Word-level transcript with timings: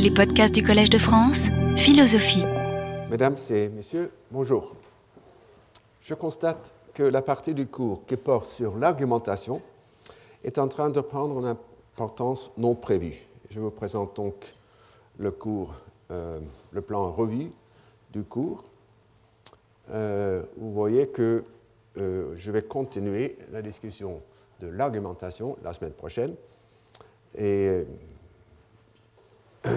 Les 0.00 0.12
podcasts 0.12 0.54
du 0.54 0.62
Collège 0.62 0.90
de 0.90 0.98
France, 0.98 1.48
philosophie. 1.76 2.44
Mesdames 3.10 3.34
et 3.50 3.68
messieurs, 3.68 4.12
bonjour. 4.30 4.76
Je 6.00 6.14
constate 6.14 6.72
que 6.94 7.02
la 7.02 7.20
partie 7.20 7.52
du 7.52 7.66
cours 7.66 8.06
qui 8.06 8.16
porte 8.16 8.48
sur 8.48 8.76
l'argumentation 8.76 9.60
est 10.44 10.58
en 10.58 10.68
train 10.68 10.90
de 10.90 11.00
prendre 11.00 11.40
une 11.40 11.46
importance 11.46 12.52
non 12.56 12.76
prévue. 12.76 13.16
Je 13.50 13.58
vous 13.58 13.72
présente 13.72 14.14
donc 14.14 14.54
le 15.18 15.32
cours, 15.32 15.74
euh, 16.12 16.38
le 16.70 16.80
plan 16.80 17.10
revue 17.10 17.50
du 18.12 18.22
cours. 18.22 18.62
Euh, 19.90 20.44
vous 20.58 20.72
voyez 20.72 21.08
que 21.08 21.42
euh, 21.96 22.34
je 22.36 22.52
vais 22.52 22.62
continuer 22.62 23.36
la 23.50 23.62
discussion 23.62 24.22
de 24.60 24.68
l'argumentation 24.68 25.56
la 25.64 25.72
semaine 25.74 25.92
prochaine. 25.92 26.36
Et 27.36 27.84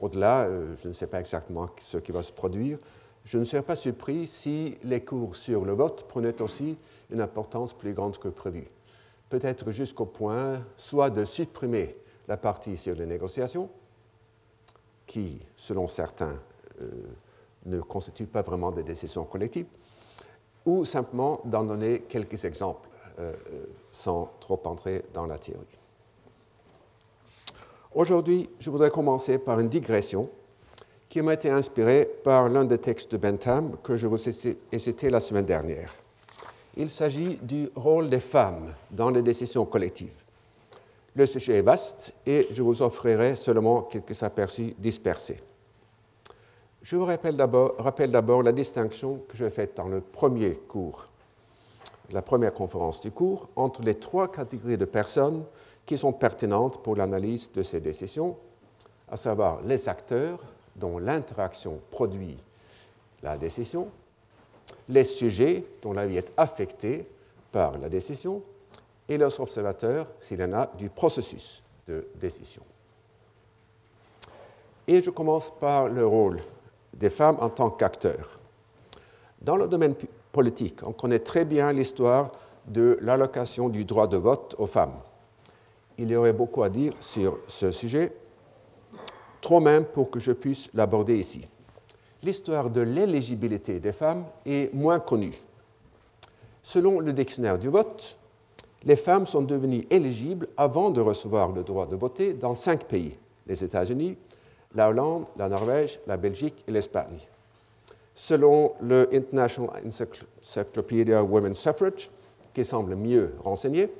au-delà, 0.00 0.42
euh, 0.42 0.74
je 0.82 0.88
ne 0.88 0.92
sais 0.92 1.06
pas 1.06 1.20
exactement 1.20 1.70
ce 1.80 1.98
qui 1.98 2.12
va 2.12 2.22
se 2.22 2.32
produire. 2.32 2.78
Je 3.24 3.38
ne 3.38 3.44
serais 3.44 3.62
pas 3.62 3.76
surpris 3.76 4.26
si 4.26 4.78
les 4.82 5.04
cours 5.04 5.36
sur 5.36 5.64
le 5.64 5.72
vote 5.72 6.08
prenaient 6.08 6.42
aussi 6.42 6.76
une 7.10 7.20
importance 7.20 7.72
plus 7.72 7.94
grande 7.94 8.18
que 8.18 8.28
prévu. 8.28 8.68
Peut-être 9.28 9.70
jusqu'au 9.70 10.06
point 10.06 10.60
soit 10.76 11.10
de 11.10 11.24
supprimer 11.24 11.96
la 12.28 12.36
partie 12.36 12.76
sur 12.76 12.94
les 12.94 13.06
négociations, 13.06 13.70
qui, 15.06 15.40
selon 15.56 15.86
certains, 15.86 16.34
euh, 16.80 16.90
ne 17.66 17.80
constitue 17.80 18.26
pas 18.26 18.42
vraiment 18.42 18.72
des 18.72 18.82
décisions 18.82 19.24
collectives, 19.24 19.66
ou 20.66 20.84
simplement 20.84 21.40
d'en 21.44 21.64
donner 21.64 22.00
quelques 22.00 22.44
exemples 22.44 22.88
euh, 23.18 23.32
sans 23.90 24.32
trop 24.40 24.60
entrer 24.64 25.04
dans 25.12 25.26
la 25.26 25.38
théorie. 25.38 25.81
Aujourd'hui, 27.94 28.48
je 28.58 28.70
voudrais 28.70 28.90
commencer 28.90 29.36
par 29.36 29.60
une 29.60 29.68
digression 29.68 30.30
qui 31.10 31.20
m'a 31.20 31.34
été 31.34 31.50
inspirée 31.50 32.08
par 32.24 32.48
l'un 32.48 32.64
des 32.64 32.78
textes 32.78 33.12
de 33.12 33.18
Bentham 33.18 33.76
que 33.82 33.98
je 33.98 34.06
vous 34.06 34.28
ai 34.28 34.78
cité 34.78 35.10
la 35.10 35.20
semaine 35.20 35.44
dernière. 35.44 35.94
Il 36.74 36.88
s'agit 36.88 37.38
du 37.42 37.68
rôle 37.76 38.08
des 38.08 38.20
femmes 38.20 38.72
dans 38.90 39.10
les 39.10 39.20
décisions 39.20 39.66
collectives. 39.66 40.24
Le 41.14 41.26
sujet 41.26 41.58
est 41.58 41.62
vaste 41.62 42.14
et 42.24 42.48
je 42.50 42.62
vous 42.62 42.80
offrirai 42.80 43.34
seulement 43.34 43.82
quelques 43.82 44.22
aperçus 44.22 44.74
dispersés. 44.78 45.42
Je 46.80 46.96
vous 46.96 47.04
rappelle 47.04 47.36
d'abord 47.36 48.42
la 48.42 48.52
distinction 48.52 49.20
que 49.28 49.36
j'ai 49.36 49.50
faite 49.50 49.76
dans 49.76 49.88
le 49.88 50.00
premier 50.00 50.54
cours, 50.54 51.08
la 52.10 52.22
première 52.22 52.54
conférence 52.54 53.02
du 53.02 53.10
cours, 53.10 53.50
entre 53.54 53.82
les 53.82 53.96
trois 53.96 54.32
catégories 54.32 54.78
de 54.78 54.86
personnes 54.86 55.44
qui 55.86 55.98
sont 55.98 56.12
pertinentes 56.12 56.82
pour 56.82 56.96
l'analyse 56.96 57.50
de 57.52 57.62
ces 57.62 57.80
décisions, 57.80 58.36
à 59.10 59.16
savoir 59.16 59.62
les 59.62 59.88
acteurs 59.88 60.38
dont 60.76 60.98
l'interaction 60.98 61.80
produit 61.90 62.38
la 63.22 63.36
décision, 63.36 63.88
les 64.88 65.04
sujets 65.04 65.64
dont 65.82 65.92
la 65.92 66.06
vie 66.06 66.16
est 66.16 66.32
affectée 66.36 67.06
par 67.50 67.78
la 67.78 67.88
décision, 67.88 68.42
et 69.08 69.18
les 69.18 69.40
observateurs, 69.40 70.06
s'il 70.20 70.40
y 70.40 70.44
en 70.44 70.52
a, 70.52 70.70
du 70.78 70.88
processus 70.88 71.62
de 71.86 72.06
décision. 72.16 72.62
Et 74.86 75.02
je 75.02 75.10
commence 75.10 75.52
par 75.60 75.88
le 75.88 76.06
rôle 76.06 76.40
des 76.94 77.10
femmes 77.10 77.36
en 77.40 77.50
tant 77.50 77.70
qu'acteurs. 77.70 78.38
Dans 79.40 79.56
le 79.56 79.68
domaine 79.68 79.94
politique, 80.30 80.80
on 80.84 80.92
connaît 80.92 81.18
très 81.18 81.44
bien 81.44 81.72
l'histoire 81.72 82.32
de 82.66 82.98
l'allocation 83.00 83.68
du 83.68 83.84
droit 83.84 84.06
de 84.06 84.16
vote 84.16 84.54
aux 84.58 84.66
femmes 84.66 84.94
il 85.98 86.10
y 86.10 86.16
aurait 86.16 86.32
beaucoup 86.32 86.62
à 86.62 86.68
dire 86.68 86.92
sur 87.00 87.38
ce 87.48 87.70
sujet, 87.70 88.12
trop 89.40 89.60
même 89.60 89.84
pour 89.84 90.10
que 90.10 90.20
je 90.20 90.32
puisse 90.32 90.70
l'aborder 90.74 91.18
ici. 91.18 91.42
L'histoire 92.22 92.70
de 92.70 92.80
l'éligibilité 92.80 93.80
des 93.80 93.92
femmes 93.92 94.24
est 94.46 94.72
moins 94.72 95.00
connue. 95.00 95.34
Selon 96.62 97.00
le 97.00 97.12
dictionnaire 97.12 97.58
du 97.58 97.68
vote, 97.68 98.16
les 98.84 98.96
femmes 98.96 99.26
sont 99.26 99.42
devenues 99.42 99.86
éligibles 99.90 100.48
avant 100.56 100.90
de 100.90 101.00
recevoir 101.00 101.50
le 101.52 101.62
droit 101.62 101.86
de 101.86 101.96
voter 101.96 102.34
dans 102.34 102.54
cinq 102.54 102.84
pays 102.84 103.16
les 103.46 103.64
États-Unis, 103.64 104.16
la 104.74 104.88
Hollande, 104.88 105.26
la 105.36 105.48
Norvège, 105.48 106.00
la 106.06 106.16
Belgique 106.16 106.64
et 106.66 106.70
l'Espagne. 106.70 107.18
Selon 108.14 108.74
le 108.80 109.08
International 109.12 109.82
Encyclopedia 109.86 111.22
Women's 111.22 111.58
Suffrage, 111.58 112.10
qui 112.54 112.64
semble 112.64 112.94
mieux 112.94 113.34
renseigné, 113.42 113.90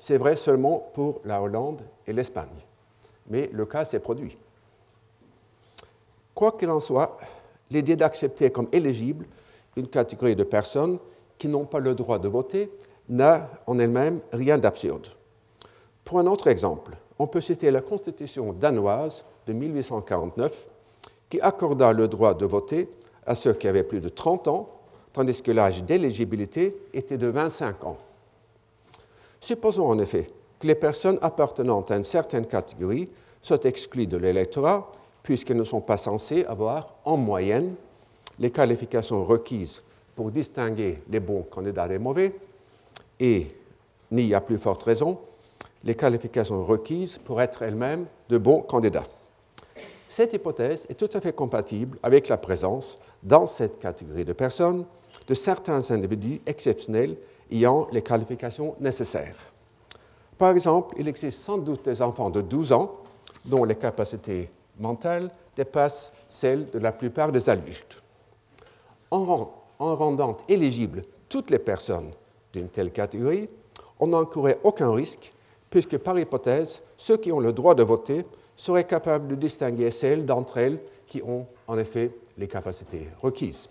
c'est 0.00 0.16
vrai 0.16 0.34
seulement 0.34 0.90
pour 0.94 1.20
la 1.24 1.42
Hollande 1.42 1.82
et 2.06 2.14
l'Espagne, 2.14 2.48
mais 3.28 3.50
le 3.52 3.66
cas 3.66 3.84
s'est 3.84 3.98
produit. 4.00 4.34
Quoi 6.34 6.52
qu'il 6.52 6.70
en 6.70 6.80
soit, 6.80 7.18
l'idée 7.70 7.96
d'accepter 7.96 8.50
comme 8.50 8.68
éligible 8.72 9.26
une 9.76 9.88
catégorie 9.88 10.34
de 10.34 10.42
personnes 10.42 10.98
qui 11.36 11.48
n'ont 11.48 11.66
pas 11.66 11.80
le 11.80 11.94
droit 11.94 12.18
de 12.18 12.28
voter 12.28 12.70
n'a 13.10 13.50
en 13.66 13.78
elle-même 13.78 14.20
rien 14.32 14.56
d'absurde. 14.56 15.06
Pour 16.02 16.18
un 16.18 16.26
autre 16.26 16.48
exemple, 16.48 16.96
on 17.18 17.26
peut 17.26 17.42
citer 17.42 17.70
la 17.70 17.82
Constitution 17.82 18.54
danoise 18.54 19.22
de 19.46 19.52
1849 19.52 20.66
qui 21.28 21.42
accorda 21.42 21.92
le 21.92 22.08
droit 22.08 22.32
de 22.32 22.46
voter 22.46 22.88
à 23.26 23.34
ceux 23.34 23.52
qui 23.52 23.68
avaient 23.68 23.84
plus 23.84 24.00
de 24.00 24.08
30 24.08 24.48
ans, 24.48 24.70
tandis 25.12 25.42
que 25.42 25.52
l'âge 25.52 25.82
d'éligibilité 25.82 26.74
était 26.94 27.18
de 27.18 27.26
25 27.26 27.84
ans. 27.84 27.98
Supposons 29.40 29.88
en 29.88 29.98
effet 29.98 30.30
que 30.58 30.66
les 30.66 30.74
personnes 30.74 31.18
appartenant 31.22 31.80
à 31.82 31.96
une 31.96 32.04
certaine 32.04 32.46
catégorie 32.46 33.08
soient 33.42 33.64
exclues 33.64 34.06
de 34.06 34.16
l'électorat 34.16 34.92
puisqu'elles 35.22 35.56
ne 35.56 35.64
sont 35.64 35.80
pas 35.80 35.96
censées 35.96 36.44
avoir 36.44 36.94
en 37.04 37.16
moyenne 37.16 37.74
les 38.38 38.50
qualifications 38.50 39.24
requises 39.24 39.82
pour 40.14 40.30
distinguer 40.30 41.02
les 41.08 41.20
bons 41.20 41.42
candidats 41.42 41.88
des 41.88 41.98
mauvais 41.98 42.34
et, 43.18 43.46
ni 44.10 44.34
à 44.34 44.40
plus 44.40 44.58
forte 44.58 44.82
raison, 44.82 45.18
les 45.84 45.94
qualifications 45.94 46.64
requises 46.64 47.18
pour 47.18 47.40
être 47.40 47.62
elles-mêmes 47.62 48.06
de 48.28 48.38
bons 48.38 48.60
candidats. 48.62 49.06
Cette 50.08 50.32
hypothèse 50.34 50.86
est 50.88 50.94
tout 50.94 51.08
à 51.14 51.20
fait 51.20 51.32
compatible 51.32 51.98
avec 52.02 52.28
la 52.28 52.36
présence, 52.36 52.98
dans 53.22 53.46
cette 53.46 53.78
catégorie 53.78 54.24
de 54.24 54.32
personnes, 54.32 54.84
de 55.26 55.34
certains 55.34 55.90
individus 55.90 56.40
exceptionnels 56.46 57.16
ayant 57.50 57.86
les 57.92 58.02
qualifications 58.02 58.74
nécessaires. 58.80 59.36
Par 60.38 60.50
exemple, 60.50 60.94
il 60.98 61.08
existe 61.08 61.40
sans 61.40 61.58
doute 61.58 61.84
des 61.84 62.00
enfants 62.00 62.30
de 62.30 62.40
12 62.40 62.72
ans 62.72 62.96
dont 63.44 63.64
les 63.64 63.74
capacités 63.74 64.50
mentales 64.78 65.30
dépassent 65.56 66.12
celles 66.28 66.70
de 66.70 66.78
la 66.78 66.92
plupart 66.92 67.32
des 67.32 67.50
adultes. 67.50 67.96
En, 69.10 69.50
rendant 69.78 70.36
éligibles 70.48 71.02
toutes 71.28 71.50
les 71.50 71.58
personnes 71.58 72.10
d'une 72.52 72.68
telle 72.68 72.92
catégorie, 72.92 73.48
on 73.98 74.08
n'encourait 74.08 74.58
aucun 74.62 74.92
risque, 74.92 75.32
puisque 75.68 75.98
par 75.98 76.18
hypothèse, 76.18 76.82
ceux 76.96 77.16
qui 77.16 77.32
ont 77.32 77.40
le 77.40 77.52
droit 77.52 77.74
de 77.74 77.82
voter 77.82 78.24
seraient 78.56 78.86
capables 78.86 79.28
de 79.28 79.34
distinguer 79.34 79.90
celles 79.90 80.26
d'entre 80.26 80.58
elles 80.58 80.80
qui 81.06 81.22
ont 81.22 81.46
en 81.66 81.78
effet 81.78 82.12
les 82.38 82.48
capacités 82.48 83.08
requises. 83.20 83.68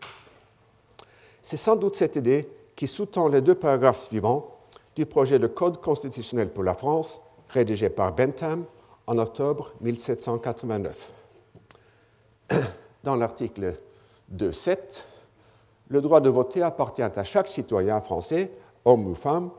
C'est 1.42 1.58
sans 1.58 1.76
doute 1.76 1.96
cette 1.96 2.16
idée 2.16 2.48
qui 2.80 2.88
sous-tend 2.88 3.28
les 3.28 3.42
deux 3.42 3.56
paragraphes 3.56 4.08
suivants 4.08 4.56
du 4.96 5.06
projet 5.06 5.38
de 5.38 5.48
Code 5.48 5.82
constitutionnel 5.82 6.50
pour 6.50 6.64
la 6.64 6.76
France, 6.76 7.20
rédigé 7.50 7.90
par 7.90 8.16
Bentham 8.16 8.64
en 9.06 9.18
octobre 9.18 9.74
1789. 9.82 11.10
Dans 13.04 13.18
l'article 13.18 13.78
2.7, 14.34 15.04
le 15.90 16.00
droit 16.00 16.22
de 16.22 16.30
voter 16.30 16.62
appartient 16.62 17.02
à 17.02 17.24
chaque 17.26 17.50
citoyen 17.50 18.00
français, 18.00 18.50
homme 18.86 19.08
ou 19.08 19.16
femme, 19.16 19.50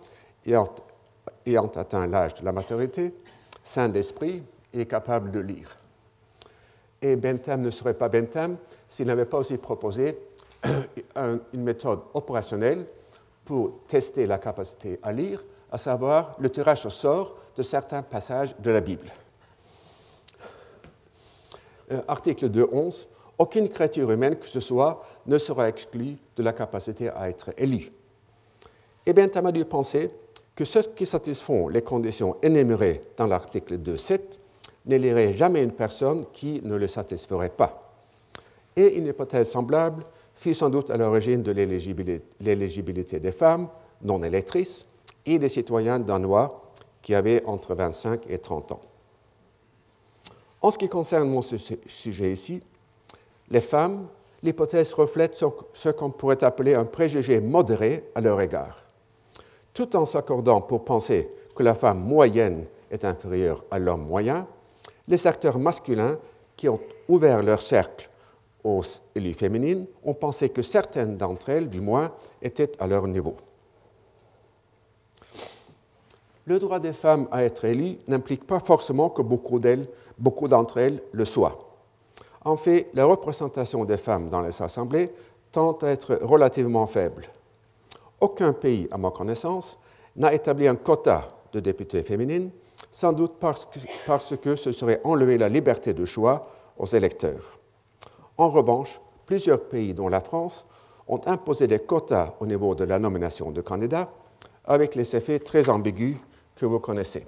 ayant, 0.46 1.66
atteint 1.76 2.06
l'âge 2.06 2.36
de 2.36 2.44
la 2.46 2.52
maturité, 2.52 3.14
sain 3.62 3.90
d'esprit 3.90 4.42
et 4.72 4.86
capable 4.86 5.30
de 5.30 5.40
lire. 5.40 5.76
Et 7.02 7.16
Bentham 7.16 7.60
ne 7.60 7.70
serait 7.70 7.92
pas 7.92 8.08
Bentham 8.08 8.56
s'il 8.88 9.08
n'avait 9.08 9.26
pas 9.26 9.36
aussi 9.36 9.58
proposé 9.58 10.18
une 11.16 11.62
méthode 11.62 12.00
opérationnelle 12.14 12.86
pour 13.50 13.80
tester 13.88 14.26
la 14.26 14.38
capacité 14.38 15.00
à 15.02 15.10
lire, 15.10 15.42
à 15.72 15.76
savoir 15.76 16.36
le 16.38 16.48
tirage 16.50 16.86
au 16.86 16.90
sort 16.90 17.34
de 17.56 17.64
certains 17.64 18.00
passages 18.00 18.54
de 18.60 18.70
la 18.70 18.80
Bible. 18.80 19.10
Euh, 21.90 22.00
article 22.06 22.48
2.11. 22.48 23.08
Aucune 23.36 23.68
créature 23.68 24.08
humaine 24.08 24.36
que 24.36 24.46
ce 24.46 24.60
soit 24.60 25.04
ne 25.26 25.36
sera 25.36 25.68
exclue 25.68 26.14
de 26.36 26.42
la 26.44 26.52
capacité 26.52 27.08
à 27.08 27.28
être 27.28 27.50
élue. 27.58 27.90
Eh 29.04 29.12
bien, 29.12 29.26
dû 29.26 29.64
penser 29.64 30.12
que 30.54 30.64
ceux 30.64 30.82
qui 30.82 31.04
satisfont 31.04 31.66
les 31.66 31.82
conditions 31.82 32.36
énumérées 32.42 33.02
dans 33.16 33.26
l'article 33.26 33.78
2.7 33.78 34.38
n'éliraient 34.86 35.34
jamais 35.34 35.64
une 35.64 35.72
personne 35.72 36.24
qui 36.32 36.60
ne 36.62 36.76
le 36.76 36.86
satisferait 36.86 37.50
pas. 37.50 37.96
Et 38.76 38.96
une 38.96 39.08
hypothèse 39.08 39.50
semblable 39.50 40.04
fut 40.40 40.54
sans 40.54 40.70
doute 40.70 40.90
à 40.90 40.96
l'origine 40.96 41.42
de 41.42 41.52
l'éligibilité 41.52 43.20
des 43.20 43.32
femmes 43.32 43.68
non 44.00 44.22
électrices 44.22 44.86
et 45.26 45.38
des 45.38 45.50
citoyens 45.50 45.98
danois 45.98 46.62
qui 47.02 47.14
avaient 47.14 47.44
entre 47.44 47.74
25 47.74 48.22
et 48.30 48.38
30 48.38 48.72
ans. 48.72 48.80
En 50.62 50.70
ce 50.70 50.78
qui 50.78 50.88
concerne 50.88 51.28
mon 51.28 51.42
sujet 51.42 52.32
ici, 52.32 52.62
les 53.50 53.60
femmes, 53.60 54.06
l'hypothèse 54.42 54.94
reflète 54.94 55.38
ce 55.74 55.88
qu'on 55.90 56.10
pourrait 56.10 56.42
appeler 56.42 56.72
un 56.72 56.86
préjugé 56.86 57.38
modéré 57.40 58.04
à 58.14 58.22
leur 58.22 58.40
égard. 58.40 58.82
Tout 59.74 59.94
en 59.94 60.06
s'accordant 60.06 60.62
pour 60.62 60.86
penser 60.86 61.28
que 61.54 61.62
la 61.62 61.74
femme 61.74 62.00
moyenne 62.00 62.64
est 62.90 63.04
inférieure 63.04 63.62
à 63.70 63.78
l'homme 63.78 64.06
moyen, 64.06 64.46
les 65.06 65.26
acteurs 65.26 65.58
masculins 65.58 66.18
qui 66.56 66.66
ont 66.70 66.80
ouvert 67.08 67.42
leur 67.42 67.60
cercle 67.60 68.09
aux 68.64 68.82
élites 69.14 69.38
féminines 69.38 69.86
ont 70.04 70.14
pensé 70.14 70.48
que 70.50 70.62
certaines 70.62 71.16
d'entre 71.16 71.50
elles, 71.50 71.68
du 71.68 71.80
moins, 71.80 72.12
étaient 72.42 72.72
à 72.80 72.86
leur 72.86 73.06
niveau. 73.06 73.36
Le 76.46 76.58
droit 76.58 76.80
des 76.80 76.92
femmes 76.92 77.28
à 77.30 77.44
être 77.44 77.64
élues 77.64 77.98
n'implique 78.08 78.46
pas 78.46 78.60
forcément 78.60 79.10
que 79.10 79.22
beaucoup 79.22 79.58
d'elles, 79.58 79.86
beaucoup 80.18 80.48
d'entre 80.48 80.78
elles 80.78 81.02
le 81.12 81.24
soient. 81.24 81.58
En 82.44 82.56
fait, 82.56 82.88
la 82.94 83.04
représentation 83.04 83.84
des 83.84 83.98
femmes 83.98 84.28
dans 84.28 84.40
les 84.40 84.60
assemblées 84.62 85.10
tend 85.52 85.72
à 85.72 85.88
être 85.88 86.18
relativement 86.22 86.86
faible. 86.86 87.28
Aucun 88.20 88.52
pays, 88.52 88.88
à 88.90 88.98
ma 88.98 89.10
connaissance, 89.10 89.78
n'a 90.16 90.32
établi 90.34 90.66
un 90.66 90.76
quota 90.76 91.28
de 91.52 91.60
députées 91.60 92.02
féminines, 92.02 92.50
sans 92.90 93.12
doute 93.12 93.34
parce 93.38 94.36
que 94.36 94.56
ce 94.56 94.72
serait 94.72 95.00
enlever 95.04 95.38
la 95.38 95.48
liberté 95.48 95.94
de 95.94 96.04
choix 96.04 96.48
aux 96.78 96.86
électeurs. 96.86 97.59
En 98.40 98.48
revanche, 98.48 99.02
plusieurs 99.26 99.60
pays, 99.60 99.92
dont 99.92 100.08
la 100.08 100.22
France, 100.22 100.66
ont 101.06 101.20
imposé 101.26 101.66
des 101.66 101.80
quotas 101.80 102.32
au 102.40 102.46
niveau 102.46 102.74
de 102.74 102.84
la 102.84 102.98
nomination 102.98 103.50
de 103.50 103.60
candidats, 103.60 104.08
avec 104.64 104.94
les 104.94 105.14
effets 105.14 105.40
très 105.40 105.68
ambigus 105.68 106.16
que 106.56 106.64
vous 106.64 106.78
connaissez. 106.78 107.26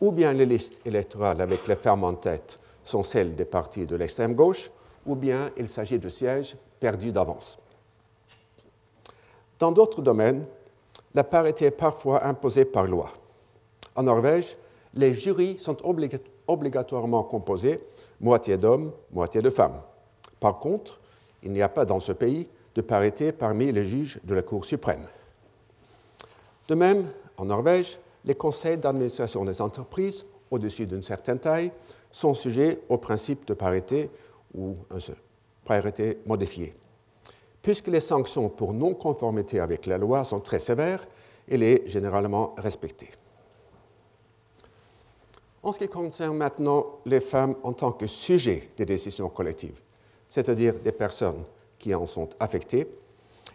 Ou 0.00 0.10
bien 0.10 0.32
les 0.32 0.46
listes 0.46 0.84
électorales 0.84 1.40
avec 1.40 1.68
les 1.68 1.76
femmes 1.76 2.02
en 2.02 2.14
tête 2.14 2.58
sont 2.82 3.04
celles 3.04 3.36
des 3.36 3.44
partis 3.44 3.86
de 3.86 3.94
l'extrême 3.94 4.34
gauche, 4.34 4.68
ou 5.06 5.14
bien 5.14 5.50
il 5.56 5.68
s'agit 5.68 6.00
de 6.00 6.08
sièges 6.08 6.56
perdus 6.80 7.12
d'avance. 7.12 7.56
Dans 9.60 9.70
d'autres 9.70 10.02
domaines, 10.02 10.44
la 11.14 11.22
parité 11.22 11.66
est 11.66 11.70
parfois 11.70 12.26
imposée 12.26 12.64
par 12.64 12.88
loi. 12.88 13.12
En 13.94 14.02
Norvège, 14.02 14.56
les 14.94 15.14
jurys 15.14 15.60
sont 15.60 15.76
obligatoirement 16.48 17.22
composés 17.22 17.78
moitié 18.22 18.56
d'hommes, 18.56 18.92
moitié 19.12 19.42
de 19.42 19.50
femmes. 19.50 19.80
Par 20.40 20.58
contre, 20.58 21.00
il 21.42 21.52
n'y 21.52 21.60
a 21.62 21.68
pas 21.68 21.84
dans 21.84 22.00
ce 22.00 22.12
pays 22.12 22.48
de 22.74 22.80
parité 22.80 23.32
parmi 23.32 23.70
les 23.70 23.84
juges 23.84 24.18
de 24.24 24.34
la 24.34 24.42
Cour 24.42 24.64
suprême. 24.64 25.04
De 26.68 26.74
même, 26.74 27.06
en 27.36 27.44
Norvège, 27.44 27.98
les 28.24 28.34
conseils 28.34 28.78
d'administration 28.78 29.44
des 29.44 29.60
entreprises 29.60 30.24
au-dessus 30.50 30.86
d'une 30.86 31.02
certaine 31.02 31.38
taille 31.38 31.72
sont 32.12 32.34
sujets 32.34 32.80
au 32.88 32.98
principe 32.98 33.46
de 33.46 33.54
parité 33.54 34.10
ou 34.54 34.76
parité 35.64 36.18
modifiée. 36.26 36.74
Puisque 37.62 37.88
les 37.88 38.00
sanctions 38.00 38.48
pour 38.48 38.72
non-conformité 38.72 39.60
avec 39.60 39.86
la 39.86 39.98
loi 39.98 40.24
sont 40.24 40.40
très 40.40 40.58
sévères, 40.58 41.06
elle 41.48 41.62
est 41.62 41.88
généralement 41.88 42.54
respectée. 42.58 43.10
En 45.64 45.72
ce 45.72 45.78
qui 45.78 45.88
concerne 45.88 46.36
maintenant 46.36 46.86
les 47.06 47.20
femmes 47.20 47.54
en 47.62 47.72
tant 47.72 47.92
que 47.92 48.08
sujet 48.08 48.70
des 48.76 48.84
décisions 48.84 49.28
collectives, 49.28 49.80
c'est-à-dire 50.28 50.74
des 50.74 50.90
personnes 50.90 51.44
qui 51.78 51.94
en 51.94 52.04
sont 52.04 52.28
affectées, 52.40 52.88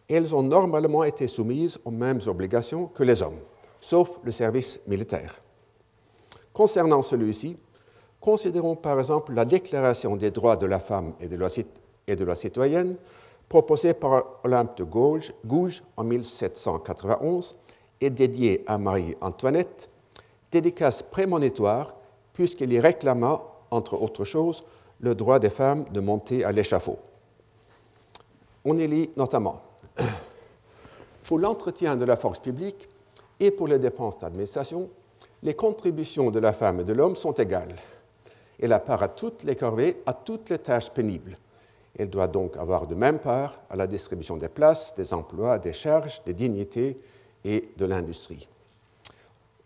elles 0.07 0.33
ont 0.33 0.43
normalement 0.43 1.03
été 1.03 1.27
soumises 1.27 1.77
aux 1.83 1.91
mêmes 1.91 2.21
obligations 2.27 2.87
que 2.87 3.03
les 3.03 3.21
hommes, 3.21 3.39
sauf 3.81 4.19
le 4.23 4.31
service 4.31 4.79
militaire. 4.87 5.41
Concernant 6.53 7.01
celui-ci, 7.01 7.57
considérons 8.21 8.77
par 8.77 8.97
exemple 8.99 9.33
la 9.33 9.43
Déclaration 9.43 10.15
des 10.15 10.31
droits 10.31 10.55
de 10.55 10.65
la 10.65 10.79
femme 10.79 11.13
et 11.19 11.27
de 11.27 11.35
la, 11.35 11.47
et 12.07 12.15
de 12.15 12.23
la 12.23 12.35
citoyenne 12.35 12.95
proposée 13.49 13.93
par 13.93 14.39
Olympe 14.45 14.77
de 14.77 14.85
Gouges, 14.85 15.83
en 15.97 16.03
1791 16.05 17.55
et 17.99 18.09
dédiée 18.09 18.63
à 18.65 18.77
Marie-Antoinette, 18.77 19.89
dédicace 20.51 21.03
prémonitoire 21.03 21.96
puisqu'il 22.37 22.71
y 22.71 22.79
réclama, 22.79 23.41
entre 23.71 23.99
autres 23.99 24.23
choses, 24.23 24.63
le 24.99 25.15
droit 25.15 25.39
des 25.39 25.49
femmes 25.49 25.85
de 25.91 25.99
monter 25.99 26.43
à 26.43 26.51
l'échafaud. 26.51 26.99
On 28.63 28.77
y 28.77 28.87
lit 28.87 29.09
notamment 29.17 29.63
Pour 31.23 31.39
l'entretien 31.39 31.95
de 31.95 32.05
la 32.05 32.15
force 32.15 32.37
publique 32.37 32.87
et 33.39 33.49
pour 33.49 33.67
les 33.67 33.79
dépenses 33.79 34.19
d'administration, 34.19 34.87
les 35.41 35.55
contributions 35.55 36.29
de 36.29 36.37
la 36.37 36.53
femme 36.53 36.81
et 36.81 36.83
de 36.83 36.93
l'homme 36.93 37.15
sont 37.15 37.33
égales. 37.33 37.75
Elle 38.61 38.73
a 38.73 38.79
part 38.79 39.01
à 39.01 39.09
toutes 39.09 39.41
les 39.41 39.55
corvées, 39.55 40.03
à 40.05 40.13
toutes 40.13 40.51
les 40.51 40.59
tâches 40.59 40.91
pénibles. 40.91 41.39
Elle 41.97 42.11
doit 42.11 42.27
donc 42.27 42.55
avoir 42.55 42.85
de 42.85 42.93
même 42.93 43.17
part 43.17 43.61
à 43.67 43.75
la 43.75 43.87
distribution 43.87 44.37
des 44.37 44.49
places, 44.49 44.93
des 44.93 45.11
emplois, 45.11 45.57
des 45.57 45.73
charges, 45.73 46.21
des 46.23 46.35
dignités 46.35 46.99
et 47.43 47.69
de 47.75 47.85
l'industrie. 47.85 48.47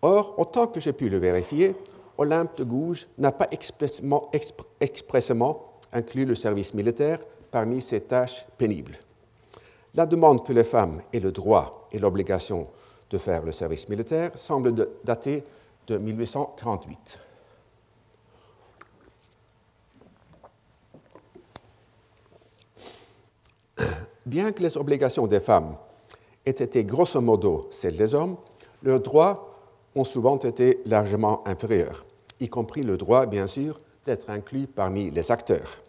Or, 0.01 0.35
autant 0.37 0.67
que 0.67 0.79
j'ai 0.79 0.93
pu 0.93 1.09
le 1.09 1.17
vérifier, 1.17 1.75
Olympe 2.21 2.57
de 2.57 2.63
Gouges 2.63 3.07
n'a 3.17 3.31
pas 3.31 3.47
expressément, 3.49 4.29
inclus 5.91 6.25
le 6.25 6.35
service 6.35 6.75
militaire 6.75 7.19
parmi 7.49 7.81
ses 7.81 8.01
tâches 8.01 8.45
pénibles. 8.59 8.99
La 9.95 10.05
demande 10.05 10.45
que 10.45 10.53
les 10.53 10.63
femmes 10.63 11.01
aient 11.11 11.19
le 11.19 11.31
droit 11.31 11.87
et 11.91 11.97
l'obligation 11.97 12.67
de 13.09 13.17
faire 13.17 13.41
le 13.41 13.51
service 13.51 13.89
militaire 13.89 14.31
semble 14.35 14.73
dater 15.03 15.43
de 15.87 15.97
1848. 15.97 17.19
Bien 24.27 24.51
que 24.51 24.61
les 24.61 24.77
obligations 24.77 25.25
des 25.25 25.39
femmes 25.39 25.75
aient 26.45 26.51
été 26.51 26.85
grosso 26.85 27.19
modo 27.19 27.67
celles 27.71 27.97
des 27.97 28.13
hommes, 28.13 28.37
leurs 28.83 28.99
droits 28.99 29.57
ont 29.95 30.03
souvent 30.03 30.37
été 30.37 30.81
largement 30.85 31.41
inférieurs 31.47 32.05
y 32.41 32.49
compris 32.49 32.81
le 32.81 32.97
droit, 32.97 33.25
bien 33.25 33.47
sûr, 33.47 33.79
d'être 34.05 34.29
inclus 34.29 34.67
parmi 34.67 35.11
les 35.11 35.31
acteurs. 35.31 35.81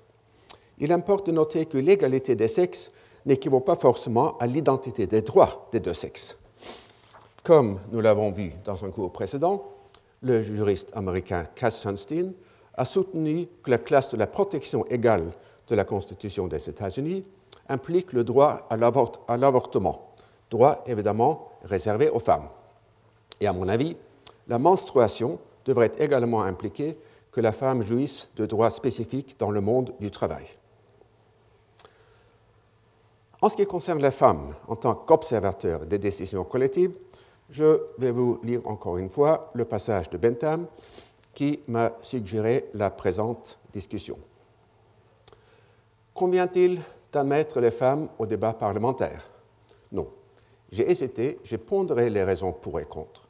Il 0.79 0.93
importe 0.93 1.27
de 1.27 1.33
noter 1.33 1.67
que 1.67 1.79
l'égalité 1.79 2.35
des 2.35 2.49
sexes 2.49 2.93
n'équivaut 3.27 3.61
pas 3.61 3.77
forcément 3.77 4.37
à 4.39 4.47
l'identité 4.47 5.07
des 5.07 5.23
droits 5.23 5.69
des 5.73 5.81
deux 5.81 5.95
sexes. 5.95 6.37
Comme 7.43 7.81
nous 7.91 8.01
l'avons 8.01 8.31
vu 8.31 8.53
dans 8.65 8.85
un 8.85 8.91
cours 8.91 9.13
précédent, 9.13 9.65
le 10.21 10.43
juriste 10.43 10.91
américain 10.95 11.45
Cass 11.55 11.81
Sunstein 11.81 12.33
a 12.75 12.85
soutenu 12.85 13.49
que 13.63 13.71
la 13.71 13.79
classe 13.79 14.11
de 14.11 14.17
la 14.17 14.27
protection 14.27 14.87
égale 14.87 15.33
de 15.69 15.75
la 15.75 15.85
Constitution 15.85 16.47
des 16.47 16.69
États-Unis 16.69 17.25
implique 17.69 18.13
le 18.13 18.25
droit 18.25 18.67
à 18.71 18.77
l'avortement, 18.77 20.13
droit 20.51 20.83
évidemment 20.87 21.51
réservé 21.65 22.09
aux 22.11 22.19
femmes. 22.19 22.49
Et 23.41 23.47
à 23.47 23.53
mon 23.53 23.69
avis, 23.69 23.97
la 24.49 24.59
menstruation 24.59 25.39
devrait 25.65 25.93
également 25.99 26.43
impliquer 26.43 26.97
que 27.31 27.41
la 27.41 27.53
femme 27.53 27.83
jouisse 27.83 28.31
de 28.37 28.47
droits 28.47 28.71
spécifiques 28.71 29.37
dans 29.39 29.51
le 29.51 29.61
monde 29.61 29.95
du 30.01 30.11
travail. 30.11 30.47
En 33.41 33.49
ce 33.49 33.57
qui 33.57 33.67
concerne 33.67 34.01
la 34.01 34.11
femme 34.11 34.55
en 34.69 34.77
tant 34.77 34.95
qu'observateur 34.95 35.87
des 35.87 35.99
décisions 35.99 36.45
collectives, 36.45 36.93
je 37.51 37.83
vais 37.99 38.11
vous 38.11 38.39
lire 38.45 38.61
encore 38.67 38.99
une 38.99 39.11
fois 39.11 39.51
le 39.55 39.65
passage 39.65 40.09
de 40.11 40.17
Bentham 40.17 40.67
qui 41.35 41.61
m'a 41.67 41.93
suggéré 42.03 42.69
la 42.75 42.91
présente 42.91 43.59
discussion. 43.73 44.19
Convient-il 46.15 46.81
d'admettre 47.11 47.61
les 47.61 47.71
femmes 47.71 48.09
au 48.19 48.27
débat 48.27 48.53
parlementaire? 48.53 49.25
Non. 49.91 50.09
J'ai 50.71 50.91
hésité, 50.91 51.39
j'ai 51.45 51.59
pondéré 51.59 52.11
les 52.11 52.23
raisons 52.23 52.53
pour 52.53 52.79
et 52.79 52.85
contre 52.85 53.22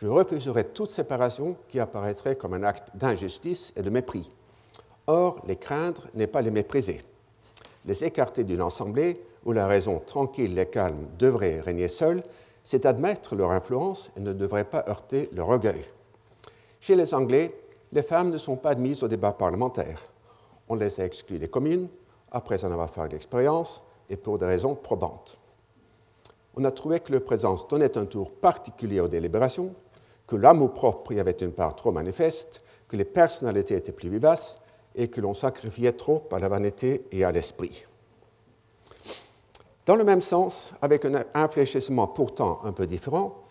je 0.00 0.06
refuserai 0.06 0.64
toute 0.64 0.90
séparation 0.90 1.56
qui 1.68 1.80
apparaîtrait 1.80 2.36
comme 2.36 2.54
un 2.54 2.62
acte 2.62 2.88
d'injustice 2.94 3.72
et 3.76 3.82
de 3.82 3.90
mépris. 3.90 4.30
Or, 5.06 5.40
les 5.46 5.56
craindre 5.56 6.02
n'est 6.14 6.26
pas 6.26 6.42
les 6.42 6.50
mépriser. 6.50 7.02
Les 7.86 8.04
écarter 8.04 8.44
d'une 8.44 8.60
assemblée 8.60 9.22
où 9.44 9.52
la 9.52 9.66
raison 9.66 10.00
tranquille 10.04 10.58
et 10.58 10.66
calme 10.66 11.06
devrait 11.18 11.60
régner 11.60 11.88
seule, 11.88 12.22
c'est 12.64 12.84
admettre 12.84 13.36
leur 13.36 13.52
influence 13.52 14.10
et 14.16 14.20
ne 14.20 14.32
devrait 14.32 14.64
pas 14.64 14.84
heurter 14.88 15.30
leur 15.32 15.48
orgueil. 15.48 15.84
Chez 16.80 16.96
les 16.96 17.14
Anglais, 17.14 17.54
les 17.92 18.02
femmes 18.02 18.30
ne 18.30 18.38
sont 18.38 18.56
pas 18.56 18.70
admises 18.70 19.04
au 19.04 19.08
débat 19.08 19.32
parlementaire. 19.32 20.02
On 20.68 20.74
les 20.74 21.00
a 21.00 21.04
exclues 21.04 21.38
des 21.38 21.48
communes, 21.48 21.88
après 22.32 22.64
en 22.64 22.72
avoir 22.72 22.90
fait 22.90 23.08
l'expérience, 23.08 23.82
et 24.10 24.16
pour 24.16 24.36
des 24.38 24.46
raisons 24.46 24.74
probantes. 24.74 25.38
On 26.56 26.64
a 26.64 26.70
trouvé 26.72 27.00
que 27.00 27.12
leur 27.12 27.22
présence 27.22 27.68
donnait 27.68 27.96
un 27.96 28.06
tour 28.06 28.32
particulier 28.32 28.98
aux 28.98 29.08
délibérations, 29.08 29.74
que 30.26 30.36
l'amour-propre 30.36 31.12
y 31.12 31.20
avait 31.20 31.32
une 31.32 31.52
part 31.52 31.76
trop 31.76 31.92
manifeste, 31.92 32.62
que 32.88 32.96
les 32.96 33.04
personnalités 33.04 33.76
étaient 33.76 33.92
plus 33.92 34.08
vivaces 34.08 34.58
et 34.94 35.08
que 35.08 35.20
l'on 35.20 35.34
sacrifiait 35.34 35.92
trop 35.92 36.22
à 36.32 36.38
la 36.38 36.48
vanité 36.48 37.04
et 37.12 37.24
à 37.24 37.32
l'esprit. 37.32 37.84
Dans 39.84 39.96
le 39.96 40.04
même 40.04 40.22
sens, 40.22 40.72
avec 40.82 41.04
un 41.04 41.24
infléchissement 41.34 42.08
pourtant 42.08 42.60
un 42.64 42.72
peu 42.72 42.86
différent, 42.86 43.42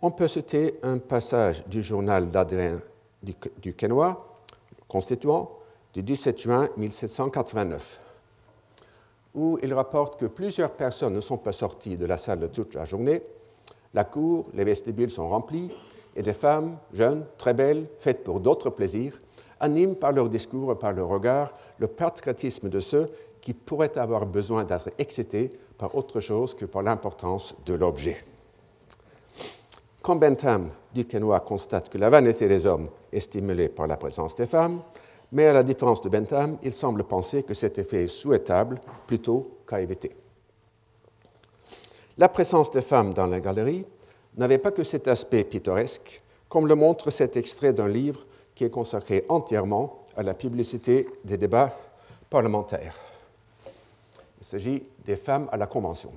on 0.00 0.10
peut 0.10 0.28
citer 0.28 0.78
un 0.82 0.98
passage 0.98 1.64
du 1.66 1.82
journal 1.82 2.30
d'Adrien 2.30 2.80
du 3.22 3.74
Quénois, 3.74 4.40
constituant 4.88 5.58
du 5.92 6.02
17 6.02 6.40
juin 6.40 6.68
1789, 6.76 8.00
où 9.34 9.58
il 9.62 9.72
rapporte 9.74 10.18
que 10.18 10.26
plusieurs 10.26 10.72
personnes 10.72 11.14
ne 11.14 11.20
sont 11.20 11.36
pas 11.36 11.52
sorties 11.52 11.96
de 11.96 12.06
la 12.06 12.16
salle 12.16 12.50
toute 12.50 12.74
la 12.74 12.84
journée, 12.84 13.22
la 13.94 14.04
cour, 14.04 14.46
les 14.54 14.64
vestibules 14.64 15.10
sont 15.10 15.28
remplis, 15.28 15.70
et 16.14 16.22
des 16.22 16.32
femmes, 16.32 16.76
jeunes, 16.92 17.24
très 17.38 17.54
belles, 17.54 17.86
faites 17.98 18.24
pour 18.24 18.40
d'autres 18.40 18.70
plaisirs, 18.70 19.20
animent 19.60 19.94
par 19.94 20.12
leur 20.12 20.28
discours 20.28 20.72
et 20.72 20.78
par 20.78 20.92
leur 20.92 21.08
regard 21.08 21.54
le 21.78 21.86
patriotisme 21.86 22.68
de 22.68 22.80
ceux 22.80 23.10
qui 23.40 23.54
pourraient 23.54 23.98
avoir 23.98 24.26
besoin 24.26 24.64
d'être 24.64 24.90
excités 24.98 25.50
par 25.78 25.94
autre 25.94 26.20
chose 26.20 26.54
que 26.54 26.64
par 26.64 26.82
l'importance 26.82 27.54
de 27.66 27.74
l'objet. 27.74 28.24
Quand 30.02 30.16
Bentham 30.16 30.70
du 30.92 31.04
Quénois 31.04 31.40
constate 31.40 31.88
que 31.88 31.98
la 31.98 32.10
vanité 32.10 32.48
des 32.48 32.66
hommes 32.66 32.88
est 33.12 33.20
stimulée 33.20 33.68
par 33.68 33.86
la 33.86 33.96
présence 33.96 34.34
des 34.34 34.46
femmes, 34.46 34.80
mais 35.30 35.46
à 35.46 35.52
la 35.52 35.62
différence 35.62 36.02
de 36.02 36.08
Bentham, 36.08 36.58
il 36.62 36.72
semble 36.72 37.04
penser 37.04 37.42
que 37.42 37.54
cet 37.54 37.78
effet 37.78 38.04
est 38.04 38.08
souhaitable 38.08 38.80
plutôt 39.06 39.58
qu'à 39.66 39.80
éviter. 39.80 40.14
La 42.18 42.28
présence 42.28 42.70
des 42.70 42.82
femmes 42.82 43.14
dans 43.14 43.26
la 43.26 43.40
galerie 43.40 43.86
n'avait 44.36 44.58
pas 44.58 44.70
que 44.70 44.84
cet 44.84 45.08
aspect 45.08 45.44
pittoresque, 45.44 46.22
comme 46.48 46.66
le 46.66 46.74
montre 46.74 47.10
cet 47.10 47.36
extrait 47.36 47.72
d'un 47.72 47.88
livre 47.88 48.26
qui 48.54 48.64
est 48.64 48.70
consacré 48.70 49.24
entièrement 49.28 50.06
à 50.16 50.22
la 50.22 50.34
publicité 50.34 51.08
des 51.24 51.38
débats 51.38 51.76
parlementaires. 52.28 52.96
Il 54.40 54.44
s'agit 54.46 54.86
des 55.04 55.16
femmes 55.16 55.48
à 55.52 55.56
la 55.56 55.66
Convention. 55.66 56.12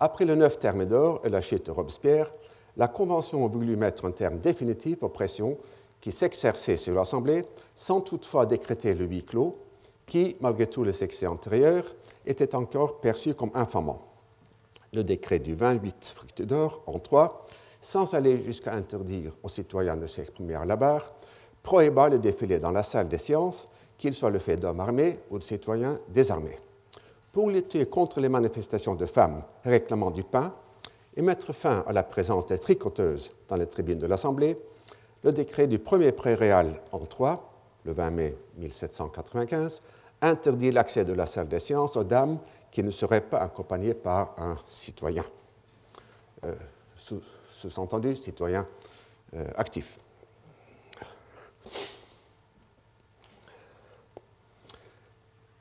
Après 0.00 0.24
le 0.24 0.34
neuf 0.34 0.58
terme 0.58 0.84
d'or 0.84 1.20
et 1.24 1.28
la 1.28 1.40
chute 1.40 1.66
de 1.66 1.70
Robespierre, 1.70 2.32
la 2.76 2.88
Convention 2.88 3.44
a 3.44 3.48
voulu 3.48 3.76
mettre 3.76 4.06
un 4.06 4.12
terme 4.12 4.38
définitif 4.38 5.02
aux 5.02 5.08
pressions 5.08 5.58
qui 6.00 6.12
s'exerçaient 6.12 6.76
sur 6.76 6.94
l'Assemblée 6.94 7.44
sans 7.74 8.00
toutefois 8.00 8.46
décréter 8.46 8.94
le 8.94 9.04
huis 9.04 9.24
clos, 9.24 9.56
qui, 10.06 10.36
malgré 10.40 10.66
tous 10.66 10.84
les 10.84 11.04
excès 11.04 11.26
antérieurs, 11.26 11.84
était 12.26 12.54
encore 12.54 12.98
perçu 13.00 13.34
comme 13.34 13.50
infamant. 13.54 14.11
Le 14.94 15.02
décret 15.02 15.38
du 15.38 15.54
28 15.54 16.42
d'or 16.42 16.82
en 16.86 16.98
3 16.98 17.46
sans 17.80 18.12
aller 18.14 18.42
jusqu'à 18.42 18.74
interdire 18.74 19.32
aux 19.42 19.48
citoyens 19.48 19.96
de 19.96 20.06
s'exprimer 20.06 20.54
à 20.54 20.66
la 20.66 20.76
barre, 20.76 21.12
prohiba 21.62 22.10
le 22.10 22.18
défilé 22.18 22.58
dans 22.58 22.70
la 22.70 22.82
salle 22.82 23.08
des 23.08 23.18
séances, 23.18 23.68
qu'il 23.96 24.14
soit 24.14 24.30
le 24.30 24.38
fait 24.38 24.56
d'hommes 24.56 24.80
armés 24.80 25.18
ou 25.30 25.38
de 25.38 25.44
citoyens 25.44 25.98
désarmés. 26.08 26.58
Pour 27.32 27.50
lutter 27.50 27.86
contre 27.86 28.20
les 28.20 28.28
manifestations 28.28 28.94
de 28.94 29.06
femmes 29.06 29.42
réclamant 29.64 30.10
du 30.10 30.24
pain 30.24 30.52
et 31.16 31.22
mettre 31.22 31.54
fin 31.54 31.84
à 31.86 31.92
la 31.92 32.02
présence 32.02 32.46
des 32.46 32.58
tricoteuses 32.58 33.32
dans 33.48 33.56
les 33.56 33.66
tribunes 33.66 33.98
de 33.98 34.06
l'Assemblée, 34.06 34.58
le 35.24 35.32
décret 35.32 35.66
du 35.66 35.78
premier 35.78 36.14
réal 36.24 36.80
en 36.92 36.98
3, 36.98 37.52
le 37.84 37.92
20 37.92 38.10
mai 38.10 38.36
1795, 38.58 39.80
interdit 40.20 40.70
l'accès 40.70 41.04
de 41.04 41.14
la 41.14 41.26
salle 41.26 41.48
des 41.48 41.58
séances 41.58 41.96
aux 41.96 42.04
dames 42.04 42.38
qui 42.72 42.82
ne 42.82 42.90
seraient 42.90 43.20
pas 43.20 43.38
accompagnées 43.38 43.94
par 43.94 44.34
un 44.38 44.58
citoyen. 44.68 45.24
Euh, 46.44 46.54
sous-entendu 46.96 48.16
citoyen 48.16 48.66
euh, 49.34 49.46
actif. 49.56 50.00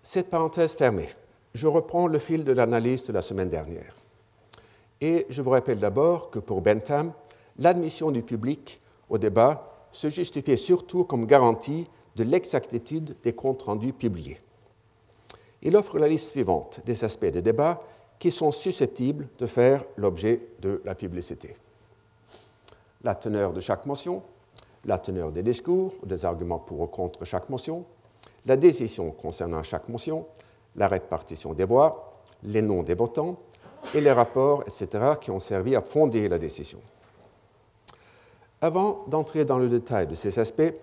Cette 0.02 0.30
parenthèse 0.30 0.74
fermée, 0.74 1.10
je 1.54 1.68
reprends 1.68 2.08
le 2.08 2.20
fil 2.20 2.44
de 2.44 2.52
l'analyse 2.52 3.06
de 3.06 3.14
la 3.14 3.22
semaine 3.22 3.50
dernière. 3.50 3.96
Et 5.00 5.26
je 5.30 5.42
vous 5.42 5.52
rappelle 5.52 5.80
d'abord 5.80 6.32
que 6.32 6.40
pour 6.40 6.62
Bentham, 6.62 7.14
l'admission 7.58 8.12
du 8.12 8.22
public 8.24 8.82
au 9.10 9.18
débat 9.18 9.88
se 9.92 10.10
justifiait 10.10 10.58
surtout 10.58 11.04
comme 11.04 11.26
garantie 11.26 11.88
de 12.16 12.24
l'exactitude 12.24 13.16
des 13.24 13.34
comptes 13.34 13.64
rendus 13.64 13.94
publiés. 13.94 14.40
Il 15.64 15.76
offre 15.76 16.00
la 16.00 16.08
liste 16.08 16.32
suivante 16.32 16.82
des 16.86 17.04
aspects 17.04 17.26
des 17.26 17.42
débats 17.42 17.82
qui 18.20 18.32
sont 18.32 18.52
susceptibles 18.52 19.28
de 19.38 19.46
faire 19.46 19.84
l'objet 19.98 20.42
de 20.62 20.82
la 20.86 20.96
publicité 20.96 21.56
la 23.04 23.16
teneur 23.16 23.54
de 23.54 23.60
chaque 23.60 23.86
motion, 23.86 24.22
la 24.86 24.98
teneur 24.98 25.32
des 25.32 25.44
discours 25.44 25.94
ou 26.02 26.06
des 26.06 26.26
arguments 26.26 26.60
pour 26.60 26.82
ou 26.82 26.88
contre 26.88 27.26
chaque 27.26 27.50
motion, 27.50 27.86
la 28.46 28.56
décision 28.56 29.12
concernant 29.12 29.64
chaque 29.64 29.90
motion, 29.90 30.26
la 30.76 30.88
répartition 30.88 31.54
des 31.54 31.66
voix, 31.66 32.14
les 32.44 32.62
noms 32.62 32.84
des 32.84 32.94
votants 32.94 33.38
et 33.96 34.02
les 34.02 34.12
rapports, 34.12 34.64
etc., 34.64 35.16
qui 35.20 35.32
ont 35.32 35.40
servi 35.40 35.76
à 35.76 35.82
fonder 35.82 36.28
la 36.28 36.38
décision. 36.38 36.80
Avant 38.62 39.04
d'entrer 39.08 39.44
dans 39.44 39.58
le 39.58 39.68
détail 39.68 40.08
de 40.08 40.16
ces 40.16 40.38
aspects, 40.38 40.74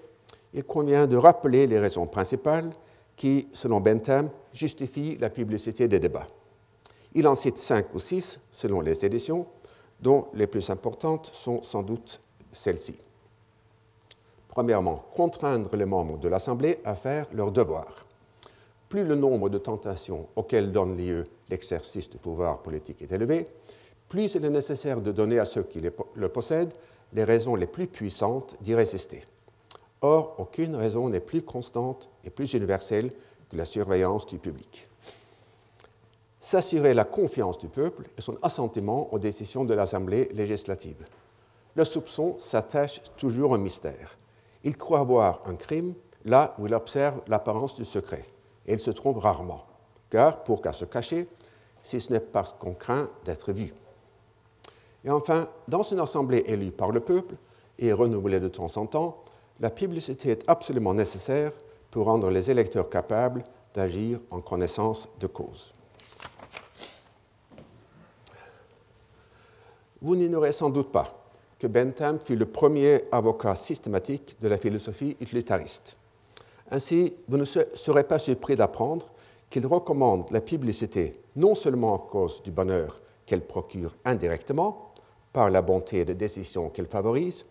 il 0.52 0.64
convient 0.64 1.06
de 1.06 1.16
rappeler 1.16 1.66
les 1.66 1.78
raisons 1.78 2.06
principales 2.06 2.70
qui, 3.18 3.48
selon 3.52 3.80
Bentham, 3.80 4.30
justifient 4.54 5.18
la 5.18 5.28
publicité 5.28 5.88
des 5.88 5.98
débats. 5.98 6.28
Il 7.14 7.26
en 7.26 7.34
cite 7.34 7.58
cinq 7.58 7.92
ou 7.94 7.98
six, 7.98 8.38
selon 8.52 8.80
les 8.80 9.04
éditions, 9.04 9.46
dont 10.00 10.28
les 10.32 10.46
plus 10.46 10.70
importantes 10.70 11.30
sont 11.34 11.62
sans 11.62 11.82
doute 11.82 12.20
celles-ci. 12.52 12.96
Premièrement, 14.48 15.04
contraindre 15.14 15.74
les 15.76 15.84
membres 15.84 16.18
de 16.18 16.28
l'Assemblée 16.28 16.78
à 16.84 16.94
faire 16.94 17.26
leur 17.32 17.50
devoir. 17.50 18.06
Plus 18.88 19.04
le 19.04 19.16
nombre 19.16 19.50
de 19.50 19.58
tentations 19.58 20.28
auxquelles 20.36 20.72
donne 20.72 20.96
lieu 20.96 21.26
l'exercice 21.50 22.08
du 22.08 22.18
pouvoir 22.18 22.58
politique 22.58 23.02
est 23.02 23.12
élevé, 23.12 23.48
plus 24.08 24.34
il 24.34 24.44
est 24.44 24.50
nécessaire 24.50 25.00
de 25.00 25.12
donner 25.12 25.38
à 25.38 25.44
ceux 25.44 25.64
qui 25.64 25.80
le 25.80 26.28
possèdent 26.28 26.72
les 27.12 27.24
raisons 27.24 27.56
les 27.56 27.66
plus 27.66 27.86
puissantes 27.86 28.56
d'y 28.60 28.74
résister. 28.74 29.24
Or, 30.00 30.36
aucune 30.38 30.76
raison 30.76 31.08
n'est 31.08 31.20
plus 31.20 31.42
constante 31.42 32.08
et 32.24 32.30
plus 32.30 32.52
universelle 32.52 33.12
que 33.50 33.56
la 33.56 33.64
surveillance 33.64 34.26
du 34.26 34.38
public 34.38 34.88
s'assurer 36.48 36.94
la 36.94 37.04
confiance 37.04 37.58
du 37.58 37.68
peuple 37.68 38.04
et 38.16 38.22
son 38.22 38.38
assentiment 38.40 39.12
aux 39.12 39.18
décisions 39.18 39.66
de 39.66 39.74
l'Assemblée 39.74 40.30
législative. 40.32 41.06
Le 41.74 41.84
soupçon 41.84 42.36
s'attache 42.38 43.02
toujours 43.18 43.50
au 43.50 43.58
mystère. 43.58 44.16
Il 44.64 44.78
croit 44.78 45.02
voir 45.02 45.42
un 45.44 45.56
crime 45.56 45.92
là 46.24 46.54
où 46.58 46.66
il 46.66 46.72
observe 46.72 47.20
l'apparence 47.26 47.74
du 47.74 47.84
secret, 47.84 48.24
et 48.66 48.72
il 48.72 48.80
se 48.80 48.90
trompe 48.90 49.18
rarement, 49.18 49.66
car 50.08 50.42
pour 50.42 50.62
qu'à 50.62 50.72
se 50.72 50.86
cacher, 50.86 51.28
si 51.82 52.00
ce 52.00 52.14
n'est 52.14 52.20
parce 52.20 52.54
qu'on 52.54 52.72
craint 52.72 53.10
d'être 53.26 53.52
vu. 53.52 53.74
Et 55.04 55.10
enfin, 55.10 55.48
dans 55.68 55.82
une 55.82 56.00
assemblée 56.00 56.44
élue 56.46 56.72
par 56.72 56.92
le 56.92 57.00
peuple 57.00 57.34
et 57.78 57.92
renouvelée 57.92 58.40
de 58.40 58.48
temps 58.48 58.74
en 58.78 58.86
temps, 58.86 59.22
la 59.60 59.70
publicité 59.70 60.30
est 60.30 60.44
absolument 60.46 60.94
nécessaire 60.94 61.52
pour 61.90 62.06
rendre 62.06 62.30
les 62.30 62.50
électeurs 62.50 62.88
capables 62.88 63.44
d'agir 63.74 64.20
en 64.30 64.40
connaissance 64.40 65.08
de 65.20 65.26
cause. 65.26 65.74
Vous 70.00 70.14
n'ignorez 70.14 70.52
sans 70.52 70.70
doute 70.70 70.92
pas 70.92 71.14
que 71.58 71.66
Bentham 71.66 72.18
fut 72.22 72.36
le 72.36 72.46
premier 72.46 73.04
avocat 73.10 73.56
systématique 73.56 74.36
de 74.40 74.46
la 74.46 74.58
philosophie 74.58 75.16
utilitariste. 75.20 75.96
Ainsi, 76.70 77.14
vous 77.26 77.36
ne 77.36 77.44
serez 77.44 78.04
pas 78.04 78.18
surpris 78.18 78.54
d'apprendre 78.54 79.08
qu'il 79.50 79.66
recommande 79.66 80.30
la 80.30 80.40
publicité 80.40 81.20
non 81.34 81.54
seulement 81.54 81.96
à 81.96 82.10
cause 82.10 82.42
du 82.42 82.50
bonheur 82.52 83.00
qu'elle 83.26 83.40
procure 83.40 83.94
indirectement, 84.04 84.92
par 85.32 85.50
la 85.50 85.62
bonté 85.62 86.04
des 86.04 86.14
décisions 86.14 86.70
qu'elle 86.70 86.86
favorise, 86.86 87.44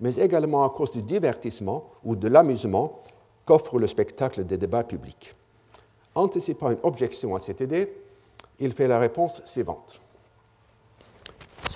mais 0.00 0.16
également 0.16 0.64
à 0.64 0.70
cause 0.70 0.90
du 0.90 1.02
divertissement 1.02 1.90
ou 2.04 2.16
de 2.16 2.28
l'amusement 2.28 3.00
qu'offre 3.44 3.78
le 3.78 3.86
spectacle 3.86 4.44
des 4.44 4.58
débats 4.58 4.84
publics. 4.84 5.34
Anticipant 6.14 6.70
une 6.70 6.78
objection 6.82 7.34
à 7.34 7.38
cette 7.38 7.60
idée, 7.60 7.92
il 8.58 8.72
fait 8.72 8.88
la 8.88 8.98
réponse 8.98 9.42
suivante 9.44 10.00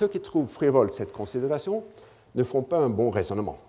ceux 0.01 0.07
qui 0.07 0.19
trouvent 0.19 0.47
frivole 0.47 0.91
cette 0.91 1.11
considération 1.11 1.83
ne 2.33 2.43
font 2.43 2.63
pas 2.63 2.79
un 2.79 2.89
bon 2.89 3.11
raisonnement. 3.11 3.59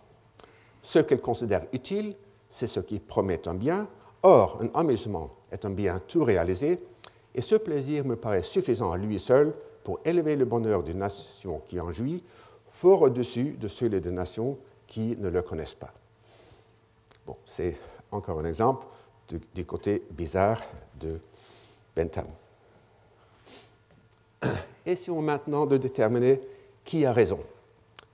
Ce 0.82 0.98
qu'ils 0.98 1.20
considèrent 1.20 1.66
utile, 1.74 2.16
c'est 2.48 2.66
ce 2.66 2.80
qui 2.80 3.00
promet 3.00 3.46
un 3.46 3.52
bien. 3.52 3.86
Or, 4.22 4.58
un 4.62 4.80
amusement 4.80 5.28
est 5.50 5.66
un 5.66 5.70
bien 5.70 6.00
tout 6.08 6.24
réalisé, 6.24 6.80
et 7.34 7.42
ce 7.42 7.56
plaisir 7.56 8.06
me 8.06 8.16
paraît 8.16 8.44
suffisant 8.44 8.92
à 8.92 8.96
lui 8.96 9.18
seul 9.18 9.52
pour 9.84 10.00
élever 10.06 10.34
le 10.34 10.46
bonheur 10.46 10.82
d'une 10.82 11.00
nation 11.00 11.60
qui 11.66 11.78
en 11.78 11.92
jouit, 11.92 12.24
fort 12.82 13.02
au-dessus 13.02 13.52
de 13.60 13.68
celui 13.68 14.00
des 14.00 14.10
nations 14.10 14.58
qui 14.88 15.16
ne 15.16 15.28
le 15.28 15.40
connaissent 15.42 15.76
pas. 15.76 15.92
Bon, 17.24 17.36
c'est 17.46 17.76
encore 18.10 18.40
un 18.40 18.44
exemple 18.44 18.84
du 19.54 19.64
côté 19.64 20.02
bizarre 20.10 20.60
de 20.98 21.20
Bentham. 21.94 22.26
Essayons 24.84 25.22
maintenant 25.22 25.64
de 25.64 25.76
déterminer 25.76 26.40
qui 26.84 27.06
a 27.06 27.12
raison, 27.12 27.38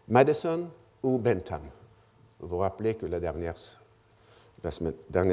Madison 0.06 0.68
ou 1.02 1.16
Bentham. 1.16 1.62
Vous 2.38 2.48
vous 2.48 2.58
rappelez 2.58 2.94
que 2.94 3.06
la 3.06 3.20
dernière, 3.20 3.56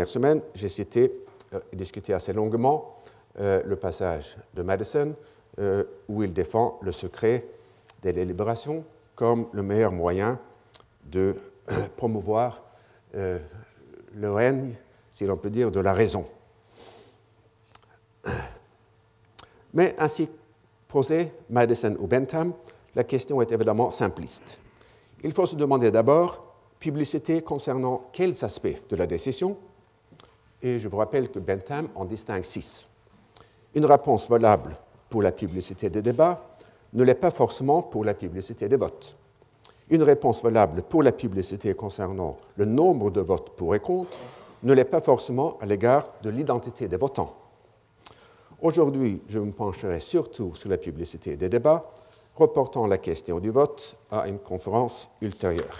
semaine, 0.07 0.41
j'ai 0.53 0.69
cité 0.69 1.03
et 1.03 1.55
euh, 1.55 1.59
discuté 1.73 2.13
assez 2.13 2.31
longuement 2.31 2.95
euh, 3.41 3.61
le 3.65 3.75
passage 3.75 4.37
de 4.53 4.61
Madison 4.61 5.13
euh, 5.59 5.83
où 6.07 6.23
il 6.23 6.31
défend 6.31 6.79
le 6.81 6.93
secret 6.93 7.45
des 8.01 8.13
délibérations 8.13 8.85
comme 9.15 9.47
le 9.53 9.63
meilleur 9.63 9.91
moyen 9.91 10.39
de 11.05 11.35
promouvoir 11.97 12.61
le 13.13 14.31
règne, 14.31 14.75
si 15.13 15.25
l'on 15.25 15.37
peut 15.37 15.49
dire, 15.49 15.71
de 15.71 15.79
la 15.79 15.93
raison. 15.93 16.25
Mais 19.73 19.95
ainsi 19.97 20.29
posé, 20.87 21.31
Madison 21.49 21.95
ou 21.99 22.07
Bentham, 22.07 22.53
la 22.95 23.03
question 23.03 23.41
est 23.41 23.51
évidemment 23.51 23.89
simpliste. 23.89 24.57
Il 25.23 25.33
faut 25.33 25.45
se 25.45 25.55
demander 25.55 25.91
d'abord, 25.91 26.55
publicité 26.79 27.41
concernant 27.41 28.09
quels 28.11 28.43
aspects 28.45 28.81
de 28.89 28.95
la 28.95 29.07
décision 29.07 29.57
Et 30.61 30.79
je 30.79 30.87
vous 30.87 30.97
rappelle 30.97 31.29
que 31.29 31.39
Bentham 31.39 31.89
en 31.95 32.05
distingue 32.05 32.43
six. 32.43 32.87
Une 33.73 33.85
réponse 33.85 34.29
valable 34.29 34.77
pour 35.09 35.21
la 35.21 35.31
publicité 35.31 35.89
des 35.89 36.01
débats 36.01 36.54
ne 36.95 37.03
l'est 37.03 37.13
pas 37.13 37.29
forcément 37.29 37.83
pour 37.83 38.05
la 38.05 38.13
publicité 38.13 38.67
des 38.69 38.77
votes. 38.77 39.17
Une 39.89 40.01
réponse 40.01 40.41
valable 40.41 40.81
pour 40.81 41.03
la 41.03 41.11
publicité 41.11 41.73
concernant 41.75 42.37
le 42.55 42.65
nombre 42.65 43.11
de 43.11 43.21
votes 43.21 43.51
pour 43.51 43.75
et 43.75 43.79
contre 43.79 44.17
ne 44.63 44.73
l'est 44.73 44.85
pas 44.85 45.01
forcément 45.01 45.57
à 45.59 45.65
l'égard 45.65 46.07
de 46.23 46.29
l'identité 46.29 46.87
des 46.87 46.97
votants. 46.97 47.35
Aujourd'hui, 48.61 49.21
je 49.27 49.39
me 49.39 49.51
pencherai 49.51 49.99
surtout 49.99 50.55
sur 50.55 50.69
la 50.69 50.77
publicité 50.77 51.35
des 51.35 51.49
débats, 51.49 51.91
reportant 52.33 52.87
la 52.87 52.97
question 52.97 53.39
du 53.39 53.51
vote 53.51 53.97
à 54.09 54.27
une 54.27 54.39
conférence 54.39 55.09
ultérieure. 55.21 55.77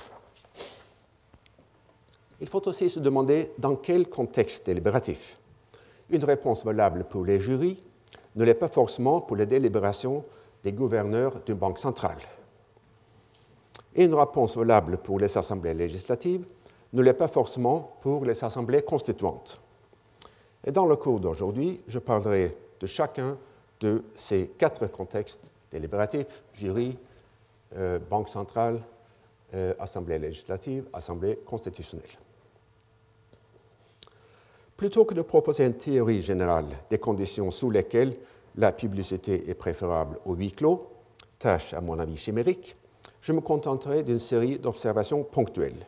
Il 2.42 2.48
faut 2.50 2.68
aussi 2.68 2.90
se 2.90 3.00
demander 3.00 3.52
dans 3.58 3.76
quel 3.76 4.10
contexte 4.10 4.66
délibératif. 4.66 5.40
Une 6.10 6.24
réponse 6.26 6.66
valable 6.66 7.06
pour 7.06 7.24
les 7.24 7.40
jurys 7.40 7.82
ne 8.36 8.44
l'est 8.44 8.54
pas 8.54 8.68
forcément 8.68 9.22
pour 9.22 9.38
les 9.38 9.46
délibérations 9.46 10.26
des 10.66 10.74
gouverneurs 10.74 11.40
d'une 11.46 11.56
banque 11.56 11.78
centrale. 11.78 12.18
Et 13.96 14.06
une 14.06 14.16
réponse 14.16 14.58
valable 14.58 14.98
pour 14.98 15.20
les 15.20 15.38
assemblées 15.38 15.76
législatives 15.76 16.44
ne 16.92 17.02
l'est 17.04 17.14
pas 17.14 17.28
forcément 17.28 17.98
pour 18.02 18.26
les 18.26 18.44
assemblées 18.44 18.82
constituantes. 18.82 19.62
Et 20.66 20.72
dans 20.72 20.88
le 20.88 20.96
cours 20.96 21.20
d'aujourd'hui, 21.20 21.82
je 21.88 22.00
parlerai 22.00 22.58
de 22.80 22.88
chacun 22.88 23.38
de 23.80 24.04
ces 24.16 24.48
quatre 24.58 24.88
contextes 24.88 25.52
délibératifs, 25.70 26.42
jury, 26.56 26.98
euh, 27.78 28.00
banque 28.00 28.30
centrale, 28.30 28.82
euh, 29.54 29.76
assemblée 29.78 30.18
législative, 30.18 30.86
assemblée 30.94 31.38
constitutionnelle. 31.46 32.10
Plutôt 34.76 35.06
que 35.06 35.14
de 35.14 35.22
proposer 35.22 35.66
une 35.66 35.78
théorie 35.78 36.24
générale 36.24 36.70
des 36.90 36.98
conditions 36.98 37.52
sous 37.52 37.70
lesquelles 37.70 38.18
la 38.58 38.72
publicité 38.72 39.50
est 39.50 39.56
préférable 39.56 40.20
au 40.26 40.34
huis 40.34 40.52
clos, 40.52 40.88
tâche 41.40 41.74
à 41.74 41.82
mon 41.82 42.00
avis 42.00 42.18
chimérique, 42.18 42.76
je 43.22 43.34
me 43.34 43.42
contenterai 43.42 44.04
d'une 44.04 44.20
série 44.20 44.60
d'observations 44.60 45.24
ponctuelles. 45.24 45.86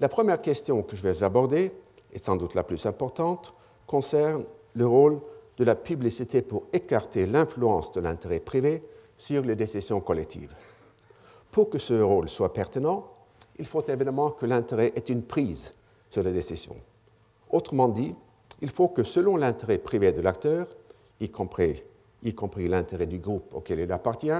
La 0.00 0.08
première 0.08 0.40
question 0.40 0.82
que 0.82 0.96
je 0.96 1.02
vais 1.02 1.22
aborder, 1.22 1.72
et 2.12 2.18
sans 2.18 2.36
doute 2.36 2.54
la 2.54 2.62
plus 2.62 2.86
importante, 2.86 3.52
concerne 3.86 4.44
le 4.74 4.86
rôle 4.86 5.20
de 5.56 5.64
la 5.64 5.74
publicité 5.74 6.40
pour 6.40 6.66
écarter 6.72 7.26
l'influence 7.26 7.90
de 7.92 8.00
l'intérêt 8.00 8.40
privé 8.40 8.82
sur 9.16 9.42
les 9.42 9.56
décisions 9.56 10.00
collectives. 10.00 10.54
Pour 11.50 11.68
que 11.68 11.78
ce 11.78 11.94
rôle 11.94 12.28
soit 12.28 12.52
pertinent, 12.52 13.08
il 13.58 13.66
faut 13.66 13.84
évidemment 13.84 14.30
que 14.30 14.46
l'intérêt 14.46 14.92
ait 14.94 15.00
une 15.00 15.24
prise 15.24 15.74
sur 16.08 16.22
les 16.22 16.32
décisions. 16.32 16.76
Autrement 17.50 17.88
dit, 17.88 18.14
il 18.60 18.70
faut 18.70 18.88
que 18.88 19.02
selon 19.02 19.36
l'intérêt 19.36 19.78
privé 19.78 20.12
de 20.12 20.20
l'acteur, 20.20 20.68
y 21.20 21.28
compris, 21.28 21.82
y 22.22 22.34
compris 22.34 22.68
l'intérêt 22.68 23.06
du 23.06 23.18
groupe 23.18 23.54
auquel 23.54 23.80
il 23.80 23.92
appartient, 23.92 24.30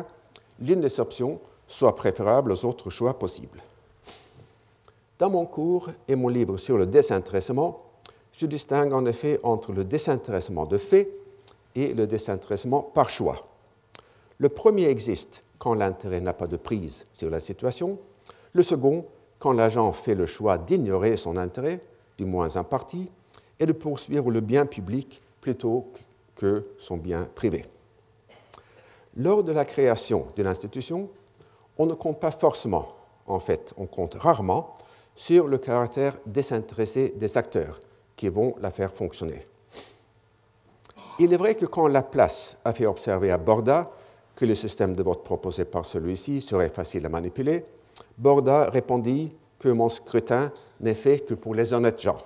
l'une 0.60 0.80
des 0.80 1.00
options 1.00 1.40
soit 1.66 1.94
préférable 1.94 2.52
aux 2.52 2.64
autres 2.64 2.90
choix 2.90 3.18
possibles. 3.18 3.62
Dans 5.18 5.30
mon 5.30 5.46
cours 5.46 5.90
et 6.06 6.14
mon 6.14 6.28
livre 6.28 6.58
sur 6.58 6.78
le 6.78 6.86
désintéressement, 6.86 7.82
je 8.32 8.46
distingue 8.46 8.92
en 8.92 9.04
effet 9.04 9.40
entre 9.42 9.72
le 9.72 9.84
désintéressement 9.84 10.64
de 10.64 10.78
fait 10.78 11.10
et 11.74 11.92
le 11.92 12.06
désintéressement 12.06 12.82
par 12.82 13.10
choix. 13.10 13.48
Le 14.38 14.48
premier 14.48 14.84
existe 14.84 15.42
quand 15.58 15.74
l'intérêt 15.74 16.20
n'a 16.20 16.32
pas 16.32 16.46
de 16.46 16.56
prise 16.56 17.04
sur 17.14 17.30
la 17.30 17.40
situation, 17.40 17.98
le 18.52 18.62
second 18.62 19.04
quand 19.38 19.52
l'agent 19.52 19.92
fait 19.92 20.14
le 20.14 20.26
choix 20.26 20.58
d'ignorer 20.58 21.16
son 21.16 21.36
intérêt, 21.36 21.80
du 22.16 22.24
moins 22.24 22.56
en 22.56 22.64
partie, 22.64 23.10
et 23.60 23.66
de 23.66 23.72
poursuivre 23.72 24.30
le 24.30 24.40
bien 24.40 24.66
public 24.66 25.20
plutôt 25.40 25.86
que 26.38 26.68
son 26.78 26.96
bien 26.96 27.28
privé. 27.34 27.66
Lors 29.16 29.42
de 29.42 29.52
la 29.52 29.64
création 29.64 30.28
de 30.36 30.42
l'institution, 30.42 31.10
on 31.76 31.84
ne 31.84 31.94
compte 31.94 32.20
pas 32.20 32.30
forcément, 32.30 32.88
en 33.26 33.40
fait, 33.40 33.74
on 33.76 33.86
compte 33.86 34.14
rarement 34.14 34.74
sur 35.16 35.48
le 35.48 35.58
caractère 35.58 36.16
désintéressé 36.24 37.12
des 37.16 37.36
acteurs, 37.36 37.80
qui 38.16 38.28
vont 38.28 38.54
la 38.60 38.70
faire 38.70 38.94
fonctionner. 38.94 39.46
Il 41.18 41.32
est 41.32 41.36
vrai 41.36 41.56
que 41.56 41.66
quand 41.66 41.88
Laplace 41.88 42.56
a 42.64 42.72
fait 42.72 42.86
observer 42.86 43.32
à 43.32 43.38
Borda 43.38 43.90
que 44.36 44.46
le 44.46 44.54
système 44.54 44.94
de 44.94 45.02
vote 45.02 45.24
proposé 45.24 45.64
par 45.64 45.84
celui-ci 45.84 46.40
serait 46.40 46.68
facile 46.68 47.04
à 47.06 47.08
manipuler, 47.08 47.64
Borda 48.16 48.70
répondit 48.70 49.34
que 49.58 49.68
mon 49.68 49.88
scrutin 49.88 50.52
n'est 50.80 50.94
fait 50.94 51.20
que 51.20 51.34
pour 51.34 51.56
les 51.56 51.72
honnêtes 51.72 52.00
gens. 52.00 52.18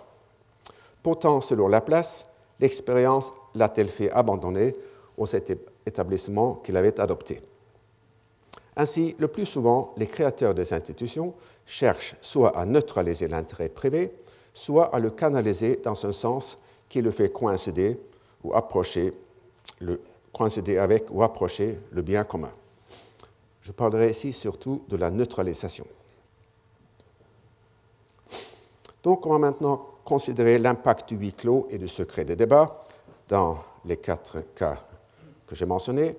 Pourtant, 1.02 1.40
selon 1.40 1.68
Laplace, 1.68 2.26
l'expérience 2.60 3.32
l'a-t-elle 3.54 3.88
fait 3.88 4.10
abandonner 4.10 4.76
aux 5.16 5.26
établissements 5.26 6.54
qu'il 6.56 6.76
avait 6.76 6.98
adoptés. 7.00 7.40
Ainsi, 8.76 9.14
le 9.18 9.28
plus 9.28 9.46
souvent, 9.46 9.92
les 9.96 10.06
créateurs 10.06 10.54
des 10.54 10.72
institutions 10.72 11.34
cherchent 11.66 12.16
soit 12.20 12.56
à 12.56 12.64
neutraliser 12.64 13.28
l'intérêt 13.28 13.68
privé, 13.68 14.12
soit 14.54 14.94
à 14.94 14.98
le 14.98 15.10
canaliser 15.10 15.80
dans 15.82 16.06
un 16.06 16.12
sens 16.12 16.58
qui 16.88 17.02
le 17.02 17.10
fait 17.10 17.30
coïncider 17.30 17.98
ou 18.42 18.54
approcher 18.54 19.12
coïncider 20.32 20.78
avec 20.78 21.10
ou 21.10 21.22
approcher 21.22 21.78
le 21.90 22.02
bien 22.02 22.24
commun. 22.24 22.52
Je 23.60 23.72
parlerai 23.72 24.10
ici 24.10 24.32
surtout 24.32 24.82
de 24.88 24.96
la 24.96 25.10
neutralisation. 25.10 25.86
Donc, 29.02 29.26
on 29.26 29.30
va 29.30 29.38
maintenant 29.38 29.86
considérer 30.04 30.58
l'impact 30.58 31.10
du 31.10 31.16
huis 31.16 31.32
clos 31.32 31.66
et 31.70 31.78
du 31.78 31.88
secret 31.88 32.24
des 32.24 32.36
débats 32.36 32.81
dans 33.32 33.64
les 33.86 33.96
quatre 33.96 34.42
cas 34.54 34.76
que 35.46 35.54
j'ai 35.54 35.64
mentionnés 35.64 36.18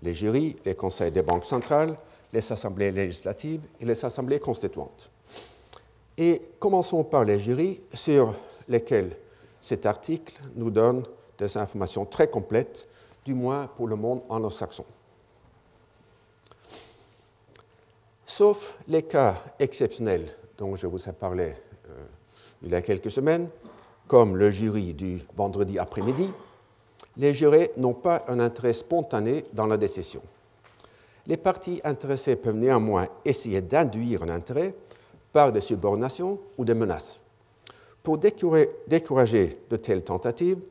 les 0.00 0.14
jurys, 0.14 0.56
les 0.64 0.74
conseils 0.74 1.12
des 1.12 1.20
banques 1.20 1.44
centrales, 1.44 1.94
les 2.32 2.52
assemblées 2.52 2.90
législatives 2.90 3.60
et 3.78 3.84
les 3.84 4.02
assemblées 4.02 4.40
constituantes. 4.40 5.10
Et 6.16 6.40
commençons 6.58 7.04
par 7.04 7.26
les 7.26 7.38
jurys 7.38 7.82
sur 7.92 8.34
lesquels 8.66 9.14
cet 9.60 9.84
article 9.84 10.40
nous 10.54 10.70
donne 10.70 11.04
des 11.36 11.54
informations 11.58 12.06
très 12.06 12.28
complètes, 12.28 12.88
du 13.26 13.34
moins 13.34 13.66
pour 13.66 13.86
le 13.86 13.96
monde 13.96 14.22
anglo-saxon. 14.30 14.86
Sauf 18.24 18.74
les 18.88 19.02
cas 19.02 19.34
exceptionnels 19.58 20.34
dont 20.56 20.76
je 20.76 20.86
vous 20.86 21.10
ai 21.10 21.12
parlé 21.12 21.52
euh, 21.90 22.04
il 22.62 22.70
y 22.70 22.74
a 22.74 22.80
quelques 22.80 23.10
semaines, 23.10 23.50
comme 24.08 24.38
le 24.38 24.50
jury 24.50 24.94
du 24.94 25.20
vendredi 25.36 25.78
après-midi, 25.78 26.30
les 27.16 27.32
jurés 27.32 27.72
n'ont 27.76 27.94
pas 27.94 28.24
un 28.28 28.40
intérêt 28.40 28.72
spontané 28.72 29.44
dans 29.52 29.66
la 29.66 29.76
décision. 29.76 30.22
Les 31.26 31.36
parties 31.36 31.80
intéressées 31.84 32.36
peuvent 32.36 32.56
néanmoins 32.56 33.08
essayer 33.24 33.62
d'induire 33.62 34.22
un 34.24 34.28
intérêt 34.28 34.74
par 35.32 35.52
des 35.52 35.60
subordinations 35.60 36.38
ou 36.58 36.64
des 36.64 36.74
menaces. 36.74 37.20
Pour 38.02 38.18
décourager 38.18 39.58
de 39.70 39.76
telles 39.76 40.04
tentatives, 40.04 40.62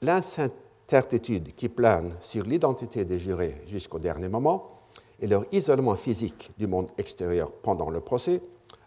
l'incertitude 0.00 1.54
qui 1.54 1.68
plane 1.68 2.16
sur 2.22 2.44
l'identité 2.44 3.04
des 3.04 3.18
jurés 3.18 3.60
jusqu'au 3.66 3.98
dernier 3.98 4.28
moment 4.28 4.80
et 5.20 5.26
leur 5.26 5.44
isolement 5.52 5.96
physique 5.96 6.50
du 6.58 6.66
monde 6.66 6.88
extérieur 6.96 7.52
pendant 7.52 7.90
le 7.90 8.00
procès 8.00 8.40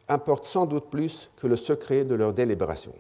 importent 0.10 0.46
sans 0.46 0.66
doute 0.66 0.90
plus 0.90 1.30
que 1.38 1.46
le 1.48 1.56
secret 1.56 2.04
de 2.04 2.16
leur 2.16 2.34
délibération. 2.34 2.94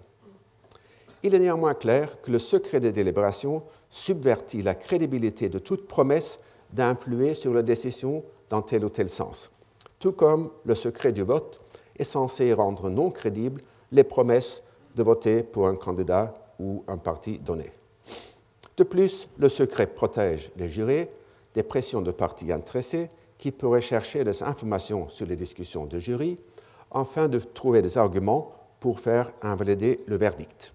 Il 1.23 1.33
est 1.33 1.39
néanmoins 1.39 1.73
clair 1.73 2.21
que 2.21 2.31
le 2.31 2.39
secret 2.39 2.81
des 2.81 2.91
délibérations 2.91 3.63
subvertit 3.89 4.62
la 4.62 4.75
crédibilité 4.75 5.47
de 5.47 5.57
toute 5.57 5.88
promesse 5.88 6.39
d'influer 6.73 7.33
sur 7.33 7.53
la 7.53 7.62
décision 7.62 8.23
dans 8.49 8.62
tel 8.62 8.83
ou 8.83 8.89
tel 8.89 9.09
sens, 9.09 9.49
tout 9.99 10.12
comme 10.12 10.51
le 10.65 10.75
secret 10.75 11.13
du 11.13 11.23
vote 11.23 11.62
est 11.97 12.03
censé 12.03 12.51
rendre 12.51 12.89
non 12.89 13.09
crédibles 13.09 13.62
les 13.91 14.03
promesses 14.03 14.63
de 14.95 15.03
voter 15.03 15.43
pour 15.43 15.67
un 15.67 15.75
candidat 15.75 16.33
ou 16.59 16.83
un 16.88 16.97
parti 16.97 17.39
donné. 17.39 17.71
De 18.75 18.83
plus, 18.83 19.29
le 19.38 19.49
secret 19.49 19.88
protège 19.88 20.51
les 20.57 20.69
jurés 20.69 21.09
des 21.53 21.63
pressions 21.63 22.01
de 22.01 22.12
partis 22.12 22.51
intéressés 22.51 23.09
qui 23.38 23.51
pourraient 23.51 23.81
chercher 23.81 24.23
des 24.23 24.43
informations 24.43 25.07
sur 25.09 25.27
les 25.27 25.36
discussions 25.36 25.86
de 25.86 25.99
jury 25.99 26.38
afin 26.91 27.27
de 27.27 27.39
trouver 27.39 27.81
des 27.81 27.97
arguments 27.97 28.51
pour 28.79 28.99
faire 28.99 29.31
invalider 29.41 30.01
le 30.07 30.17
verdict. 30.17 30.73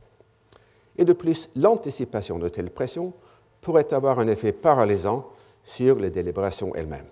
Et 0.98 1.04
de 1.04 1.12
plus, 1.12 1.48
l'anticipation 1.56 2.38
de 2.38 2.48
telles 2.48 2.70
pressions 2.70 3.12
pourrait 3.60 3.92
avoir 3.94 4.18
un 4.18 4.28
effet 4.28 4.52
paralysant 4.52 5.30
sur 5.64 5.96
les 5.96 6.10
délibérations 6.10 6.74
elles-mêmes. 6.74 7.06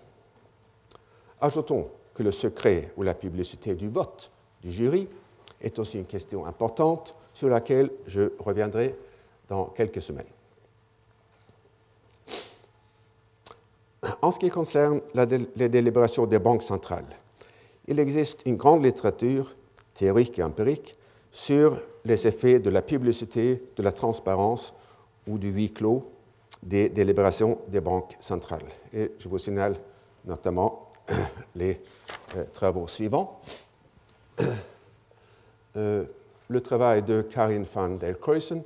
Ajoutons 1.41 1.89
que 2.15 2.23
le 2.23 2.33
secret 2.33 2.93
ou 2.97 3.03
la 3.03 3.15
publicité 3.15 3.75
du 3.75 3.89
vote 3.89 4.31
du 4.63 4.73
jury 4.73 5.09
est 5.61 5.79
aussi 5.79 5.99
une 5.99 6.07
question 6.07 6.47
importante 6.47 7.15
sur 7.33 7.49
laquelle 7.49 7.91
je 8.07 8.33
reviendrai 8.39 8.97
dans 9.49 9.67
quelques 9.67 10.03
semaines. 10.03 10.27
En 14.23 14.31
ce 14.31 14.39
qui 14.39 14.49
concerne 14.49 15.01
les 15.57 15.69
délibérations 15.69 16.27
des 16.27 16.39
banques 16.39 16.63
centrales, 16.63 17.05
il 17.87 18.01
existe 18.01 18.43
une 18.47 18.57
grande 18.57 18.85
littérature 18.85 19.55
théorique 19.95 20.39
et 20.39 20.43
empirique 20.43 20.97
sur 21.37 21.79
les 22.03 22.27
effets 22.27 22.59
de 22.61 22.71
la 22.71 22.81
publicité, 22.81 23.63
de 23.77 23.83
la 23.83 23.93
transparence 23.93 24.73
ou 25.27 25.37
du 25.37 25.51
huis 25.51 25.71
clos 25.71 26.11
des 26.63 26.89
délibérations 26.89 27.59
des 27.69 27.83
banques 27.83 28.17
centrales. 28.21 28.65
Et 28.91 29.13
je 29.19 29.29
vous 29.29 29.37
signale 29.37 29.77
notamment 30.25 30.93
les 31.55 31.79
euh, 32.37 32.45
travaux 32.53 32.89
suivants. 32.89 33.41
Euh, 35.79 36.07
le 36.49 36.63
travail 36.63 37.03
de 37.03 37.21
Karin 37.21 37.63
van 37.75 37.91
der 37.91 38.19
Kruisen 38.19 38.63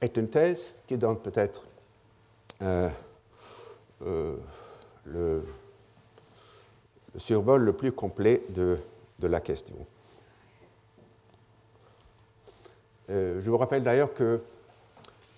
est 0.00 0.16
une 0.16 0.28
thèse 0.28 0.74
qui 0.84 0.98
donne 0.98 1.20
peut-être 1.20 1.62
euh, 2.62 2.90
le, 5.06 5.44
survol 7.16 7.62
le 7.62 7.72
plus 7.74 7.92
complet 7.92 8.42
de 8.48 8.76
la 9.22 9.38
question. 9.38 9.86
Je 13.10 13.50
vous 13.50 13.58
rappelle 13.58 13.82
d'ailleurs 13.82 14.14
que 14.14 14.40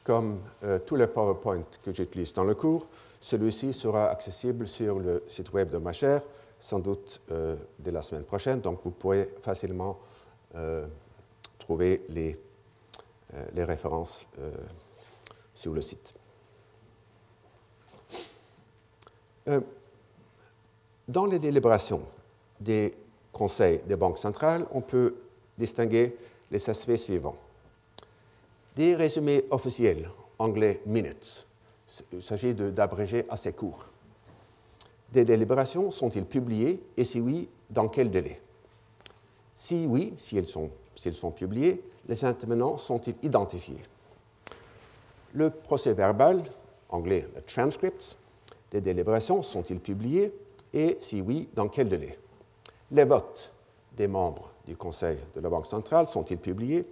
comme 0.04 0.40
euh, 0.64 0.78
tous 0.85 0.96
les 0.96 1.06
PowerPoint 1.06 1.64
que 1.82 1.92
j'utilise 1.92 2.32
dans 2.32 2.44
le 2.44 2.54
cours, 2.54 2.87
celui-ci 3.20 3.72
sera 3.72 4.08
accessible 4.08 4.66
sur 4.66 4.98
le 4.98 5.22
site 5.28 5.52
web 5.52 5.70
de 5.70 5.78
ma 5.78 5.92
chaire, 5.92 6.22
sans 6.58 6.80
doute 6.80 7.20
euh, 7.30 7.56
dès 7.78 7.90
la 7.90 8.02
semaine 8.02 8.24
prochaine, 8.24 8.61
donc 8.61 8.80
vous 8.85 8.90
pourrez 8.90 9.30
facilement 9.42 9.98
euh, 10.54 10.87
trouver 11.58 12.04
les, 12.08 12.38
les 13.54 13.64
références 13.64 14.26
sur 15.54 15.72
le 15.72 15.80
site. 15.80 16.12
dans 21.08 21.26
les 21.26 21.38
délibérations 21.38 22.02
des 22.61 22.94
conseils 23.32 23.80
des 23.87 23.96
banques 23.96 24.18
centrales, 24.18 24.66
on 24.72 24.80
peut 24.80 25.14
distinguer 25.56 26.16
les 26.50 26.70
aspects 26.70 26.96
suivants 26.96 27.37
des 28.76 28.94
résumés 28.94 29.44
officiels, 29.50 30.11
anglais 30.38 30.80
minutes. 30.87 31.46
Il 32.12 32.22
s'agit 32.22 32.54
d'abrégés 32.54 33.26
assez 33.28 33.52
courts. 33.52 33.87
Des 35.12 35.24
délibérations 35.24 35.90
sont-ils 35.90 36.24
publiées 36.24 36.82
et 36.96 37.04
si 37.04 37.20
oui, 37.20 37.48
dans 37.68 37.88
quel 37.88 38.11
délai? 38.11 38.40
Si 39.54 39.87
oui, 39.87 40.14
si 40.16 40.38
elles 40.38 40.46
sont, 40.46 40.70
sont 40.96 41.30
publiées, 41.30 41.82
les 42.08 42.24
intervenants 42.24 42.78
sont-ils 42.78 43.16
identifiés? 43.22 43.82
Le 45.35 45.50
procès 45.50 45.92
verbal, 45.92 46.42
anglais 46.88 47.28
le 47.35 47.42
transcript, 47.42 48.16
des 48.70 48.80
délibérations 48.80 49.42
sont-ils 49.42 49.80
publiés 49.80 50.32
et 50.72 50.96
si 50.98 51.20
oui, 51.20 51.48
dans 51.54 51.68
quel 51.68 51.88
délai? 51.88 52.18
Les 52.90 53.04
votes 53.04 53.52
des 53.94 54.08
membres 54.08 54.50
du 54.66 54.76
Conseil 54.76 55.18
de 55.35 55.40
la 55.40 55.50
Banque 55.50 55.66
centrale 55.66 56.06
sont-ils 56.06 56.38
publiés 56.38 56.87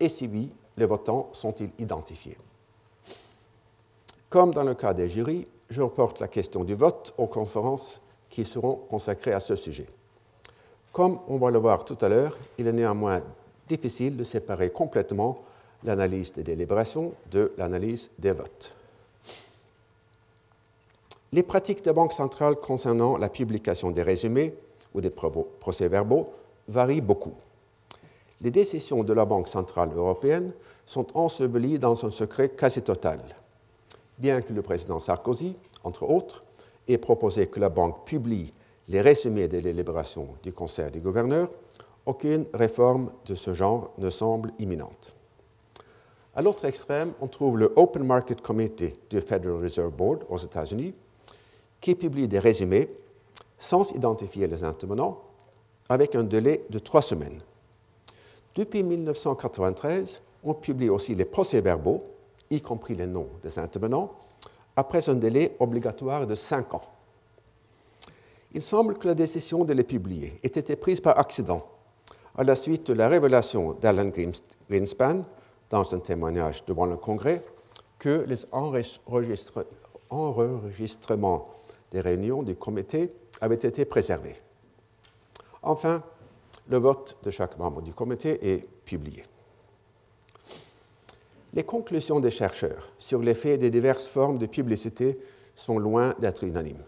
et 0.00 0.08
si 0.08 0.26
oui, 0.26 0.50
les 0.80 0.86
votants 0.86 1.28
sont-ils 1.32 1.70
identifiés? 1.78 2.36
Comme 4.28 4.52
dans 4.52 4.64
le 4.64 4.74
cas 4.74 4.94
des 4.94 5.08
jurys, 5.08 5.46
je 5.68 5.82
reporte 5.82 6.20
la 6.20 6.28
question 6.28 6.64
du 6.64 6.74
vote 6.74 7.14
aux 7.18 7.26
conférences 7.26 8.00
qui 8.28 8.44
seront 8.44 8.76
consacrées 8.88 9.32
à 9.32 9.40
ce 9.40 9.56
sujet. 9.56 9.86
Comme 10.92 11.20
on 11.28 11.36
va 11.36 11.50
le 11.50 11.58
voir 11.58 11.84
tout 11.84 11.98
à 12.00 12.08
l'heure, 12.08 12.36
il 12.58 12.66
est 12.66 12.72
néanmoins 12.72 13.22
difficile 13.68 14.16
de 14.16 14.24
séparer 14.24 14.70
complètement 14.70 15.42
l'analyse 15.84 16.32
des 16.32 16.42
délibérations 16.42 17.12
de 17.30 17.52
l'analyse 17.58 18.10
des 18.18 18.32
votes. 18.32 18.72
Les 21.32 21.42
pratiques 21.42 21.84
des 21.84 21.92
banques 21.92 22.12
centrales 22.12 22.56
concernant 22.56 23.16
la 23.16 23.28
publication 23.28 23.90
des 23.90 24.02
résumés 24.02 24.54
ou 24.94 25.00
des 25.00 25.10
procès-verbaux 25.10 26.32
varient 26.66 27.00
beaucoup. 27.00 27.34
Les 28.40 28.50
décisions 28.50 29.04
de 29.04 29.12
la 29.12 29.26
Banque 29.26 29.48
centrale 29.48 29.90
européenne 29.94 30.52
sont 30.90 31.06
ensevelis 31.16 31.78
dans 31.78 32.04
un 32.04 32.10
secret 32.10 32.48
quasi 32.48 32.82
total. 32.82 33.20
Bien 34.18 34.42
que 34.42 34.52
le 34.52 34.60
président 34.60 34.98
Sarkozy, 34.98 35.54
entre 35.84 36.02
autres, 36.02 36.42
ait 36.88 36.98
proposé 36.98 37.46
que 37.46 37.60
la 37.60 37.68
banque 37.68 38.04
publie 38.04 38.52
les 38.88 39.00
résumés 39.00 39.46
des 39.46 39.62
délibérations 39.62 40.30
du 40.42 40.52
Conseil 40.52 40.90
des 40.90 40.98
gouverneurs, 40.98 41.48
aucune 42.06 42.44
réforme 42.52 43.12
de 43.26 43.36
ce 43.36 43.54
genre 43.54 43.92
ne 43.98 44.10
semble 44.10 44.52
imminente. 44.58 45.14
À 46.34 46.42
l'autre 46.42 46.64
extrême, 46.64 47.12
on 47.20 47.28
trouve 47.28 47.56
le 47.56 47.72
Open 47.76 48.02
Market 48.02 48.40
Committee 48.40 48.94
du 49.10 49.20
Federal 49.20 49.62
Reserve 49.62 49.92
Board 49.92 50.24
aux 50.28 50.38
États-Unis, 50.38 50.92
qui 51.80 51.94
publie 51.94 52.26
des 52.26 52.40
résumés 52.40 52.88
sans 53.60 53.92
identifier 53.92 54.48
les 54.48 54.64
intervenants, 54.64 55.22
avec 55.88 56.16
un 56.16 56.24
délai 56.24 56.64
de 56.68 56.80
trois 56.80 57.02
semaines. 57.02 57.42
Depuis 58.56 58.82
1993, 58.82 60.20
on 60.44 60.54
publie 60.54 60.88
aussi 60.88 61.14
les 61.14 61.24
procès-verbaux, 61.24 62.02
y 62.50 62.60
compris 62.60 62.94
les 62.94 63.06
noms 63.06 63.28
des 63.42 63.58
intervenants, 63.58 64.12
après 64.76 65.08
un 65.08 65.14
délai 65.14 65.56
obligatoire 65.60 66.26
de 66.26 66.34
cinq 66.34 66.74
ans. 66.74 66.82
Il 68.52 68.62
semble 68.62 68.98
que 68.98 69.06
la 69.06 69.14
décision 69.14 69.64
de 69.64 69.72
les 69.72 69.84
publier 69.84 70.40
ait 70.42 70.48
été 70.48 70.74
prise 70.76 71.00
par 71.00 71.18
accident 71.18 71.64
à 72.36 72.44
la 72.44 72.54
suite 72.54 72.86
de 72.88 72.94
la 72.94 73.08
révélation 73.08 73.74
d'Alan 73.74 74.10
Greenspan 74.68 75.24
dans 75.68 75.94
un 75.94 75.98
témoignage 75.98 76.64
devant 76.64 76.86
le 76.86 76.96
Congrès 76.96 77.42
que 77.98 78.24
les 78.26 78.46
enregistrements 80.10 81.48
des 81.90 82.00
réunions 82.00 82.42
du 82.42 82.56
comité 82.56 83.12
avaient 83.40 83.54
été 83.56 83.84
préservés. 83.84 84.36
Enfin, 85.62 86.02
le 86.68 86.78
vote 86.78 87.18
de 87.22 87.30
chaque 87.30 87.58
membre 87.58 87.82
du 87.82 87.92
comité 87.92 88.54
est 88.54 88.66
publié 88.84 89.24
les 91.54 91.64
conclusions 91.64 92.20
des 92.20 92.30
chercheurs 92.30 92.92
sur 92.98 93.20
l'effet 93.20 93.58
des 93.58 93.70
diverses 93.70 94.06
formes 94.06 94.38
de 94.38 94.46
publicité 94.46 95.18
sont 95.56 95.78
loin 95.78 96.14
d'être 96.18 96.44
unanimes. 96.44 96.84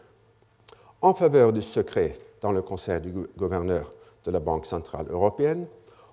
En 1.01 1.15
faveur 1.15 1.53
du 1.53 1.63
secret 1.63 2.19
dans 2.41 2.53
le 2.53 2.63
conseil 2.63 3.01
du 3.01 3.13
gouverneur 3.37 3.93
de 4.25 4.31
la 4.31 4.41
Banque 4.41 4.67
centrale 4.67 5.07
européenne, 5.11 5.67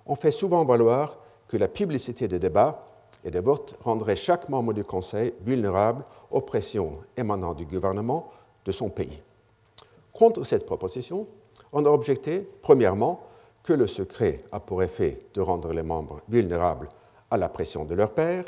on 0.06 0.16
fait 0.16 0.32
souvent 0.32 0.64
valoir 0.64 1.18
que 1.46 1.56
la 1.56 1.68
publicité 1.68 2.26
des 2.26 2.38
débats 2.38 2.86
et 3.24 3.30
des 3.30 3.40
votes 3.40 3.76
rendrait 3.82 4.16
chaque 4.16 4.48
membre 4.48 4.72
du 4.72 4.84
Conseil 4.84 5.32
vulnérable 5.42 6.04
aux 6.30 6.40
pressions 6.40 6.98
émanant 7.16 7.54
du 7.54 7.66
gouvernement 7.66 8.30
de 8.64 8.72
son 8.72 8.88
pays. 8.88 9.22
Contre 10.12 10.44
cette 10.44 10.66
proposition, 10.66 11.26
on 11.72 11.84
a 11.84 11.90
objecté, 11.90 12.48
premièrement, 12.62 13.20
que 13.62 13.72
le 13.72 13.86
secret 13.86 14.42
a 14.52 14.60
pour 14.60 14.82
effet 14.82 15.18
de 15.34 15.40
rendre 15.40 15.72
les 15.72 15.82
membres 15.82 16.20
vulnérables 16.28 16.88
à 17.30 17.36
la 17.36 17.48
pression 17.48 17.84
de 17.84 17.94
leur 17.94 18.12
père, 18.12 18.44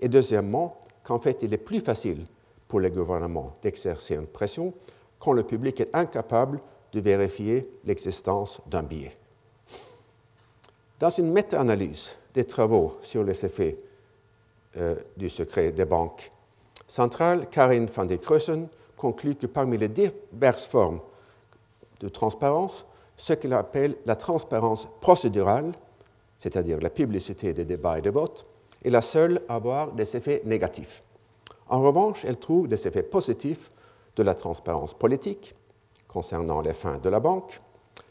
et 0.00 0.08
deuxièmement, 0.08 0.78
qu'en 1.02 1.18
fait 1.18 1.42
il 1.42 1.52
est 1.52 1.58
plus 1.58 1.80
facile 1.80 2.26
pour 2.68 2.80
les 2.80 2.90
gouvernements 2.90 3.56
d'exercer 3.62 4.14
une 4.14 4.26
pression 4.26 4.72
quand 5.18 5.32
le 5.32 5.44
public 5.44 5.80
est 5.80 5.94
incapable 5.94 6.60
de 6.92 7.00
vérifier 7.00 7.68
l'existence 7.84 8.60
d'un 8.66 8.82
billet. 8.82 9.16
Dans 10.98 11.10
une 11.10 11.32
méta-analyse 11.32 12.14
des 12.32 12.44
travaux 12.44 12.98
sur 13.02 13.24
les 13.24 13.44
effets 13.44 13.78
euh, 14.76 14.96
du 15.16 15.28
secret 15.28 15.72
des 15.72 15.84
banques 15.84 16.30
centrales, 16.86 17.48
Karin 17.50 17.86
van 17.86 18.04
der 18.04 18.18
Kruisen 18.18 18.68
conclut 18.96 19.34
que 19.34 19.46
parmi 19.46 19.78
les 19.78 19.88
diverses 19.88 20.66
formes 20.66 21.00
de 22.00 22.08
transparence, 22.08 22.86
ce 23.16 23.32
qu'elle 23.34 23.52
appelle 23.52 23.96
la 24.06 24.16
transparence 24.16 24.88
procédurale 25.00 25.72
c'est-à-dire 26.38 26.80
la 26.80 26.90
publicité 26.90 27.52
des 27.52 27.64
débats 27.64 27.98
et 27.98 28.02
des 28.02 28.10
votes, 28.10 28.46
est 28.84 28.90
la 28.90 29.02
seule 29.02 29.40
à 29.48 29.56
avoir 29.56 29.92
des 29.92 30.16
effets 30.16 30.42
négatifs. 30.44 31.02
En 31.68 31.80
revanche, 31.80 32.24
elle 32.24 32.38
trouve 32.38 32.68
des 32.68 32.86
effets 32.86 33.02
positifs 33.02 33.70
de 34.16 34.22
la 34.22 34.34
transparence 34.34 34.94
politique 34.94 35.54
concernant 36.08 36.60
les 36.60 36.74
fins 36.74 36.98
de 36.98 37.08
la 37.08 37.20
banque, 37.20 37.60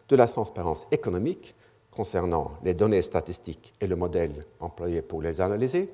de 0.09 0.15
la 0.15 0.27
transparence 0.27 0.87
économique 0.91 1.55
concernant 1.91 2.51
les 2.63 2.73
données 2.73 3.01
statistiques 3.01 3.73
et 3.79 3.87
le 3.87 3.95
modèle 3.95 4.45
employé 4.59 5.01
pour 5.01 5.21
les 5.21 5.39
analyser, 5.39 5.93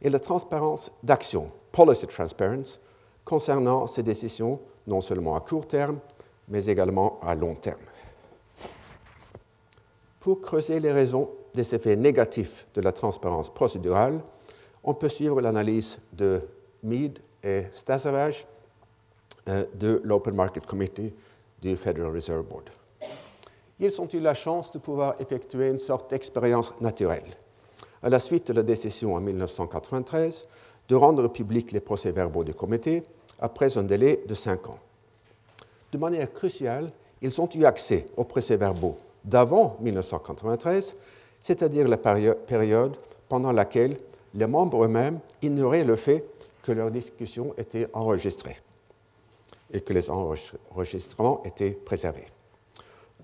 et 0.00 0.10
la 0.10 0.20
transparence 0.20 0.92
d'action, 1.02 1.50
policy 1.72 2.06
transparency, 2.06 2.78
concernant 3.24 3.86
ces 3.86 4.02
décisions 4.02 4.60
non 4.86 5.00
seulement 5.00 5.36
à 5.36 5.40
court 5.40 5.66
terme, 5.66 5.98
mais 6.48 6.66
également 6.66 7.18
à 7.22 7.34
long 7.34 7.54
terme. 7.54 7.80
Pour 10.20 10.40
creuser 10.40 10.80
les 10.80 10.92
raisons 10.92 11.30
des 11.56 11.74
effets 11.74 11.96
négatifs 11.96 12.66
de 12.74 12.80
la 12.80 12.92
transparence 12.92 13.52
procédurale, 13.52 14.20
on 14.84 14.94
peut 14.94 15.08
suivre 15.08 15.40
l'analyse 15.40 15.98
de 16.12 16.40
Mead 16.84 17.18
et 17.42 17.64
Stasavage 17.72 18.46
euh, 19.48 19.64
de 19.74 20.00
l'Open 20.04 20.34
Market 20.34 20.64
Committee 20.66 21.12
du 21.60 21.76
Federal 21.76 22.12
Reserve 22.12 22.44
Board. 22.44 22.70
ils 23.80 24.00
ont 24.00 24.08
eu 24.12 24.20
la 24.20 24.34
chance 24.34 24.70
de 24.70 24.78
pouvoir 24.78 25.16
effectuer 25.18 25.70
une 25.70 25.78
sorte 25.78 26.10
d'expérience 26.10 26.72
naturelle. 26.80 27.36
À 28.02 28.08
la 28.08 28.20
suite 28.20 28.46
de 28.48 28.52
la 28.52 28.62
décision 28.62 29.14
en 29.14 29.20
1993 29.20 30.46
de 30.88 30.94
rendre 30.94 31.26
publics 31.28 31.72
les 31.72 31.80
procès-verbaux 31.80 32.44
du 32.44 32.54
comité 32.54 33.02
après 33.40 33.76
un 33.76 33.82
délai 33.82 34.22
de 34.28 34.34
cinq 34.34 34.68
ans. 34.68 34.78
De 35.90 35.98
manière 35.98 36.32
cruciale, 36.32 36.92
ils 37.22 37.40
ont 37.40 37.48
eu 37.54 37.64
accès 37.64 38.06
aux 38.16 38.24
procès-verbaux 38.24 38.96
d'avant 39.24 39.76
1993, 39.80 40.94
c'est-à-dire 41.46 41.86
la 41.86 41.96
période 41.96 42.96
pendant 43.28 43.52
laquelle 43.52 43.96
les 44.34 44.48
membres 44.48 44.84
eux-mêmes 44.84 45.20
ignoraient 45.40 45.84
le 45.84 45.94
fait 45.94 46.24
que 46.60 46.72
leurs 46.72 46.90
discussions 46.90 47.54
étaient 47.56 47.86
enregistrées 47.92 48.56
et 49.72 49.80
que 49.80 49.92
les 49.92 50.10
enregistrements 50.10 51.44
étaient 51.44 51.70
préservés. 51.70 52.26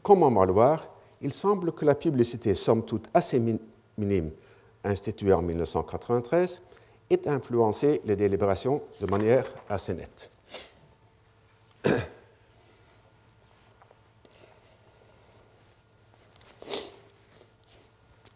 Comme 0.04 0.20
le 0.20 0.52
voir, 0.52 0.88
il 1.20 1.32
semble 1.32 1.72
que 1.72 1.84
la 1.84 1.96
publicité, 1.96 2.54
somme 2.54 2.84
toute 2.84 3.08
assez 3.12 3.42
minime, 3.98 4.30
instituée 4.84 5.32
en 5.32 5.42
1993, 5.42 6.62
ait 7.10 7.26
influencé 7.26 8.02
les 8.04 8.14
délibérations 8.14 8.82
de 9.00 9.06
manière 9.06 9.46
assez 9.68 9.94
nette. 9.94 10.30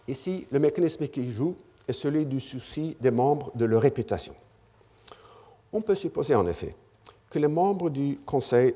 Ici, 0.08 0.46
le 0.50 0.58
mécanisme 0.58 1.08
qui 1.08 1.30
joue 1.32 1.56
est 1.88 1.92
celui 1.92 2.26
du 2.26 2.40
souci 2.40 2.96
des 3.00 3.10
membres 3.10 3.50
de 3.54 3.64
leur 3.64 3.82
réputation. 3.82 4.34
On 5.72 5.82
peut 5.82 5.94
supposer 5.94 6.34
en 6.34 6.46
effet 6.46 6.74
que 7.28 7.38
les 7.38 7.48
membres 7.48 7.90
du 7.90 8.18
conseil 8.24 8.74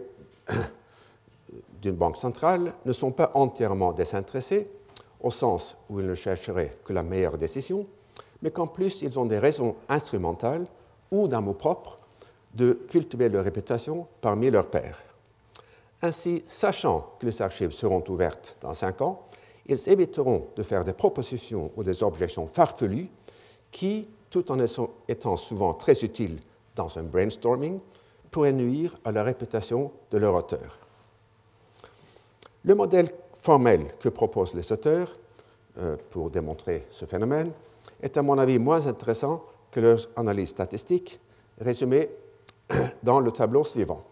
d'une 1.83 1.95
banque 1.95 2.17
centrale 2.17 2.73
ne 2.85 2.93
sont 2.93 3.13
pas 3.13 3.31
entièrement 3.35 3.93
désintéressés, 3.93 4.71
au 5.21 5.31
sens 5.31 5.77
où 5.89 6.01
ils 6.01 6.07
ne 6.07 6.15
chercheraient 6.15 6.77
que 6.85 6.93
la 6.93 7.03
meilleure 7.03 7.39
décision, 7.39 7.87
mais 8.43 8.51
qu'en 8.51 8.67
plus 8.67 9.03
ils 9.03 9.19
ont 9.19 9.27
des 9.27 9.39
raisons 9.39 9.77
instrumentales 9.89 10.67
ou 11.11 11.29
d'un 11.29 11.41
mot 11.41 11.53
propre 11.53 11.99
de 12.55 12.73
cultiver 12.89 13.29
leur 13.29 13.45
réputation 13.45 14.07
parmi 14.21 14.51
leurs 14.51 14.67
pairs. 14.67 14.99
Ainsi, 16.03 16.43
sachant 16.47 17.15
que 17.19 17.27
les 17.27 17.43
archives 17.43 17.71
seront 17.71 18.03
ouvertes 18.09 18.57
dans 18.63 18.73
cinq 18.73 19.03
ans, 19.03 19.27
ils 19.71 19.89
éviteront 19.89 20.49
de 20.57 20.63
faire 20.63 20.85
des 20.85 20.93
propositions 20.93 21.71
ou 21.77 21.83
des 21.85 22.03
objections 22.03 22.47
farfelues 22.47 23.09
qui, 23.71 24.09
tout 24.29 24.51
en 24.51 24.59
étant 25.09 25.37
souvent 25.37 25.75
très 25.75 26.03
utiles 26.05 26.41
dans 26.75 26.99
un 26.99 27.05
brainstorming, 27.05 27.79
pourraient 28.31 28.53
nuire 28.53 28.99
à 29.05 29.13
la 29.13 29.23
réputation 29.23 29.93
de 30.11 30.19
leur 30.19 30.35
auteur. 30.35 30.79
Le 32.65 32.75
modèle 32.75 33.09
formel 33.35 33.87
que 34.01 34.09
proposent 34.09 34.55
les 34.55 34.71
auteurs 34.73 35.17
euh, 35.79 35.97
pour 36.11 36.31
démontrer 36.31 36.87
ce 36.91 37.07
phénomène 37.07 37.53
est 38.03 38.17
à 38.17 38.23
mon 38.23 38.39
avis 38.39 38.59
moins 38.59 38.87
intéressant 38.87 39.45
que 39.71 39.81
leurs 39.81 40.09
analyses 40.17 40.51
statistiques 40.51 41.21
résumées 41.61 42.11
dans 43.03 43.21
le 43.21 43.31
tableau 43.31 43.63
suivant, 43.63 44.05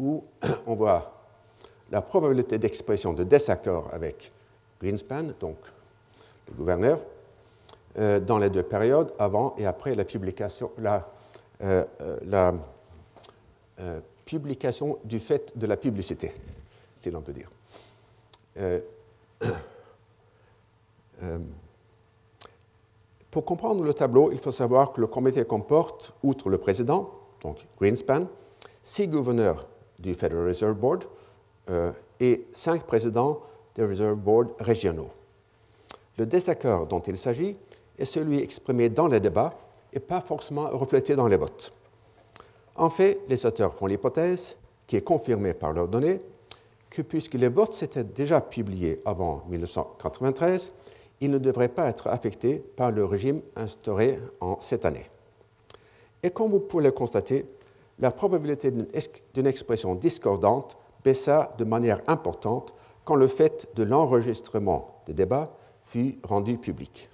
où 0.00 0.24
on 0.66 0.74
voit 0.74 1.17
la 1.90 2.02
probabilité 2.02 2.58
d'expression 2.58 3.12
de 3.12 3.24
désaccord 3.24 3.88
avec 3.92 4.30
Greenspan, 4.80 5.32
donc 5.40 5.56
le 6.48 6.54
gouverneur, 6.54 7.00
euh, 7.98 8.20
dans 8.20 8.38
les 8.38 8.50
deux 8.50 8.62
périodes, 8.62 9.12
avant 9.18 9.54
et 9.58 9.66
après 9.66 9.94
la 9.94 10.04
publication, 10.04 10.70
euh, 11.62 11.84
la 12.24 12.54
publication 14.24 14.98
du 15.04 15.18
fait 15.18 15.56
de 15.56 15.66
la 15.66 15.76
publicité, 15.76 16.32
si 16.96 17.10
l'on 17.10 17.22
peut 17.22 17.32
dire. 17.32 17.50
Euh, 21.20 21.38
pour 23.30 23.44
comprendre 23.44 23.82
le 23.82 23.92
tableau, 23.92 24.30
il 24.32 24.38
faut 24.38 24.52
savoir 24.52 24.92
que 24.92 25.00
le 25.00 25.06
comité 25.06 25.44
comporte, 25.44 26.14
outre 26.22 26.48
le 26.48 26.58
président, 26.58 27.10
donc 27.42 27.58
Greenspan, 27.80 28.26
six 28.82 29.08
gouverneurs 29.08 29.66
du 29.98 30.14
Federal 30.14 30.46
Reserve 30.46 30.74
Board 30.74 31.04
euh, 31.04 31.06
et 32.20 32.46
cinq 32.52 32.84
présidents 32.84 33.40
des 33.74 33.84
Reserve 33.84 34.16
Board 34.16 34.48
régionaux. 34.58 35.10
Le 36.16 36.26
désaccord 36.26 36.86
dont 36.86 37.00
il 37.00 37.16
s'agit 37.16 37.56
est 37.98 38.04
celui 38.04 38.40
exprimé 38.40 38.88
dans 38.88 39.06
les 39.06 39.20
débats 39.20 39.54
et 39.92 40.00
pas 40.00 40.20
forcément 40.20 40.68
reflété 40.70 41.14
dans 41.16 41.28
les 41.28 41.36
votes. 41.36 41.72
En 42.76 42.90
fait, 42.90 43.20
les 43.28 43.44
auteurs 43.44 43.74
font 43.74 43.86
l'hypothèse, 43.86 44.56
qui 44.86 44.96
est 44.96 45.02
confirmée 45.02 45.54
par 45.54 45.72
leurs 45.72 45.88
données, 45.88 46.20
que 46.90 47.02
puisque 47.02 47.34
les 47.34 47.48
votes 47.48 47.74
s'étaient 47.74 48.04
déjà 48.04 48.40
publiés 48.40 49.02
avant 49.04 49.44
1993, 49.48 50.72
ils 51.20 51.30
ne 51.30 51.38
devraient 51.38 51.68
pas 51.68 51.88
être 51.88 52.06
affectés 52.08 52.58
par 52.58 52.90
le 52.90 53.04
régime 53.04 53.40
instauré 53.56 54.18
en 54.40 54.58
cette 54.60 54.84
année. 54.84 55.06
Et 56.22 56.30
comme 56.30 56.50
vous 56.50 56.60
pouvez 56.60 56.84
le 56.84 56.92
constater, 56.92 57.46
la 57.98 58.10
probabilité 58.10 58.70
d'une 58.70 59.46
expression 59.46 59.94
discordante 59.94 60.77
baissa 61.04 61.54
de 61.58 61.64
manière 61.64 62.00
importante 62.06 62.74
quand 63.04 63.14
le 63.14 63.28
fait 63.28 63.68
de 63.74 63.82
l'enregistrement 63.82 65.02
des 65.06 65.14
débats 65.14 65.50
fut 65.86 66.18
rendu 66.22 66.58
public. 66.58 67.08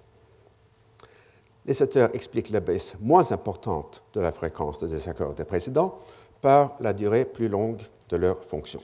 Les 1.66 1.80
auteurs 1.80 2.14
expliquent 2.14 2.50
la 2.50 2.60
baisse 2.60 2.94
moins 3.00 3.32
importante 3.32 4.02
de 4.12 4.20
la 4.20 4.32
fréquence 4.32 4.78
de 4.78 4.86
désaccord 4.86 5.34
des 5.34 5.44
présidents 5.44 5.98
par 6.40 6.76
la 6.80 6.92
durée 6.92 7.24
plus 7.24 7.48
longue 7.48 7.80
de 8.10 8.16
leur 8.16 8.42
fonction. 8.42 8.80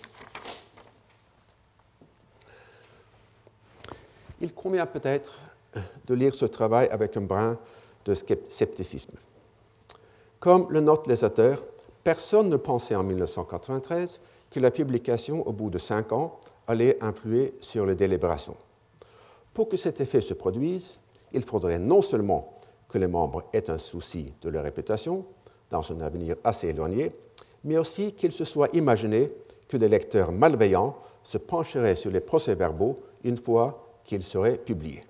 il 4.40 4.54
convient 4.54 4.86
peut-être 4.86 5.38
de 6.06 6.14
lire 6.14 6.34
ce 6.34 6.46
travail 6.46 6.88
avec 6.90 7.16
un 7.16 7.22
brin 7.22 7.58
de 8.04 8.14
scepticisme. 8.14 9.12
Comme 10.38 10.66
le 10.70 10.80
notent 10.80 11.06
les 11.06 11.22
auteurs, 11.22 11.62
personne 12.02 12.48
ne 12.48 12.56
pensait 12.56 12.94
en 12.94 13.02
1993 13.02 14.20
que 14.50 14.60
la 14.60 14.70
publication 14.70 15.46
au 15.46 15.52
bout 15.52 15.70
de 15.70 15.78
cinq 15.78 16.12
ans 16.12 16.40
allait 16.66 17.02
influer 17.02 17.54
sur 17.60 17.86
les 17.86 17.94
délibérations. 17.94 18.56
Pour 19.54 19.68
que 19.68 19.76
cet 19.76 20.00
effet 20.00 20.20
se 20.20 20.34
produise, 20.34 20.98
il 21.32 21.44
faudrait 21.44 21.78
non 21.78 22.02
seulement 22.02 22.54
que 22.88 22.98
les 22.98 23.06
membres 23.06 23.44
aient 23.52 23.70
un 23.70 23.78
souci 23.78 24.32
de 24.42 24.48
leur 24.48 24.64
réputation 24.64 25.24
dans 25.70 25.92
un 25.92 26.00
avenir 26.00 26.36
assez 26.42 26.68
éloigné, 26.68 27.12
mais 27.64 27.78
aussi 27.78 28.12
qu'il 28.12 28.32
se 28.32 28.44
soit 28.44 28.74
imaginé 28.74 29.30
que 29.68 29.76
des 29.76 29.88
lecteurs 29.88 30.32
malveillants 30.32 30.96
se 31.22 31.38
pencheraient 31.38 31.96
sur 31.96 32.10
les 32.10 32.20
procès-verbaux 32.20 32.98
une 33.22 33.36
fois 33.36 33.98
qu'il 34.04 34.24
serait 34.24 34.58
publié. 34.58 35.04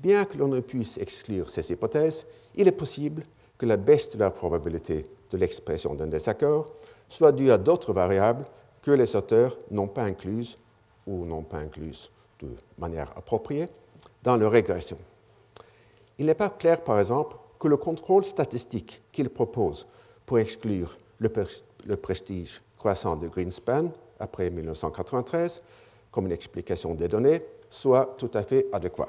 Bien 0.00 0.24
que 0.24 0.36
l'on 0.36 0.48
ne 0.48 0.60
puisse 0.60 0.98
exclure 0.98 1.48
ces 1.48 1.70
hypothèses, 1.70 2.26
il 2.56 2.66
est 2.66 2.72
possible 2.72 3.24
que 3.56 3.66
la 3.66 3.76
baisse 3.76 4.10
de 4.10 4.18
la 4.18 4.30
probabilité 4.30 5.06
de 5.30 5.38
l'expression 5.38 5.94
d'un 5.94 6.06
désaccord 6.06 6.72
soit 7.14 7.30
due 7.30 7.52
à 7.52 7.58
d'autres 7.58 7.92
variables 7.92 8.44
que 8.82 8.90
les 8.90 9.14
auteurs 9.14 9.56
n'ont 9.70 9.86
pas 9.86 10.02
incluses 10.02 10.58
ou 11.06 11.24
n'ont 11.24 11.44
pas 11.44 11.58
incluses 11.58 12.10
de 12.40 12.48
manière 12.76 13.12
appropriée 13.16 13.68
dans 14.24 14.36
leur 14.36 14.50
régression. 14.50 14.98
Il 16.18 16.26
n'est 16.26 16.34
pas 16.34 16.48
clair, 16.48 16.82
par 16.82 16.98
exemple, 16.98 17.36
que 17.60 17.68
le 17.68 17.76
contrôle 17.76 18.24
statistique 18.24 19.00
qu'il 19.12 19.30
propose 19.30 19.86
pour 20.26 20.40
exclure 20.40 20.98
le, 21.18 21.30
le 21.86 21.96
prestige 21.96 22.60
croissant 22.76 23.14
de 23.14 23.28
Greenspan 23.28 23.90
après 24.18 24.50
1993 24.50 25.62
comme 26.10 26.26
une 26.26 26.32
explication 26.32 26.94
des 26.94 27.06
données 27.06 27.42
soit 27.70 28.16
tout 28.18 28.30
à 28.34 28.42
fait 28.42 28.66
adéquat. 28.72 29.08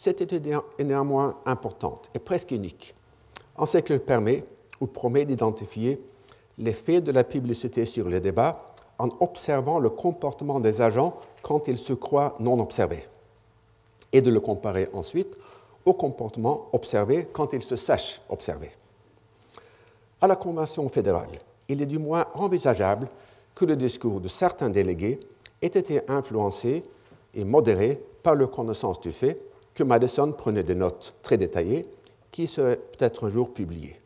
Cette 0.00 0.22
étude 0.22 0.46
est 0.78 0.84
néanmoins 0.84 1.36
importante 1.44 2.08
et 2.14 2.18
presque 2.18 2.52
unique, 2.52 2.94
en 3.54 3.66
ce 3.66 3.76
qu'elle 3.76 4.00
permet 4.00 4.44
ou 4.80 4.86
promet 4.86 5.26
d'identifier 5.26 6.02
l'effet 6.56 7.02
de 7.02 7.12
la 7.12 7.22
publicité 7.22 7.84
sur 7.84 8.08
les 8.08 8.18
débats 8.18 8.72
en 8.98 9.10
observant 9.20 9.78
le 9.78 9.90
comportement 9.90 10.58
des 10.58 10.80
agents 10.80 11.20
quand 11.42 11.68
ils 11.68 11.76
se 11.76 11.92
croient 11.92 12.34
non 12.40 12.58
observés, 12.60 13.06
et 14.10 14.22
de 14.22 14.30
le 14.30 14.40
comparer 14.40 14.88
ensuite 14.94 15.36
au 15.84 15.92
comportement 15.92 16.70
observé 16.72 17.28
quand 17.30 17.52
ils 17.52 17.62
se 17.62 17.76
sachent 17.76 18.22
observés. 18.30 18.72
À 20.18 20.26
la 20.26 20.36
Convention 20.36 20.88
fédérale, 20.88 21.40
il 21.68 21.82
est 21.82 21.86
du 21.86 21.98
moins 21.98 22.24
envisageable 22.32 23.06
que 23.54 23.66
le 23.66 23.76
discours 23.76 24.22
de 24.22 24.28
certains 24.28 24.70
délégués 24.70 25.20
ait 25.60 25.66
été 25.66 26.00
influencé 26.08 26.84
et 27.34 27.44
modéré 27.44 28.02
par 28.22 28.34
leur 28.34 28.50
connaissance 28.50 28.98
du 28.98 29.12
fait 29.12 29.38
que 29.74 29.82
Madison 29.82 30.32
prenait 30.32 30.62
des 30.62 30.74
notes 30.74 31.14
très 31.22 31.36
détaillées 31.36 31.86
qui 32.30 32.46
seraient 32.46 32.76
peut-être 32.76 33.26
un 33.26 33.30
jour 33.30 33.52
publiées. 33.52 33.96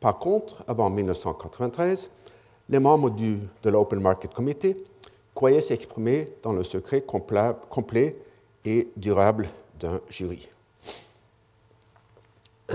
Par 0.00 0.18
contre, 0.18 0.64
avant 0.66 0.88
1993, 0.90 2.10
les 2.68 2.78
membres 2.78 3.10
de 3.10 3.70
l'Open 3.70 4.00
Market 4.00 4.32
Committee 4.32 4.76
croyaient 5.34 5.60
s'exprimer 5.60 6.32
dans 6.42 6.52
le 6.52 6.64
secret 6.64 7.02
complet 7.02 8.16
et 8.64 8.88
durable 8.96 9.48
d'un 9.78 10.00
jury. 10.08 10.48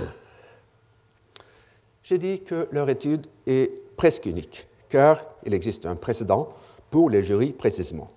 J'ai 2.04 2.17
dit 2.17 2.41
que 2.41 2.67
leur 2.71 2.89
étude 2.89 3.28
est 3.47 3.71
presque 3.95 4.25
unique, 4.25 4.67
car 4.89 5.23
il 5.45 5.54
existe 5.54 5.86
un 5.86 5.95
précédent 5.95 6.49
pour 6.89 7.10
les 7.10 7.23
jurys 7.23 7.51
précisément. 7.51 8.12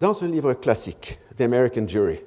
Dans 0.00 0.22
un 0.22 0.28
livre 0.28 0.54
classique, 0.54 1.18
The 1.36 1.40
American 1.40 1.88
Jury, 1.88 2.20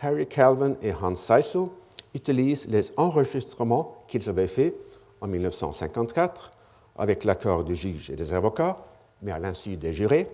Harry 0.00 0.24
Calvin 0.28 0.76
et 0.80 0.92
Hans 0.92 1.16
Seissel 1.16 1.66
utilisent 2.14 2.68
les 2.68 2.92
enregistrements 2.96 3.98
qu'ils 4.06 4.28
avaient 4.28 4.46
faits 4.46 4.72
en 5.20 5.26
1954 5.26 6.52
avec 6.96 7.24
l'accord 7.24 7.64
du 7.64 7.74
juge 7.74 8.10
et 8.10 8.14
des 8.14 8.32
avocats, 8.32 8.76
mais 9.22 9.32
à 9.32 9.40
l'insu 9.40 9.76
des 9.76 9.92
jurés, 9.92 10.28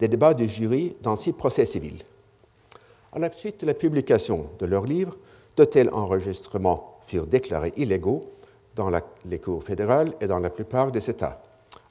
des 0.00 0.08
débats 0.08 0.34
du 0.34 0.48
jury 0.48 0.96
dans 1.00 1.14
six 1.14 1.32
procès 1.32 1.64
civils. 1.64 2.02
À 3.12 3.20
la 3.20 3.30
suite 3.30 3.60
de 3.60 3.66
la 3.66 3.74
publication 3.74 4.46
de 4.58 4.66
leur 4.66 4.84
livre, 4.84 5.16
de 5.56 5.64
tels 5.64 5.90
enregistrements 5.90 6.98
furent 7.06 7.28
déclarés 7.28 7.72
illégaux 7.76 8.32
dans 8.74 8.90
les 9.26 9.38
cours 9.38 9.62
fédérales 9.62 10.12
et 10.20 10.26
dans 10.26 10.40
la 10.40 10.50
plupart 10.50 10.90
des 10.90 11.08
États, 11.08 11.40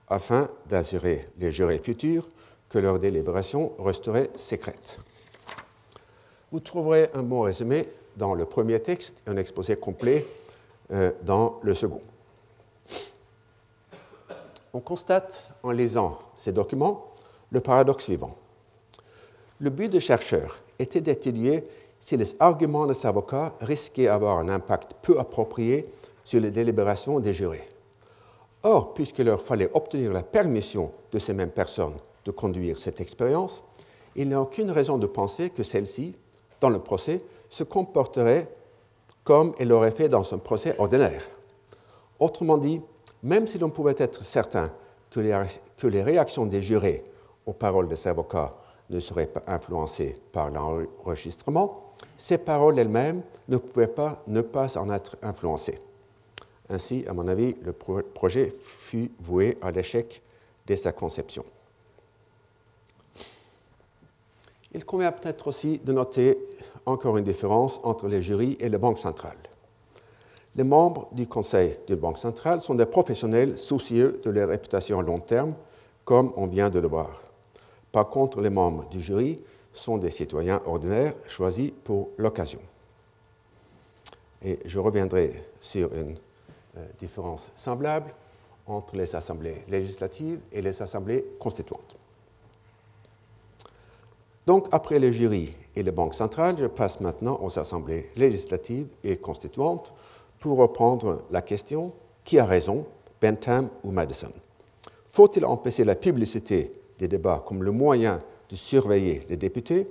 afin 0.09 0.49
d'assurer 0.67 1.29
les 1.39 1.53
jurés 1.53 1.79
futurs 1.81 2.27
que 2.75 2.79
leur 2.79 2.99
délibération 2.99 3.71
resterait 3.79 4.29
secrète. 4.35 4.97
Vous 6.51 6.59
trouverez 6.59 7.09
un 7.13 7.23
bon 7.23 7.39
résumé 7.39 7.87
dans 8.17 8.35
le 8.35 8.43
premier 8.43 8.81
texte 8.81 9.23
et 9.25 9.29
un 9.29 9.37
exposé 9.37 9.77
complet 9.77 10.27
euh, 10.91 11.13
dans 11.23 11.57
le 11.61 11.73
second. 11.73 12.01
On 14.73 14.81
constate 14.81 15.49
en 15.63 15.71
lisant 15.71 16.19
ces 16.35 16.51
documents 16.51 17.13
le 17.49 17.61
paradoxe 17.61 18.03
suivant. 18.03 18.35
Le 19.61 19.69
but 19.69 19.87
des 19.87 20.01
chercheurs 20.01 20.59
était 20.77 20.99
d'étudier 20.99 21.63
si 22.01 22.17
les 22.17 22.35
arguments 22.41 22.87
des 22.87 23.05
avocats 23.05 23.53
risquaient 23.61 24.07
d'avoir 24.07 24.37
un 24.39 24.49
impact 24.49 24.95
peu 25.01 25.17
approprié 25.17 25.87
sur 26.25 26.41
les 26.41 26.51
délibérations 26.51 27.21
des 27.21 27.33
jurés. 27.33 27.69
Or, 28.63 28.93
puisqu'il 28.93 29.27
leur 29.27 29.41
fallait 29.41 29.71
obtenir 29.73 30.11
la 30.11 30.23
permission 30.23 30.91
de 31.13 31.19
ces 31.19 31.31
mêmes 31.33 31.51
personnes 31.51 31.95
de 32.25 32.31
conduire 32.31 32.77
cette 32.77 32.99
expérience, 33.01 33.63
il 34.15 34.27
n'y 34.27 34.33
a 34.33 34.41
aucune 34.41 34.71
raison 34.71 34.97
de 34.97 35.07
penser 35.07 35.49
que 35.49 35.63
celle-ci, 35.63 36.15
dans 36.61 36.69
le 36.69 36.79
procès, 36.79 37.21
se 37.49 37.63
comporterait 37.63 38.49
comme 39.23 39.53
elle 39.59 39.69
l'aurait 39.69 39.91
fait 39.91 40.09
dans 40.09 40.33
un 40.33 40.37
procès 40.37 40.75
ordinaire. 40.77 41.23
Autrement 42.19 42.57
dit, 42.57 42.81
même 43.23 43.47
si 43.47 43.57
l'on 43.57 43.69
pouvait 43.69 43.95
être 43.97 44.23
certain 44.23 44.71
que 45.09 45.19
les, 45.19 45.37
que 45.77 45.87
les 45.87 46.03
réactions 46.03 46.45
des 46.45 46.61
jurés 46.61 47.03
aux 47.45 47.53
paroles 47.53 47.87
des 47.87 48.07
avocats 48.07 48.55
ne 48.89 48.99
seraient 48.99 49.27
pas 49.27 49.43
influencées 49.47 50.21
par 50.31 50.51
l'enregistrement, 50.51 51.93
ces 52.17 52.37
paroles 52.37 52.79
elles-mêmes 52.79 53.23
ne 53.47 53.57
pouvaient 53.57 53.87
pas 53.87 54.21
ne 54.27 54.41
pas 54.41 54.77
en 54.77 54.91
être 54.91 55.17
influencées. 55.21 55.79
Ainsi, 56.69 57.05
à 57.07 57.13
mon 57.13 57.27
avis, 57.27 57.55
le 57.63 57.73
projet 57.73 58.51
fut 58.59 59.11
voué 59.19 59.57
à 59.61 59.71
l'échec 59.71 60.23
dès 60.65 60.77
sa 60.77 60.91
conception. 60.91 61.45
Il 64.75 64.83
convient 64.83 65.13
peut-être 65.13 65.47
aussi 65.47 65.79
de 65.79 65.93
noter 65.93 66.37
encore 66.85 67.15
une 67.15 67.23
différence 67.23 67.79
entre 67.83 68.09
les 68.09 68.21
jurys 68.21 68.57
et 68.59 68.67
les 68.67 68.77
banques 68.77 68.99
centrales. 68.99 69.37
Les 70.53 70.65
membres 70.65 71.07
du 71.13 71.27
conseil 71.27 71.77
d'une 71.87 71.95
banque 71.95 72.17
centrale 72.17 72.59
sont 72.59 72.75
des 72.75 72.85
professionnels 72.85 73.57
soucieux 73.57 74.19
de 74.25 74.29
leur 74.29 74.49
réputation 74.49 74.99
à 74.99 75.01
long 75.01 75.21
terme, 75.21 75.53
comme 76.03 76.33
on 76.35 76.47
vient 76.47 76.69
de 76.69 76.79
le 76.79 76.89
voir. 76.89 77.21
Par 77.93 78.09
contre, 78.09 78.41
les 78.41 78.49
membres 78.49 78.89
du 78.89 78.99
jury 78.99 79.39
sont 79.73 79.97
des 79.97 80.11
citoyens 80.11 80.61
ordinaires 80.65 81.13
choisis 81.25 81.71
pour 81.85 82.09
l'occasion. 82.17 82.59
Et 84.43 84.59
je 84.65 84.79
reviendrai 84.79 85.41
sur 85.61 85.93
une 85.93 86.17
euh, 86.77 86.85
différence 86.99 87.53
semblable 87.55 88.13
entre 88.67 88.97
les 88.97 89.15
assemblées 89.15 89.63
législatives 89.69 90.41
et 90.51 90.61
les 90.61 90.81
assemblées 90.81 91.23
constituantes. 91.39 91.95
Donc, 94.45 94.67
après 94.71 94.99
les 94.99 95.11
jurys 95.11 95.53
et 95.75 95.81
les 95.81 95.91
banques 95.91 96.13
centrales, 96.13 96.55
je 96.59 96.67
passe 96.67 96.99
maintenant 96.99 97.39
aux 97.41 97.57
assemblées 97.57 98.09
législatives 98.15 98.87
et 99.03 99.17
constituantes 99.17 99.93
pour 100.39 100.57
reprendre 100.57 101.23
la 101.31 101.41
question 101.41 101.93
qui 102.23 102.37
a 102.37 102.45
raison, 102.45 102.85
Bentham 103.21 103.69
ou 103.83 103.91
Madison? 103.91 104.31
Faut-il 105.07 105.45
empêcher 105.45 105.83
la 105.83 105.95
publicité 105.95 106.71
des 106.99 107.07
débats 107.07 107.43
comme 107.45 107.63
le 107.63 107.71
moyen 107.71 108.21
de 108.49 108.55
surveiller 108.55 109.25
les 109.29 109.37
députés 109.37 109.87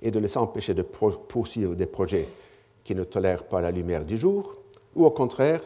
et 0.00 0.10
de 0.10 0.18
les 0.18 0.36
empêcher 0.36 0.74
de 0.74 0.82
poursuivre 0.82 1.74
des 1.74 1.86
projets 1.86 2.28
qui 2.84 2.94
ne 2.94 3.02
tolèrent 3.02 3.44
pas 3.44 3.60
la 3.60 3.72
lumière 3.72 4.04
du 4.04 4.16
jour, 4.16 4.56
ou 4.94 5.04
au 5.04 5.10
contraire, 5.10 5.60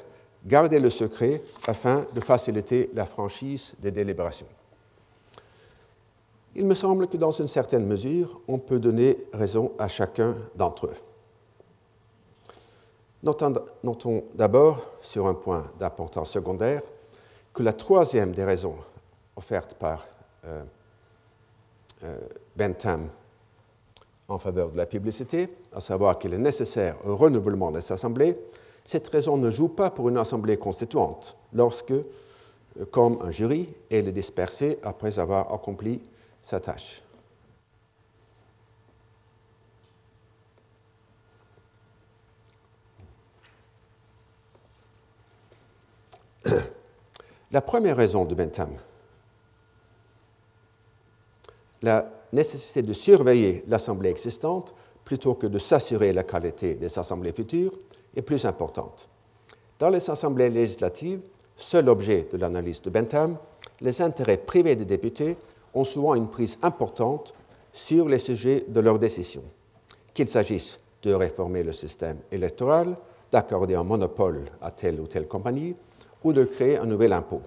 garder 0.47 0.79
le 0.79 0.89
secret 0.89 1.43
afin 1.67 2.07
de 2.15 2.21
faciliter 2.21 2.89
la 2.95 3.05
franchise 3.05 3.75
des 3.81 3.91
délibérations? 3.91 4.47
Il 6.55 6.67
me 6.67 6.75
semble 6.75 7.07
que 7.07 7.17
dans 7.17 7.31
une 7.31 7.49
certaine 7.49 7.87
mesure, 7.87 8.41
on 8.49 8.59
peut 8.59 8.79
donner 8.79 9.19
raison 9.33 9.73
à 9.79 9.89
chacun 9.89 10.37
d'entre 10.57 10.87
eux. 10.87 10.97
Notons, 13.23 14.25
d'abord, 14.35 14.91
sur 15.03 15.27
un 15.27 15.35
point 15.35 15.67
d'importance 15.79 16.31
secondaire, 16.31 16.83
que 17.53 17.63
la 17.63 17.73
troisième 17.73 18.33
des 18.33 18.45
raisons 18.45 18.77
offertes 19.37 19.75
par 19.75 20.07
euh, 20.47 20.63
euh, 22.05 22.19
Bentham 22.57 23.09
en 24.29 24.39
faveur 24.39 24.71
de 24.71 24.77
la 24.77 24.87
publicité, 24.87 25.49
à 25.75 25.81
savoir 25.81 26.19
qu'il 26.19 26.33
est 26.33 26.39
nécessaire 26.39 26.97
un 27.07 27.13
renouvellement 27.13 27.71
des 27.71 27.93
assemblées, 27.93 28.39
cette 28.87 29.09
raison 29.09 29.37
ne 29.37 29.51
joue 29.51 29.69
pas 29.69 29.91
pour 29.91 30.09
une 30.09 30.17
assemblée 30.17 30.57
constituante 30.57 31.37
lorsque, 31.53 31.91
euh, 31.91 32.05
comme 32.91 33.19
un 33.23 33.31
jury, 33.31 33.69
elle 33.91 34.09
est 34.09 34.13
dispersée 34.13 34.79
après 34.83 35.19
avoir 35.19 35.53
accompli 35.53 36.01
sa. 36.43 36.61
La 47.51 47.61
première 47.61 47.97
raison 47.97 48.25
de 48.25 48.35
Bentham, 48.35 48.77
la 51.83 52.11
nécessité 52.33 52.83
de 52.83 52.93
surveiller 52.93 53.65
l'Assemblée 53.67 54.11
existante 54.11 54.75
plutôt 55.05 55.35
que 55.35 55.47
de 55.47 55.59
s'assurer 55.59 56.13
la 56.13 56.23
qualité 56.23 56.75
des 56.75 56.99
assemblées 56.99 57.33
futures, 57.33 57.77
est 58.15 58.23
plus 58.23 58.45
importante. 58.45 59.09
Dans 59.79 59.89
les 59.89 60.11
assemblées 60.11 60.51
législatives, 60.51 61.21
seul 61.57 61.89
objet 61.89 62.29
de 62.31 62.37
l'analyse 62.37 62.83
de 62.83 62.91
Bentham, 62.91 63.37
les 63.81 64.03
intérêts 64.03 64.37
privés 64.37 64.77
des 64.77 64.85
députés 64.85 65.37
ont 65.75 65.85
souvent 65.85 66.15
une 66.15 66.29
prise 66.29 66.59
importante 66.63 67.35
sur 67.73 68.09
les 68.09 68.19
sujets 68.19 68.65
de 68.69 68.81
leurs 68.81 68.99
décisions, 68.99 69.45
qu'il 70.13 70.29
s'agisse 70.29 70.81
de 71.03 71.15
réformer 71.15 71.63
le 71.63 71.73
système 71.73 72.19
électoral, 72.31 72.97
d'accorder 73.31 73.75
un 73.75 73.85
monopole 73.85 74.47
à 74.61 74.71
telle 74.71 75.01
ou 75.01 75.07
telle 75.07 75.29
compagnie 75.29 75.75
ou 76.25 76.33
de 76.33 76.45
créer 76.45 76.77
un 76.77 76.87
nouvel 76.87 77.13
impôt. 77.13 77.43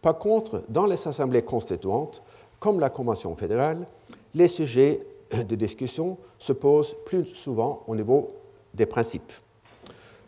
Par 0.00 0.18
contre, 0.18 0.62
dans 0.68 0.86
les 0.86 1.06
assemblées 1.06 1.42
constituantes, 1.42 2.22
comme 2.58 2.80
la 2.80 2.90
Convention 2.90 3.34
fédérale, 3.36 3.86
les 4.34 4.48
sujets 4.48 5.06
de 5.32 5.54
discussion 5.54 6.16
se 6.38 6.52
posent 6.52 6.96
plus 7.04 7.26
souvent 7.34 7.82
au 7.86 7.94
niveau 7.94 8.30
des 8.74 8.86
principes. 8.86 9.32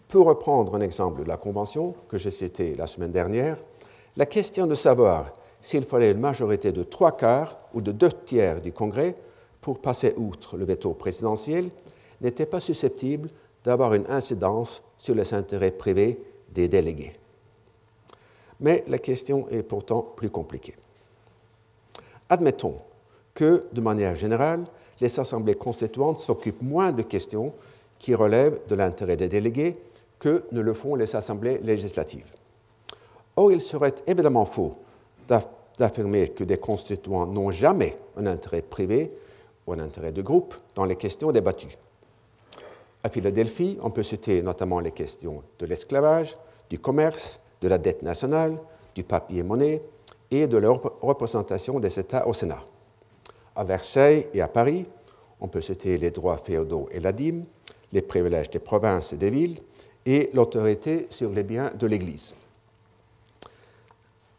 Pour 0.09 0.27
reprendre 0.27 0.75
un 0.75 0.81
exemple 0.81 1.23
de 1.23 1.29
la 1.29 1.37
Convention 1.37 1.95
que 2.09 2.19
j'ai 2.19 2.31
cité 2.31 2.75
la 2.75 2.87
semaine 2.87 3.13
dernière, 3.13 3.59
la 4.17 4.27
question 4.27 4.67
de 4.67 4.75
savoir 4.75 5.33
s'il 5.61 5.85
fallait 5.85 6.13
une 6.13 6.21
majorité 6.21 6.73
de 6.73 6.83
trois 6.83 7.17
quarts 7.17 7.59
ou 7.75 7.81
de 7.81 7.93
deux 7.93 8.13
tiers 8.13 8.61
du 8.61 8.73
Congrès 8.73 9.17
pour 9.61 9.81
passer 9.81 10.15
outre 10.17 10.57
le 10.57 10.65
veto 10.65 10.93
présidentiel 10.95 11.71
n'était 12.21 12.47
pas 12.47 12.61
susceptible 12.61 13.31
d'avoir 13.65 13.95
une 13.95 14.07
incidence 14.09 14.83
sur 14.97 15.15
les 15.15 15.35
intérêts 15.35 15.71
privés 15.71 16.21
des 16.51 16.69
délégués. 16.69 17.13
Mais 18.61 18.85
la 18.89 18.99
question 18.99 19.49
est 19.51 19.63
pourtant 19.63 20.03
plus 20.03 20.31
compliquée. 20.31 20.75
Admettons 22.29 22.77
que, 23.35 23.67
de 23.73 23.81
manière 23.81 24.17
générale, 24.17 24.65
les 25.01 25.21
assemblées 25.21 25.55
constituantes 25.55 26.19
s'occupent 26.19 26.63
moins 26.63 26.93
de 26.93 27.03
questions 27.03 27.53
qui 27.99 28.15
relèvent 28.15 28.61
de 28.69 28.75
l'intérêt 28.75 29.17
des 29.17 29.29
délégués 29.29 29.77
que 30.19 30.45
ne 30.51 30.61
le 30.61 30.75
font 30.75 30.97
les 30.97 31.15
assemblées 31.15 31.59
législatives. 31.59 32.33
Or, 33.37 33.53
il 33.53 33.61
serait 33.61 33.95
évidemment 34.07 34.45
faux 34.45 34.75
d'affirmer 35.79 36.29
que 36.29 36.45
des 36.45 36.59
constituants 36.59 37.27
n'ont 37.27 37.51
jamais 37.51 37.97
un 38.17 38.27
intérêt 38.27 38.63
privé 38.63 39.13
ou 39.67 39.73
un 39.73 39.79
intérêt 39.79 40.13
de 40.13 40.23
groupe 40.23 40.55
dans 40.75 40.85
les 40.85 40.97
questions 40.97 41.31
débattues. 41.33 41.77
À 43.03 43.09
Philadelphie, 43.09 43.79
on 43.81 43.91
peut 43.91 44.03
citer 44.03 44.43
notamment 44.43 44.81
les 44.81 44.91
questions 44.91 45.43
de 45.59 45.67
l'esclavage, 45.67 46.37
du 46.69 46.79
commerce, 46.79 47.41
de 47.61 47.69
la 47.69 47.79
dette 47.79 48.03
nationale, 48.03 48.59
du 48.95 49.05
papier-monnaie 49.05 49.83
et 50.31 50.47
de 50.47 50.59
la 50.59 50.71
représentation 50.71 51.81
des 51.81 51.99
États 51.99 52.27
au 52.27 52.35
Sénat. 52.35 52.65
À 53.55 53.65
Versailles 53.65 54.27
et 54.35 54.41
à 54.41 54.49
Paris, 54.49 54.87
on 55.41 55.49
peut 55.49 55.61
citer 55.61 55.97
les 55.97 56.11
droits 56.11 56.39
féodaux 56.39 56.89
et 56.91 57.01
la 57.01 57.13
dîme, 57.13 57.45
les 57.93 58.03
privilèges 58.03 58.51
des 58.51 58.59
provinces 58.59 59.13
et 59.13 59.17
des 59.17 59.31
villes, 59.31 59.61
et 60.05 60.31
l'autorité 60.33 61.07
sur 61.11 61.31
les 61.31 61.43
biens 61.43 61.71
de 61.79 61.87
l'Église. 61.87 62.35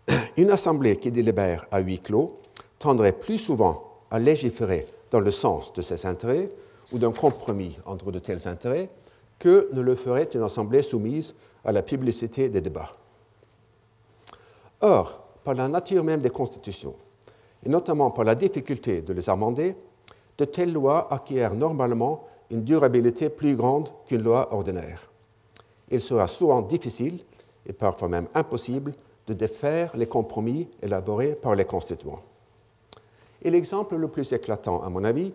Une 0.37 0.51
assemblée 0.51 0.97
qui 0.97 1.11
délibère 1.11 1.67
à 1.71 1.79
huis 1.79 1.99
clos 1.99 2.39
tendrait 2.77 3.13
plus 3.13 3.37
souvent 3.37 3.83
à 4.11 4.19
légiférer 4.19 4.87
dans 5.11 5.19
le 5.19 5.31
sens 5.31 5.73
de 5.73 5.81
ses 5.81 6.05
intérêts 6.05 6.49
ou 6.91 6.97
d'un 6.97 7.11
compromis 7.11 7.77
entre 7.85 8.11
de 8.11 8.19
tels 8.19 8.47
intérêts 8.47 8.89
que 9.37 9.69
ne 9.73 9.81
le 9.81 9.95
ferait 9.95 10.29
une 10.33 10.43
assemblée 10.43 10.81
soumise 10.81 11.33
à 11.63 11.71
la 11.71 11.81
publicité 11.81 12.49
des 12.49 12.61
débats. 12.61 12.91
Or, 14.81 15.21
par 15.43 15.53
la 15.53 15.67
nature 15.67 16.03
même 16.03 16.21
des 16.21 16.29
constitutions, 16.29 16.95
et 17.65 17.69
notamment 17.69 18.11
par 18.11 18.25
la 18.25 18.35
difficulté 18.35 19.01
de 19.01 19.13
les 19.13 19.29
amender, 19.29 19.75
de 20.37 20.45
telles 20.45 20.73
lois 20.73 21.13
acquièrent 21.13 21.53
normalement 21.53 22.27
une 22.49 22.63
durabilité 22.63 23.29
plus 23.29 23.55
grande 23.55 23.89
qu'une 24.05 24.23
loi 24.23 24.53
ordinaire. 24.53 25.11
Il 25.91 26.01
sera 26.01 26.27
souvent 26.27 26.61
difficile, 26.61 27.19
et 27.65 27.73
parfois 27.73 28.07
même 28.07 28.27
impossible, 28.33 28.93
de 29.29 29.33
défaire 29.35 29.95
les 29.95 30.07
compromis 30.07 30.67
élaborés 30.81 31.35
par 31.35 31.53
les 31.53 31.65
constituants. 31.65 32.21
Et 33.43 33.51
l'exemple 33.51 33.95
le 33.95 34.07
plus 34.07 34.33
éclatant, 34.33 34.81
à 34.83 34.89
mon 34.89 35.03
avis, 35.03 35.31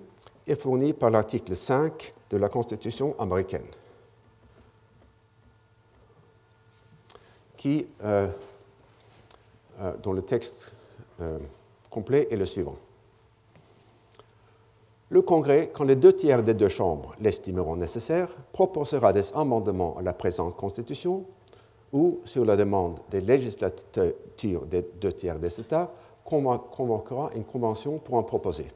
est 0.47 0.57
fourni 0.57 0.93
par 0.93 1.11
l'article 1.11 1.55
5 1.55 2.13
de 2.31 2.37
la 2.37 2.49
Constitution 2.49 3.15
américaine, 3.21 3.67
qui, 7.57 7.87
euh, 8.03 8.29
euh, 9.81 9.93
dont 10.03 10.13
le 10.13 10.23
texte 10.23 10.75
euh, 11.21 11.39
complet 11.89 12.27
est 12.33 12.37
le 12.37 12.47
suivant. 12.47 12.77
Le 15.09 15.23
Congrès, 15.23 15.71
quand 15.73 15.85
les 15.85 15.95
deux 15.95 16.15
tiers 16.15 16.43
des 16.43 16.55
deux 16.55 16.69
chambres 16.69 17.15
l'estimeront 17.21 17.77
nécessaire, 17.77 18.29
proposera 18.53 19.13
des 19.13 19.33
amendements 19.35 19.97
à 19.97 20.03
la 20.03 20.13
présente 20.13 20.57
Constitution 20.57 21.25
ou, 21.95 22.21
sur 22.25 22.45
la 22.45 22.57
demande 22.57 22.99
des 23.09 23.21
législatures 23.21 24.67
des 24.67 24.83
deux 25.01 25.13
tiers 25.13 25.39
des 25.39 25.61
États, 25.61 25.91
convoquera 26.25 27.31
une 27.37 27.45
convention 27.45 27.99
pour 27.99 28.17
en 28.17 28.25
proposer. 28.25 28.67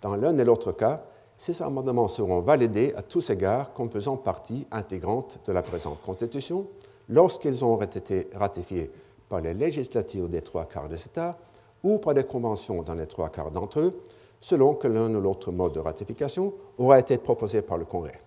Dans 0.00 0.14
l'un 0.14 0.38
et 0.38 0.44
l'autre 0.44 0.72
cas, 0.72 1.02
ces 1.36 1.60
amendements 1.60 2.06
seront 2.06 2.40
validés 2.40 2.94
à 2.96 3.02
tous 3.02 3.30
égards 3.30 3.72
comme 3.72 3.90
faisant 3.90 4.16
partie 4.16 4.64
intégrante 4.70 5.40
de 5.44 5.52
la 5.52 5.62
présente 5.62 6.00
Constitution 6.02 6.66
lorsqu'ils 7.08 7.64
auront 7.64 7.82
été 7.82 8.28
ratifiés 8.32 8.90
par 9.28 9.40
les 9.40 9.54
législatures 9.54 10.28
des 10.28 10.42
trois 10.42 10.66
quarts 10.66 10.88
des 10.88 11.04
États 11.04 11.36
ou 11.82 11.98
par 11.98 12.14
des 12.14 12.24
conventions 12.24 12.82
dans 12.82 12.94
les 12.94 13.06
trois 13.06 13.30
quarts 13.30 13.50
d'entre 13.50 13.80
eux, 13.80 14.00
selon 14.40 14.74
que 14.74 14.86
l'un 14.86 15.12
ou 15.12 15.20
l'autre 15.20 15.50
mode 15.50 15.72
de 15.72 15.80
ratification 15.80 16.52
aura 16.78 17.00
été 17.00 17.18
proposé 17.18 17.60
par 17.60 17.76
le 17.76 17.86
Congrès. 17.86 18.20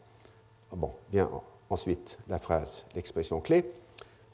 Bon, 0.75 0.91
bien 1.09 1.29
ensuite 1.69 2.17
la 2.27 2.39
phrase, 2.39 2.83
l'expression 2.95 3.39
clé, 3.39 3.63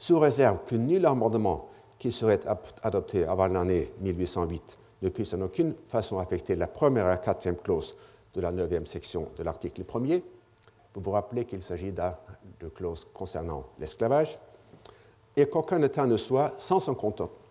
sous 0.01 0.17
réserve 0.17 0.57
que 0.65 0.75
nul 0.75 1.05
amendement 1.05 1.69
qui 1.99 2.11
serait 2.11 2.39
adopté 2.81 3.23
avant 3.23 3.47
l'année 3.47 3.93
1808 3.99 4.79
ne 5.03 5.09
puisse 5.09 5.31
en 5.35 5.41
aucune 5.41 5.75
façon 5.89 6.17
affecter 6.17 6.55
la 6.55 6.65
première 6.65 7.05
et 7.05 7.09
la 7.09 7.17
quatrième 7.17 7.57
clause 7.57 7.95
de 8.33 8.41
la 8.41 8.51
neuvième 8.51 8.87
section 8.87 9.27
de 9.37 9.43
l'article 9.43 9.83
1er. 9.83 10.23
Vous 10.95 11.01
vous 11.01 11.11
rappelez 11.11 11.45
qu'il 11.45 11.61
s'agit 11.61 11.91
de 11.91 12.67
clause 12.69 13.07
concernant 13.13 13.65
l'esclavage, 13.77 14.39
et 15.37 15.45
qu'aucun 15.45 15.79
État 15.83 16.07
ne 16.07 16.17
soit, 16.17 16.53
sans 16.57 16.79
son 16.79 16.95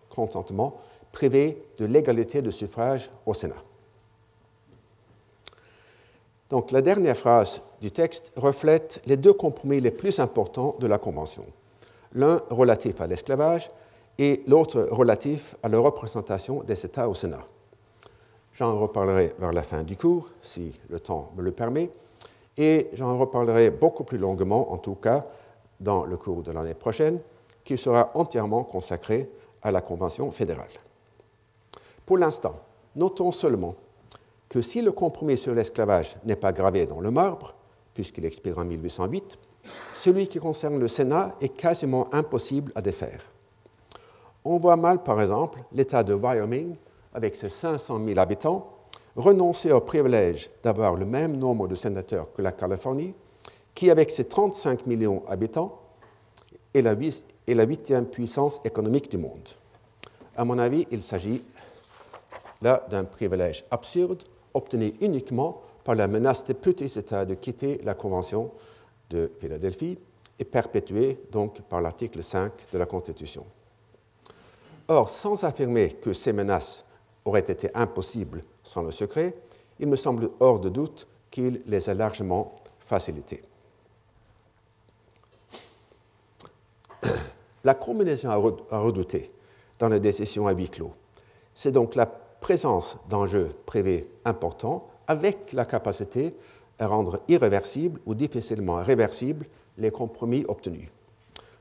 contentement, 0.09 0.75
privé 1.13 1.63
de 1.77 1.85
l'égalité 1.85 2.41
de 2.41 2.51
suffrage 2.51 3.09
au 3.25 3.33
Sénat. 3.33 3.63
Donc 6.49 6.71
la 6.71 6.81
dernière 6.81 7.15
phrase 7.15 7.61
du 7.79 7.91
texte 7.91 8.33
reflète 8.35 9.01
les 9.05 9.15
deux 9.15 9.31
compromis 9.31 9.79
les 9.79 9.91
plus 9.91 10.19
importants 10.19 10.75
de 10.79 10.87
la 10.87 10.97
Convention, 10.97 11.45
l'un 12.13 12.41
relatif 12.49 12.99
à 13.01 13.07
l'esclavage 13.07 13.71
et 14.17 14.43
l'autre 14.47 14.87
relatif 14.91 15.55
à 15.63 15.69
la 15.69 15.79
représentation 15.79 16.63
des 16.63 16.85
États 16.85 17.09
au 17.09 17.13
Sénat. 17.13 17.45
J'en 18.53 18.77
reparlerai 18.77 19.33
vers 19.39 19.53
la 19.53 19.63
fin 19.63 19.83
du 19.83 19.95
cours, 19.95 20.29
si 20.41 20.73
le 20.89 20.99
temps 20.99 21.31
me 21.35 21.41
le 21.41 21.51
permet, 21.51 21.89
et 22.57 22.89
j'en 22.93 23.17
reparlerai 23.17 23.69
beaucoup 23.69 24.03
plus 24.03 24.17
longuement, 24.17 24.71
en 24.73 24.77
tout 24.77 24.95
cas, 24.95 25.25
dans 25.79 26.05
le 26.05 26.17
cours 26.17 26.43
de 26.43 26.51
l'année 26.51 26.73
prochaine, 26.73 27.19
qui 27.63 27.77
sera 27.77 28.11
entièrement 28.13 28.63
consacré 28.63 29.29
à 29.61 29.71
la 29.71 29.81
Convention 29.81 30.31
fédérale. 30.31 30.67
Pour 32.05 32.17
l'instant, 32.17 32.55
notons 32.95 33.31
seulement 33.31 33.75
que 34.49 34.61
si 34.61 34.81
le 34.81 34.91
compromis 34.91 35.37
sur 35.37 35.53
l'esclavage 35.53 36.17
n'est 36.25 36.35
pas 36.35 36.51
gravé 36.51 36.85
dans 36.85 36.99
le 36.99 37.09
marbre, 37.09 37.53
puisqu'il 37.93 38.25
expire 38.25 38.57
en 38.57 38.65
1808, 38.65 39.39
celui 39.95 40.27
qui 40.27 40.39
concerne 40.39 40.79
le 40.79 40.87
Sénat 40.87 41.35
est 41.41 41.49
quasiment 41.49 42.13
impossible 42.13 42.71
à 42.75 42.81
défaire. 42.81 43.21
On 44.43 44.57
voit 44.57 44.75
mal, 44.75 45.03
par 45.03 45.21
exemple, 45.21 45.59
l'État 45.71 46.03
de 46.03 46.13
Wyoming, 46.13 46.75
avec 47.13 47.35
ses 47.35 47.49
500 47.49 48.01
000 48.05 48.19
habitants, 48.19 48.67
renoncer 49.15 49.71
au 49.71 49.81
privilège 49.81 50.49
d'avoir 50.63 50.95
le 50.95 51.05
même 51.05 51.37
nombre 51.37 51.67
de 51.67 51.75
sénateurs 51.75 52.33
que 52.33 52.41
la 52.41 52.51
Californie, 52.51 53.13
qui, 53.75 53.89
avec 53.91 54.11
ses 54.11 54.25
35 54.25 54.85
millions 54.87 55.23
d'habitants, 55.29 55.79
est 56.73 56.81
la, 56.81 57.63
huitième 57.63 58.05
puissance 58.05 58.61
économique 58.63 59.11
du 59.11 59.17
monde. 59.17 59.49
À 60.35 60.45
mon 60.45 60.57
avis, 60.57 60.87
il 60.91 61.01
s'agit 61.01 61.41
là 62.61 62.85
d'un 62.89 63.03
privilège 63.03 63.65
absurde, 63.71 64.23
obtenu 64.53 64.93
uniquement 65.01 65.61
par 65.83 65.95
la 65.95 66.07
menace 66.07 66.45
des 66.45 66.53
petits 66.53 66.97
États 66.97 67.25
de 67.25 67.35
quitter 67.35 67.81
la 67.83 67.93
Convention 67.93 68.51
de 69.11 69.31
Philadelphie 69.39 69.97
et 70.39 70.45
perpétué 70.45 71.19
donc 71.31 71.61
par 71.61 71.81
l'article 71.81 72.23
5 72.23 72.51
de 72.73 72.77
la 72.77 72.85
Constitution. 72.85 73.45
Or, 74.87 75.09
sans 75.09 75.43
affirmer 75.43 75.93
que 75.93 76.13
ces 76.13 76.33
menaces 76.33 76.85
auraient 77.25 77.39
été 77.39 77.69
impossibles 77.75 78.43
sans 78.63 78.81
le 78.81 78.91
secret, 78.91 79.35
il 79.79 79.87
me 79.87 79.95
semble 79.95 80.31
hors 80.39 80.59
de 80.59 80.69
doute 80.69 81.07
qu'il 81.29 81.61
les 81.67 81.89
a 81.89 81.93
largement 81.93 82.55
facilitées. 82.85 83.43
La 87.63 87.75
combinaison 87.75 88.29
à 88.71 88.79
redouter 88.79 89.31
dans 89.77 89.89
les 89.89 89.99
décisions 89.99 90.47
à 90.47 90.53
huis 90.53 90.69
clos, 90.69 90.93
c'est 91.53 91.71
donc 91.71 91.95
la 91.95 92.07
présence 92.07 92.97
d'enjeux 93.07 93.49
privés 93.65 94.09
importants 94.25 94.87
avec 95.07 95.53
la 95.53 95.65
capacité 95.65 96.33
à 96.81 96.87
rendre 96.87 97.21
irréversibles 97.27 98.01
ou 98.05 98.15
difficilement 98.15 98.83
réversibles 98.83 99.45
les 99.77 99.91
compromis 99.91 100.43
obtenus. 100.47 100.89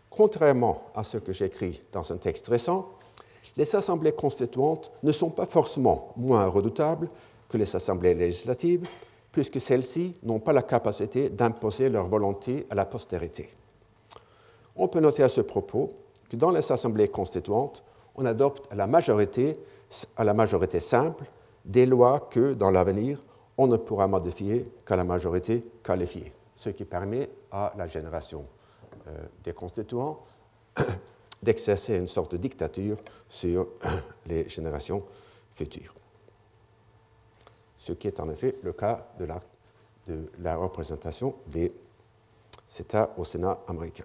Contrairement 0.08 0.82
à 0.94 1.04
ce 1.04 1.18
que 1.18 1.32
j'écris 1.32 1.82
dans 1.92 2.10
un 2.12 2.16
texte 2.16 2.48
récent, 2.48 2.88
les 3.56 3.76
assemblées 3.76 4.12
constituantes 4.12 4.90
ne 5.02 5.12
sont 5.12 5.30
pas 5.30 5.46
forcément 5.46 6.12
moins 6.16 6.46
redoutables 6.46 7.10
que 7.48 7.58
les 7.58 7.76
assemblées 7.76 8.14
législatives, 8.14 8.88
puisque 9.30 9.60
celles-ci 9.60 10.16
n'ont 10.22 10.40
pas 10.40 10.52
la 10.52 10.62
capacité 10.62 11.28
d'imposer 11.28 11.90
leur 11.90 12.06
volonté 12.06 12.66
à 12.70 12.74
la 12.74 12.86
postérité. 12.86 13.50
On 14.74 14.88
peut 14.88 15.00
noter 15.00 15.22
à 15.22 15.28
ce 15.28 15.42
propos 15.42 15.92
que 16.30 16.36
dans 16.36 16.50
les 16.50 16.72
assemblées 16.72 17.08
constituantes, 17.08 17.84
on 18.16 18.24
adopte 18.24 18.66
à 18.72 18.74
la 18.74 18.86
majorité, 18.86 19.58
à 20.16 20.24
la 20.24 20.32
majorité 20.32 20.80
simple 20.80 21.24
des 21.64 21.86
lois 21.86 22.28
que, 22.30 22.54
dans 22.54 22.70
l'avenir, 22.70 23.22
on 23.60 23.66
ne 23.66 23.76
pourra 23.76 24.06
modifier 24.08 24.66
qu'à 24.86 24.96
la 24.96 25.04
majorité 25.04 25.62
qualifiée, 25.82 26.32
ce 26.56 26.70
qui 26.70 26.86
permet 26.86 27.28
à 27.52 27.74
la 27.76 27.86
génération 27.86 28.46
euh, 29.06 29.24
des 29.44 29.52
constituants 29.52 30.18
d'exercer 31.42 31.96
une 31.96 32.06
sorte 32.06 32.32
de 32.32 32.36
dictature 32.38 32.96
sur 33.28 33.68
les 34.26 34.48
générations 34.48 35.02
futures. 35.54 35.94
Ce 37.76 37.92
qui 37.92 38.06
est 38.06 38.18
en 38.18 38.30
effet 38.30 38.56
le 38.62 38.72
cas 38.72 39.08
de 39.18 39.26
la, 39.26 39.38
de 40.06 40.30
la 40.38 40.56
représentation 40.56 41.34
des 41.46 41.70
États 42.78 43.10
au 43.18 43.24
Sénat 43.24 43.58
américain. 43.68 44.04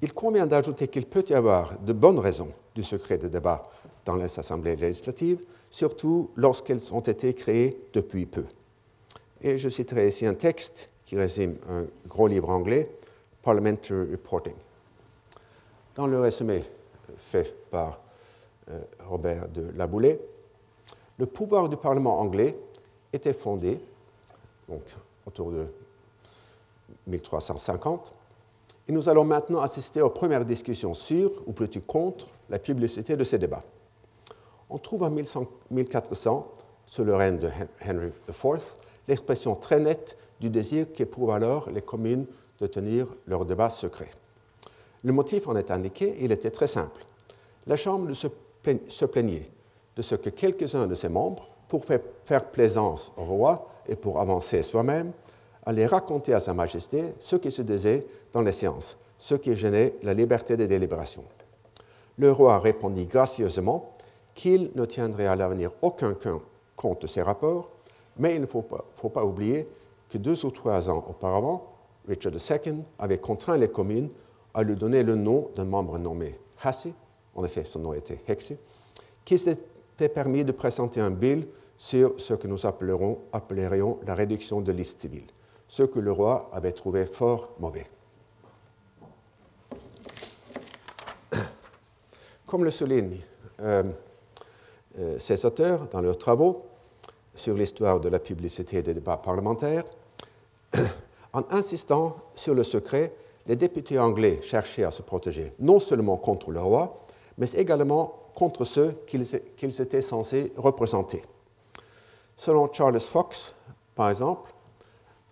Il 0.00 0.14
convient 0.14 0.46
d'ajouter 0.46 0.86
qu'il 0.86 1.06
peut 1.06 1.24
y 1.28 1.34
avoir 1.34 1.76
de 1.80 1.92
bonnes 1.92 2.20
raisons 2.20 2.50
du 2.76 2.84
secret 2.84 3.18
de 3.18 3.26
débat 3.26 3.68
dans 4.04 4.16
les 4.16 4.38
assemblées 4.38 4.76
législatives, 4.76 5.44
surtout 5.70 6.30
lorsqu'elles 6.36 6.92
ont 6.92 7.00
été 7.00 7.34
créées 7.34 7.80
depuis 7.92 8.26
peu. 8.26 8.44
Et 9.40 9.58
je 9.58 9.68
citerai 9.68 10.08
ici 10.08 10.26
un 10.26 10.34
texte 10.34 10.90
qui 11.04 11.16
résume 11.16 11.56
un 11.68 11.84
gros 12.06 12.26
livre 12.26 12.50
anglais, 12.50 12.88
Parliamentary 13.42 14.12
Reporting. 14.12 14.54
Dans 15.94 16.06
le 16.06 16.20
résumé 16.20 16.64
fait 17.18 17.54
par 17.70 18.00
euh, 18.70 18.80
Robert 19.08 19.48
de 19.48 19.70
Laboulé, 19.76 20.20
le 21.18 21.26
pouvoir 21.26 21.68
du 21.68 21.76
Parlement 21.76 22.20
anglais 22.20 22.56
était 23.12 23.32
fondé, 23.32 23.80
donc 24.68 24.82
autour 25.26 25.50
de 25.50 25.66
1350, 27.06 28.14
et 28.88 28.92
nous 28.92 29.08
allons 29.08 29.24
maintenant 29.24 29.60
assister 29.60 30.00
aux 30.02 30.10
premières 30.10 30.44
discussions 30.44 30.94
sur, 30.94 31.30
ou 31.46 31.52
plutôt 31.52 31.80
contre, 31.80 32.28
la 32.48 32.58
publicité 32.58 33.16
de 33.16 33.24
ces 33.24 33.38
débats. 33.38 33.62
On 34.72 34.78
trouve 34.78 35.02
en 35.02 35.10
1400, 35.10 36.48
sous 36.86 37.04
le 37.04 37.14
règne 37.14 37.38
de 37.38 37.50
Henry 37.86 38.10
IV, 38.26 38.62
l'expression 39.06 39.54
très 39.54 39.78
nette 39.78 40.16
du 40.40 40.48
désir 40.48 40.86
qu'éprouvent 40.94 41.32
alors 41.32 41.68
les 41.68 41.82
communes 41.82 42.24
de 42.58 42.66
tenir 42.66 43.06
leur 43.26 43.44
débat 43.44 43.68
secret. 43.68 44.10
Le 45.04 45.12
motif 45.12 45.46
en 45.46 45.56
est 45.56 45.70
indiqué, 45.70 46.16
il 46.20 46.32
était 46.32 46.50
très 46.50 46.66
simple. 46.66 47.04
La 47.66 47.76
Chambre 47.76 48.14
se 48.14 49.04
plaignait 49.04 49.46
de 49.94 50.00
ce 50.00 50.14
que 50.14 50.30
quelques-uns 50.30 50.86
de 50.86 50.94
ses 50.94 51.10
membres, 51.10 51.48
pour 51.68 51.84
faire 51.84 52.50
plaisance 52.50 53.12
au 53.18 53.24
roi 53.24 53.68
et 53.86 53.94
pour 53.94 54.20
avancer 54.20 54.62
soi-même, 54.62 55.12
allaient 55.66 55.86
raconter 55.86 56.32
à 56.32 56.40
Sa 56.40 56.54
Majesté 56.54 57.12
ce 57.18 57.36
qui 57.36 57.50
se 57.50 57.60
disait 57.60 58.06
dans 58.32 58.40
les 58.40 58.52
séances, 58.52 58.96
ce 59.18 59.34
qui 59.34 59.54
gênait 59.54 59.96
la 60.02 60.14
liberté 60.14 60.56
des 60.56 60.66
délibérations. 60.66 61.24
Le 62.16 62.32
roi 62.32 62.58
répondit 62.58 63.04
gracieusement 63.04 63.96
qu'il 64.34 64.70
ne 64.74 64.84
tiendrait 64.84 65.26
à 65.26 65.36
l'avenir 65.36 65.70
aucun 65.82 66.14
compte 66.76 67.02
de 67.02 67.06
ces 67.06 67.22
rapports, 67.22 67.70
mais 68.18 68.34
il 68.34 68.40
ne 68.40 68.46
faut 68.46 68.62
pas, 68.62 69.24
oublier 69.24 69.68
que 70.08 70.18
deux 70.18 70.44
ou 70.44 70.50
trois 70.50 70.90
ans 70.90 71.04
auparavant, 71.08 71.72
Richard 72.08 72.32
II 72.32 72.82
avait 72.98 73.18
contraint 73.18 73.56
les 73.56 73.68
communes 73.68 74.10
à 74.54 74.62
lui 74.62 74.76
donner 74.76 75.02
le 75.02 75.14
nom 75.14 75.50
d'un 75.56 75.64
membre 75.64 75.98
nommé 75.98 76.38
Hassi, 76.62 76.92
en 77.34 77.44
effet 77.44 77.64
son 77.64 77.80
nom 77.80 77.94
était 77.94 78.20
Hexi, 78.28 78.56
qui 79.24 79.38
s'était 79.38 80.08
permis 80.08 80.44
de 80.44 80.52
présenter 80.52 81.00
un 81.00 81.10
bill 81.10 81.46
sur 81.78 82.20
ce 82.20 82.34
que 82.34 82.46
nous 82.46 82.64
appellerions 82.66 83.98
la 84.06 84.14
réduction 84.14 84.60
de 84.60 84.72
liste 84.72 84.98
civile, 85.00 85.26
ce 85.68 85.82
que 85.82 85.98
le 85.98 86.12
roi 86.12 86.50
avait 86.52 86.72
trouvé 86.72 87.06
fort 87.06 87.50
mauvais. 87.58 87.86
Comme 92.46 92.64
le 92.64 92.70
soulignent 92.70 93.20
euh, 93.60 93.82
euh, 93.82 93.92
ces 95.18 95.46
auteurs 95.46 95.88
dans 95.90 96.00
leurs 96.00 96.18
travaux 96.18 96.62
sur 97.34 97.54
l'histoire 97.54 98.00
de 98.00 98.08
la 98.08 98.18
publicité 98.18 98.82
des 98.82 98.94
débats 98.94 99.16
parlementaires, 99.16 99.84
en 101.32 101.42
insistant 101.50 102.16
sur 102.34 102.54
le 102.54 102.62
secret, 102.62 103.14
les 103.46 103.56
députés 103.56 103.98
anglais 103.98 104.40
cherchaient 104.42 104.84
à 104.84 104.90
se 104.90 105.02
protéger 105.02 105.52
non 105.58 105.80
seulement 105.80 106.16
contre 106.16 106.50
le 106.50 106.60
roi, 106.60 106.94
mais 107.38 107.50
également 107.52 108.14
contre 108.34 108.64
ceux 108.64 108.94
qu'ils 109.06 109.80
étaient 109.80 110.02
censés 110.02 110.52
représenter. 110.56 111.22
Selon 112.36 112.72
Charles 112.72 113.00
Fox, 113.00 113.54
par 113.94 114.10
exemple, 114.10 114.52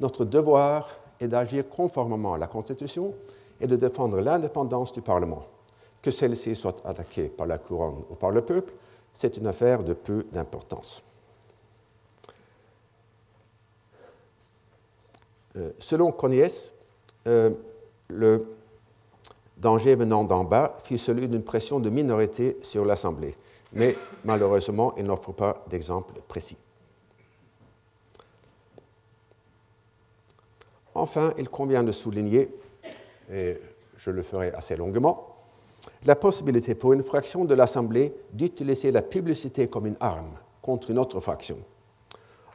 notre 0.01 0.25
devoir 0.25 0.89
est 1.19 1.29
d'agir 1.29 1.69
conformément 1.69 2.35
à 2.35 2.39
la 2.39 2.47
Constitution 2.47 3.15
et 3.61 3.67
de 3.67 3.77
défendre 3.77 4.21
l'indépendance 4.21 4.93
du 4.93 5.03
Parlement. 5.03 5.43
Que 6.03 6.11
celle-ci 6.11 6.57
soit 6.57 6.81
attaquée 6.85 7.29
par 7.29 7.47
la 7.47 7.59
couronne 7.59 8.03
ou 8.11 8.15
par 8.15 8.31
le 8.31 8.43
peuple, 8.43 8.73
c'est 9.15 9.37
une 9.37 9.47
affaire 9.47 9.83
de 9.83 9.93
peu 9.93 10.27
d'importance. 10.33 11.03
Euh, 15.57 15.73
selon 15.79 16.13
Conies, 16.13 16.73
euh, 17.27 17.51
le 18.09 18.47
danger 19.57 19.95
venant 19.95 20.25
d'en 20.25 20.45
bas 20.45 20.79
fut 20.83 20.99
celui 20.99 21.29
d'une 21.29 21.43
pression 21.43 21.81
de 21.81 21.91
minorité 21.91 22.59
sur 22.63 22.85
l'Assemblée, 22.85 23.37
mais 23.73 23.97
malheureusement, 24.25 24.95
il 24.97 25.05
n'offre 25.05 25.33
pas 25.33 25.65
d'exemple 25.69 26.15
précis. 26.29 26.57
Enfin, 30.95 31.35
il 31.39 31.49
convient 31.49 31.83
de 31.83 31.93
souligner, 31.93 32.51
et 33.31 33.61
je 33.97 34.11
le 34.11 34.23
ferai 34.23 34.53
assez 34.53 34.77
longuement, 34.77 35.30
la 36.05 36.16
possibilité 36.16 36.74
pour 36.74 36.93
une 36.93 37.03
fraction 37.03 37.45
de 37.45 37.55
l'Assemblée 37.55 38.14
d'utiliser 38.33 38.91
la 38.91 39.03
publicité 39.03 39.68
comme 39.68 39.87
une 39.87 39.97
arme 40.01 40.33
contre 40.62 40.91
une 40.91 40.99
autre 40.99 41.20
fraction. 41.20 41.59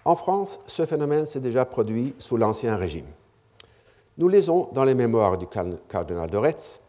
En 0.03 0.15
France, 0.15 0.59
ce 0.67 0.85
phénomène 0.85 1.25
s'est 1.25 1.39
déjà 1.39 1.65
produit 1.65 2.13
sous 2.19 2.37
l'Ancien 2.37 2.75
Régime. 2.75 3.07
Nous 4.17 4.27
lisons 4.27 4.69
dans 4.71 4.85
les 4.85 4.95
mémoires 4.95 5.37
du 5.37 5.47
cardinal 5.47 6.29
de 6.29 6.37
Retz 6.37 6.79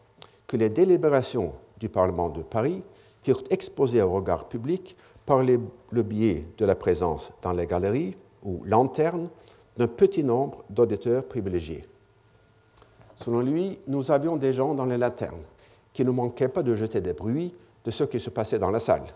que 0.45 0.55
les 0.55 0.69
délibérations 0.69 1.53
du 1.79 1.89
Parlement 1.89 2.29
de 2.29 2.43
Paris 2.43 2.83
furent 3.21 3.43
exposées 3.49 4.01
au 4.01 4.11
regard 4.11 4.47
public 4.47 4.95
par 5.25 5.43
le 5.43 6.03
biais 6.03 6.45
de 6.57 6.65
la 6.65 6.75
présence 6.75 7.31
dans 7.41 7.51
les 7.51 7.65
galeries 7.65 8.15
ou 8.43 8.61
lanternes 8.63 9.29
d'un 9.75 9.87
petit 9.87 10.23
nombre 10.23 10.63
d'auditeurs 10.69 11.25
privilégiés. 11.25 11.85
Selon 13.17 13.41
lui, 13.41 13.79
nous 13.87 14.11
avions 14.11 14.37
des 14.37 14.53
gens 14.53 14.73
dans 14.73 14.85
les 14.85 14.97
lanternes 14.97 15.43
qui 15.97 16.05
ne 16.05 16.11
manquaient 16.11 16.47
pas 16.47 16.61
de 16.61 16.75
jeter 16.75 17.01
des 17.01 17.13
bruits 17.13 17.55
de 17.83 17.89
ce 17.89 18.03
qui 18.03 18.19
se 18.19 18.29
passait 18.29 18.59
dans 18.59 18.69
la 18.69 18.77
salle. 18.77 19.07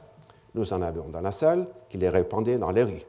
Nous 0.55 0.73
en 0.73 0.81
avions 0.81 1.09
dans 1.09 1.21
la 1.21 1.31
salle 1.31 1.67
qui 1.87 1.99
les 1.99 2.09
répandaient 2.09 2.57
dans 2.57 2.71
les 2.71 2.81
rues. 2.81 3.05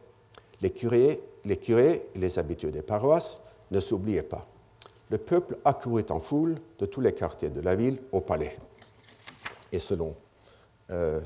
Les 0.60 0.70
curés, 0.70 1.22
les 1.46 1.56
curés 1.56 2.06
les 2.14 2.38
habitués 2.38 2.70
des 2.70 2.82
paroisses 2.82 3.40
ne 3.70 3.80
s'oubliaient 3.80 4.22
pas 4.22 4.46
le 5.08 5.18
peuple 5.18 5.58
accourut 5.64 6.06
en 6.10 6.20
foule 6.20 6.56
de 6.78 6.86
tous 6.86 7.00
les 7.00 7.12
quartiers 7.12 7.50
de 7.50 7.60
la 7.60 7.74
ville 7.74 7.98
au 8.12 8.20
palais. 8.20 8.58
Et 9.70 9.78
selon 9.78 10.14
euh, 10.90 11.20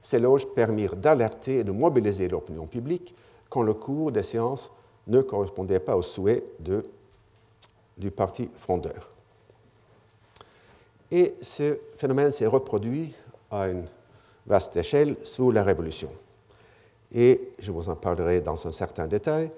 ces 0.00 0.18
loges 0.18 0.46
permirent 0.46 0.96
d'alerter 0.96 1.58
et 1.58 1.64
de 1.64 1.72
mobiliser 1.72 2.28
l'opinion 2.28 2.66
publique 2.66 3.14
quand 3.48 3.62
le 3.62 3.74
cours 3.74 4.12
des 4.12 4.22
séances 4.22 4.70
ne 5.08 5.20
correspondait 5.20 5.80
pas 5.80 5.96
aux 5.96 6.02
souhaits 6.02 6.44
du 7.96 8.10
parti 8.10 8.48
frondeur. 8.56 9.10
Et 11.10 11.34
ce 11.40 11.78
phénomène 11.96 12.30
s'est 12.30 12.46
reproduit 12.46 13.14
à 13.50 13.68
une 13.68 13.86
vaste 14.46 14.76
échelle 14.76 15.16
sous 15.24 15.50
la 15.50 15.62
Révolution. 15.62 16.10
Et 17.14 17.52
je 17.58 17.70
vous 17.72 17.88
en 17.88 17.96
parlerai 17.96 18.40
dans 18.40 18.66
un 18.66 18.72
certain 18.72 19.06
détail, 19.06 19.50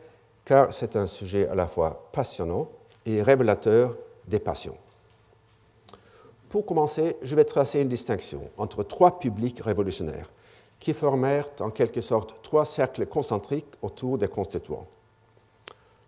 car 0.45 0.73
c'est 0.73 0.97
un 0.97 1.07
sujet 1.07 1.49
à 1.49 1.55
la 1.55 1.67
fois 1.67 2.09
passionnant 2.13 2.69
et 3.05 3.23
révélateur 3.23 3.97
des 4.27 4.39
passions. 4.39 4.77
Pour 6.49 6.67
commencer, 6.67 7.17
je 7.23 7.37
vais 7.37 7.45
tracer 7.45 7.81
une 7.81 7.89
distinction 7.89 8.43
entre 8.57 8.83
trois 8.83 9.19
publics 9.19 9.61
révolutionnaires 9.61 10.31
qui 10.81 10.95
formèrent 10.95 11.51
en 11.61 11.71
quelque 11.71 12.01
sorte 12.01 12.43
trois 12.43 12.65
cercles 12.65 13.07
concentriques 13.07 13.75
autour 13.83 14.19
des 14.19 14.29
constituants. 14.29 14.87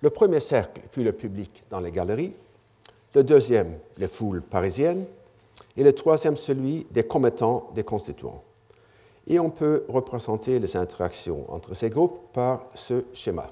Le 0.01 0.11
premier 0.11 0.41
cercle 0.41 0.81
fut 0.91 1.05
le 1.05 1.13
public 1.13 1.63
dans 1.71 1.79
les 1.79 1.93
galeries, 1.93 2.35
le 3.15 3.23
deuxième 3.23 3.79
les 3.99 4.09
foules 4.09 4.43
parisiennes, 4.43 5.07
et 5.77 5.85
le 5.85 5.93
troisième 5.93 6.37
celui 6.37 6.87
des 6.91 7.05
commettants 7.05 7.71
des 7.75 7.85
constituants. 7.85 8.43
Et 9.27 9.39
on 9.39 9.51
peut 9.51 9.85
représenter 9.89 10.59
les 10.59 10.77
interactions 10.77 11.51
entre 11.53 11.75
ces 11.75 11.91
groupes 11.91 12.33
par 12.33 12.67
ce 12.75 13.05
schéma. 13.13 13.51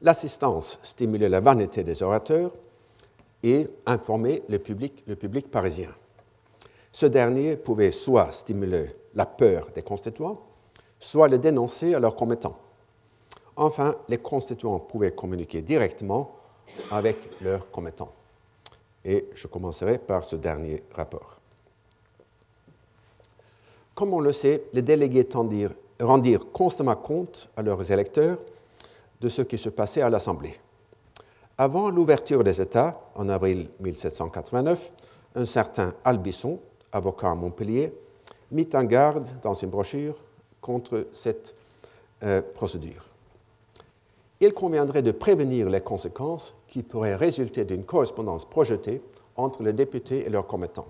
L'assistance 0.00 0.78
stimulait 0.82 1.28
la 1.28 1.40
vanité 1.40 1.82
des 1.82 2.02
orateurs 2.02 2.52
et 3.42 3.68
informait 3.84 4.42
le 4.48 4.58
public, 4.58 5.02
le 5.06 5.16
public 5.16 5.50
parisien. 5.50 5.90
Ce 6.92 7.06
dernier 7.06 7.56
pouvait 7.56 7.90
soit 7.90 8.32
stimuler 8.32 8.94
la 9.14 9.26
peur 9.26 9.68
des 9.74 9.82
constituants, 9.82 10.47
soit 10.98 11.28
les 11.28 11.38
dénoncer 11.38 11.94
à 11.94 12.00
leurs 12.00 12.16
commettants. 12.16 12.58
Enfin, 13.56 13.94
les 14.08 14.18
constituants 14.18 14.78
pouvaient 14.78 15.12
communiquer 15.12 15.62
directement 15.62 16.30
avec 16.90 17.28
leurs 17.40 17.70
commettants. 17.70 18.12
Et 19.04 19.28
je 19.34 19.46
commencerai 19.46 19.98
par 19.98 20.24
ce 20.24 20.36
dernier 20.36 20.82
rapport. 20.94 21.36
Comme 23.94 24.14
on 24.14 24.20
le 24.20 24.32
sait, 24.32 24.64
les 24.72 24.82
délégués 24.82 25.24
tendirent, 25.24 25.72
rendirent 26.00 26.52
constamment 26.52 26.94
compte 26.94 27.48
à 27.56 27.62
leurs 27.62 27.90
électeurs 27.90 28.38
de 29.20 29.28
ce 29.28 29.42
qui 29.42 29.58
se 29.58 29.70
passait 29.70 30.02
à 30.02 30.10
l'Assemblée. 30.10 30.58
Avant 31.56 31.90
l'ouverture 31.90 32.44
des 32.44 32.60
États, 32.62 33.00
en 33.16 33.28
avril 33.28 33.68
1789, 33.80 34.92
un 35.34 35.44
certain 35.44 35.94
Albisson, 36.04 36.60
avocat 36.92 37.30
à 37.30 37.34
Montpellier, 37.34 37.92
mit 38.52 38.68
en 38.74 38.84
garde 38.84 39.26
dans 39.42 39.54
une 39.54 39.70
brochure 39.70 40.14
contre 40.68 41.06
cette 41.12 41.54
euh, 42.22 42.42
procédure. 42.42 43.06
Il 44.38 44.52
conviendrait 44.52 45.00
de 45.00 45.12
prévenir 45.12 45.70
les 45.70 45.80
conséquences 45.80 46.54
qui 46.66 46.82
pourraient 46.82 47.16
résulter 47.16 47.64
d'une 47.64 47.84
correspondance 47.84 48.44
projetée 48.44 49.00
entre 49.34 49.62
les 49.62 49.72
députés 49.72 50.26
et 50.26 50.28
leurs 50.28 50.46
commettants. 50.46 50.88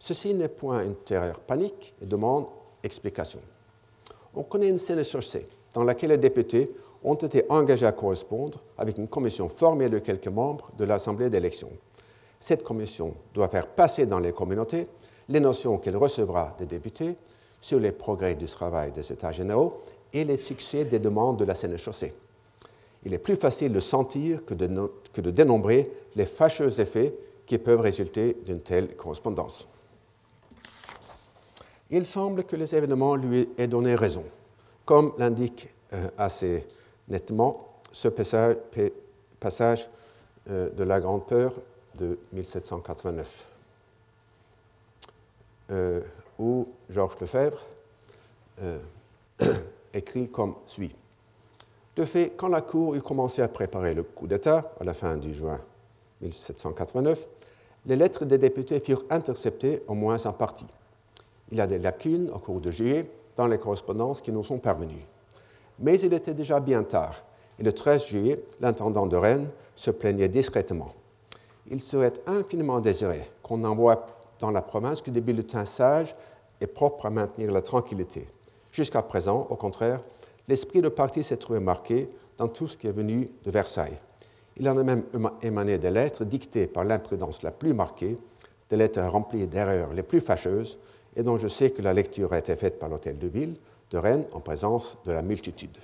Ceci 0.00 0.34
n'est 0.34 0.48
point 0.48 0.82
une 0.84 0.96
terreur 0.96 1.38
panique 1.38 1.94
et 2.02 2.06
demande 2.06 2.46
explication. 2.82 3.38
On 4.34 4.42
connaît 4.42 4.70
une 4.70 4.78
scène 4.78 5.04
chaussée 5.04 5.46
dans 5.72 5.84
laquelle 5.84 6.10
les 6.10 6.18
députés 6.18 6.68
ont 7.04 7.14
été 7.14 7.44
engagés 7.48 7.86
à 7.86 7.92
correspondre 7.92 8.58
avec 8.76 8.98
une 8.98 9.06
commission 9.06 9.48
formée 9.48 9.88
de 9.88 10.00
quelques 10.00 10.26
membres 10.26 10.72
de 10.76 10.84
l'Assemblée 10.84 11.30
d'élection. 11.30 11.70
Cette 12.40 12.64
commission 12.64 13.14
doit 13.34 13.48
faire 13.48 13.68
passer 13.68 14.04
dans 14.04 14.18
les 14.18 14.32
communautés 14.32 14.88
les 15.28 15.38
notions 15.38 15.78
qu'elle 15.78 15.96
recevra 15.96 16.56
des 16.58 16.66
députés 16.66 17.16
sur 17.66 17.80
les 17.80 17.90
progrès 17.90 18.36
du 18.36 18.46
travail 18.46 18.92
des 18.92 19.12
États 19.12 19.32
généraux 19.32 19.82
et 20.12 20.24
les 20.24 20.36
succès 20.36 20.84
des 20.84 21.00
demandes 21.00 21.36
de 21.36 21.44
la 21.44 21.56
Sénéchaussée. 21.56 22.12
Il 23.04 23.12
est 23.12 23.18
plus 23.18 23.34
facile 23.34 23.72
de 23.72 23.80
sentir 23.80 24.44
que 24.44 24.54
de, 24.54 25.30
dénombrer 25.32 25.90
les 26.14 26.26
fâcheux 26.26 26.80
effets 26.80 27.12
qui 27.44 27.58
peuvent 27.58 27.80
résulter 27.80 28.36
d'une 28.46 28.60
telle 28.60 28.94
correspondance. 28.94 29.66
Il 31.90 32.06
semble 32.06 32.44
que 32.44 32.54
les 32.54 32.72
événements 32.72 33.16
lui 33.16 33.48
aient 33.58 33.66
donné 33.66 33.96
raison, 33.96 34.22
comme 34.84 35.12
l'indique 35.18 35.68
euh, 35.92 36.06
assez 36.16 36.64
nettement 37.08 37.66
ce 37.90 38.06
passage, 38.06 39.88
euh, 40.50 40.70
de 40.70 40.84
la 40.84 41.00
Grande 41.00 41.26
Peur 41.26 41.52
de 41.96 42.16
1789, 42.32 43.44
euh, 45.72 46.00
où 46.38 46.68
Georges 46.90 47.18
Lefebvre 47.20 47.64
écrit 49.94 50.28
comme 50.30 50.54
suit. 50.66 50.94
De 51.96 52.04
fait, 52.04 52.34
quand 52.36 52.48
la 52.48 52.60
Cour 52.60 52.94
eut 52.94 53.02
commencé 53.02 53.40
à 53.40 53.48
préparer 53.48 53.94
le 53.94 54.02
coup 54.02 54.26
d'État, 54.26 54.72
à 54.78 54.84
la 54.84 54.92
fin 54.92 55.16
du 55.16 55.32
juin 55.32 55.60
1789, 56.20 57.26
les 57.86 57.96
lettres 57.96 58.24
des 58.24 58.38
députés 58.38 58.80
furent 58.80 59.04
interceptées 59.10 59.82
au 59.86 59.94
moins 59.94 60.24
en 60.26 60.32
partie. 60.32 60.66
Il 61.50 61.58
y 61.58 61.60
a 61.60 61.66
des 61.66 61.78
lacunes 61.78 62.30
au 62.34 62.38
cours 62.38 62.60
de 62.60 62.70
juillet 62.70 63.08
dans 63.36 63.46
les 63.46 63.58
correspondances 63.58 64.20
qui 64.20 64.32
nous 64.32 64.44
sont 64.44 64.58
parvenues. 64.58 65.06
Mais 65.78 66.00
il 66.00 66.12
était 66.12 66.34
déjà 66.34 66.60
bien 66.60 66.82
tard, 66.82 67.22
et 67.58 67.62
le 67.62 67.72
13 67.72 68.06
juillet, 68.06 68.42
l'intendant 68.60 69.06
de 69.06 69.16
Rennes 69.16 69.48
se 69.74 69.90
plaignait 69.90 70.28
discrètement. 70.28 70.92
Il 71.70 71.80
serait 71.80 72.14
infiniment 72.26 72.80
désiré 72.80 73.28
qu'on 73.42 73.58
n'envoie 73.58 74.06
dans 74.40 74.50
la 74.50 74.62
province 74.62 75.02
que 75.02 75.10
des 75.10 75.20
bulletins 75.20 75.64
sages 75.64 76.14
et 76.60 76.66
propres 76.66 77.06
à 77.06 77.10
maintenir 77.10 77.52
la 77.52 77.62
tranquillité. 77.62 78.28
Jusqu'à 78.72 79.02
présent, 79.02 79.46
au 79.50 79.56
contraire, 79.56 80.00
l'esprit 80.48 80.82
de 80.82 80.88
parti 80.88 81.22
s'est 81.22 81.36
trouvé 81.36 81.60
marqué 81.60 82.08
dans 82.38 82.48
tout 82.48 82.68
ce 82.68 82.76
qui 82.76 82.86
est 82.86 82.92
venu 82.92 83.30
de 83.44 83.50
Versailles. 83.50 83.98
Il 84.58 84.68
en 84.68 84.78
a 84.78 84.82
même 84.82 85.04
émané 85.42 85.78
des 85.78 85.90
lettres 85.90 86.24
dictées 86.24 86.66
par 86.66 86.84
l'imprudence 86.84 87.42
la 87.42 87.50
plus 87.50 87.74
marquée, 87.74 88.16
des 88.70 88.76
lettres 88.76 89.02
remplies 89.02 89.46
d'erreurs 89.46 89.92
les 89.92 90.02
plus 90.02 90.20
fâcheuses, 90.20 90.78
et 91.14 91.22
dont 91.22 91.38
je 91.38 91.48
sais 91.48 91.70
que 91.70 91.82
la 91.82 91.94
lecture 91.94 92.32
a 92.32 92.38
été 92.38 92.54
faite 92.56 92.78
par 92.78 92.88
l'hôtel 92.88 93.18
de 93.18 93.26
ville 93.26 93.56
de 93.90 93.98
Rennes 93.98 94.26
en 94.32 94.40
présence 94.40 94.98
de 95.04 95.12
la 95.12 95.22
multitude. 95.22 95.76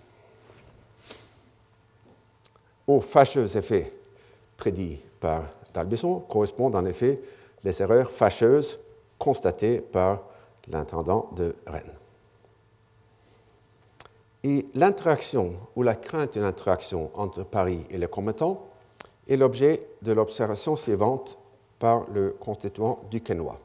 Aux 2.87 3.01
fâcheux 3.01 3.57
effets 3.57 3.93
prédits 4.57 5.01
par 5.21 5.45
Talbisson 5.73 6.21
correspondent 6.21 6.75
en 6.75 6.85
effet 6.85 7.21
les 7.65 7.83
erreurs 7.83 8.11
fâcheuses 8.11 8.79
constatées 9.19 9.81
par 9.81 10.23
l'intendant 10.69 11.31
de 11.37 11.55
Rennes. 11.67 11.95
Et 14.45 14.67
l'interaction 14.75 15.55
ou 15.77 15.83
la 15.83 15.95
crainte 15.95 16.33
d'une 16.33 16.43
interaction 16.43 17.11
entre 17.15 17.45
Paris 17.45 17.87
et 17.91 17.99
les 17.99 18.09
commettants 18.09 18.67
est 19.29 19.37
l'objet 19.37 19.87
de 20.03 20.13
l'observation 20.13 20.75
suivante 20.75 21.39
par 21.79 22.07
le 22.13 22.37
constituant 22.41 23.01
du 23.11 23.21
Quénois 23.21 23.59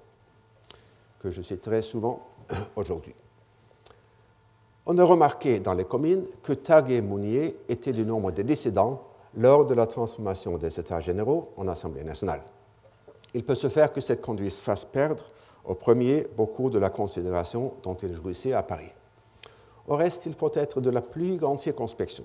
que 1.20 1.32
je 1.32 1.42
citerai 1.42 1.82
souvent 1.82 2.22
aujourd'hui. 2.76 3.14
On 4.86 4.98
a 4.98 5.04
remarqué 5.04 5.60
dans 5.60 5.74
les 5.74 5.86
communes 5.86 6.26
que 6.44 6.54
Tag 6.54 6.92
et 6.92 7.02
Mounier 7.02 7.58
étaient 7.68 7.92
du 7.92 8.06
nombre 8.06 8.32
des 8.32 8.44
dissidents 8.44 9.04
lors 9.36 9.66
de 9.66 9.74
la 9.74 9.86
transformation 9.86 10.58
des 10.58 10.80
États 10.80 11.02
généraux 11.02 11.52
en 11.58 11.68
Assemblée 11.68 12.04
nationale. 12.04 12.42
Il 13.38 13.44
peut 13.44 13.54
se 13.54 13.70
faire 13.70 13.92
que 13.92 14.02
cette 14.02 14.24
conduite 14.24 14.54
fasse 14.54 14.84
perdre 14.84 15.26
au 15.64 15.76
premier 15.76 16.26
beaucoup 16.36 16.72
de 16.72 16.80
la 16.80 16.90
considération 16.90 17.76
dont 17.84 17.94
il 17.94 18.16
jouissait 18.16 18.54
à 18.54 18.64
Paris. 18.64 18.90
Au 19.88 19.96
reste, 19.96 20.26
il 20.26 20.34
faut 20.34 20.52
être 20.56 20.82
de 20.82 20.90
la 20.90 21.02
plus 21.02 21.38
grande 21.38 21.60
circonspection. 21.60 22.24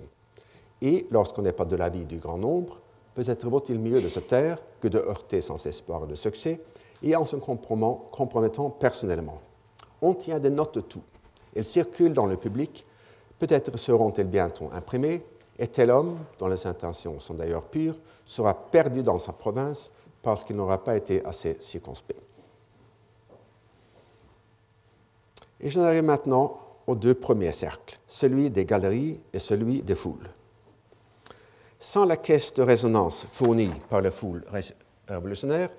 Et 0.81 1.07
lorsqu'on 1.11 1.43
n'est 1.43 1.53
pas 1.53 1.67
de 1.67 1.77
l'avis 1.77 2.07
du 2.07 2.17
grand 2.17 2.39
nombre, 2.39 2.81
peut-être 3.15 3.47
vaut-il 3.47 3.79
mieux 3.79 4.01
de 4.01 4.09
se 4.09 4.21
taire 4.21 4.57
que 4.81 4.89
de 4.89 4.97
heurter 4.97 5.43
sans 5.43 5.67
espoir 5.67 6.07
de 6.07 6.15
succès 6.15 6.63
et 7.03 7.15
en 7.15 7.27
se 7.27 7.37
compromettant 7.37 8.71
personnellement. 8.71 9.43
On 10.01 10.15
tient 10.15 10.39
des 10.39 10.49
notes 10.49 10.77
de 10.77 10.81
tout. 10.81 11.03
Elles 11.55 11.67
circulent 11.67 12.15
dans 12.15 12.25
le 12.25 12.39
public. 12.39 12.87
Peut-être 13.39 13.77
seront-elles 13.77 14.29
bientôt 14.29 14.71
imprimées, 14.73 15.23
et 15.59 15.69
tel 15.69 15.91
homme, 15.91 16.21
dont 16.39 16.49
les 16.49 16.67
intentions 16.67 17.21
sont 17.21 17.35
d'ailleurs 17.35 17.65
pures, 17.65 17.99
sera 18.25 18.55
perdu 18.55 19.03
dans 19.03 19.19
sa 19.19 19.35
province 19.35 19.91
parce 20.23 20.45
qu'il 20.45 20.57
n'aura 20.57 20.83
pas 20.83 20.97
été 20.97 21.25
assez 21.25 21.57
circonspect. 21.61 22.23
Et 25.61 25.71
j'en 25.71 25.83
arrive 25.83 26.03
maintenant 26.03 26.59
aux 26.87 26.95
deux 26.95 27.15
premiers 27.15 27.53
cercles, 27.53 27.99
celui 28.09 28.51
des 28.51 28.65
galeries 28.65 29.21
et 29.33 29.39
celui 29.39 29.83
des 29.83 29.95
foules. 29.95 30.31
Sans 31.79 32.05
la 32.05 32.17
caisse 32.17 32.55
de 32.55 32.63
résonance 32.63 33.27
fournie 33.29 33.73
par 33.89 34.01
les 34.01 34.11
foules 34.11 34.45
révolutionnaires, 35.09 35.71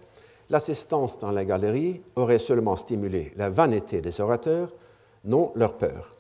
l'assistance 0.50 1.18
dans 1.20 1.32
la 1.32 1.46
galerie 1.46 2.02
aurait 2.16 2.39
seulement 2.39 2.76
stimulé 2.76 3.34
la 3.36 3.50
vanité 3.50 4.02
des 4.02 4.20
orateurs, 4.22 4.74
non 5.26 5.52
leur 5.56 5.78
peur. 5.78 6.16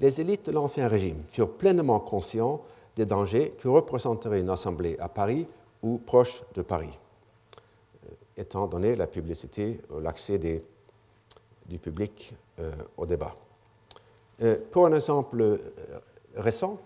Les 0.00 0.20
élites 0.20 0.46
de 0.46 0.52
l'Ancien 0.52 0.86
Régime 0.86 1.22
furent 1.30 1.56
pleinement 1.56 1.98
conscients 1.98 2.62
des 2.94 3.06
dangers 3.06 3.54
que 3.58 3.68
représenterait 3.68 4.40
une 4.40 4.50
assemblée 4.50 4.96
à 5.00 5.08
Paris 5.08 5.46
ou 5.82 5.98
proche 5.98 6.42
de 6.54 6.62
Paris, 6.62 6.96
étant 8.38 8.66
donné 8.66 8.96
la 8.96 9.06
publicité 9.06 9.80
ou 9.90 10.00
l'accès 10.00 10.38
du 10.38 11.78
public 11.78 12.34
euh, 12.60 12.72
au 12.96 13.04
débat. 13.04 13.36
Euh, 14.42 14.56
pour 14.70 14.86
un 14.86 14.94
exemple 14.94 15.58
récent 16.36 16.78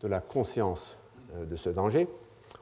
de 0.00 0.08
la 0.08 0.20
conscience 0.20 0.96
de 1.36 1.56
ce 1.56 1.70
danger, 1.70 2.06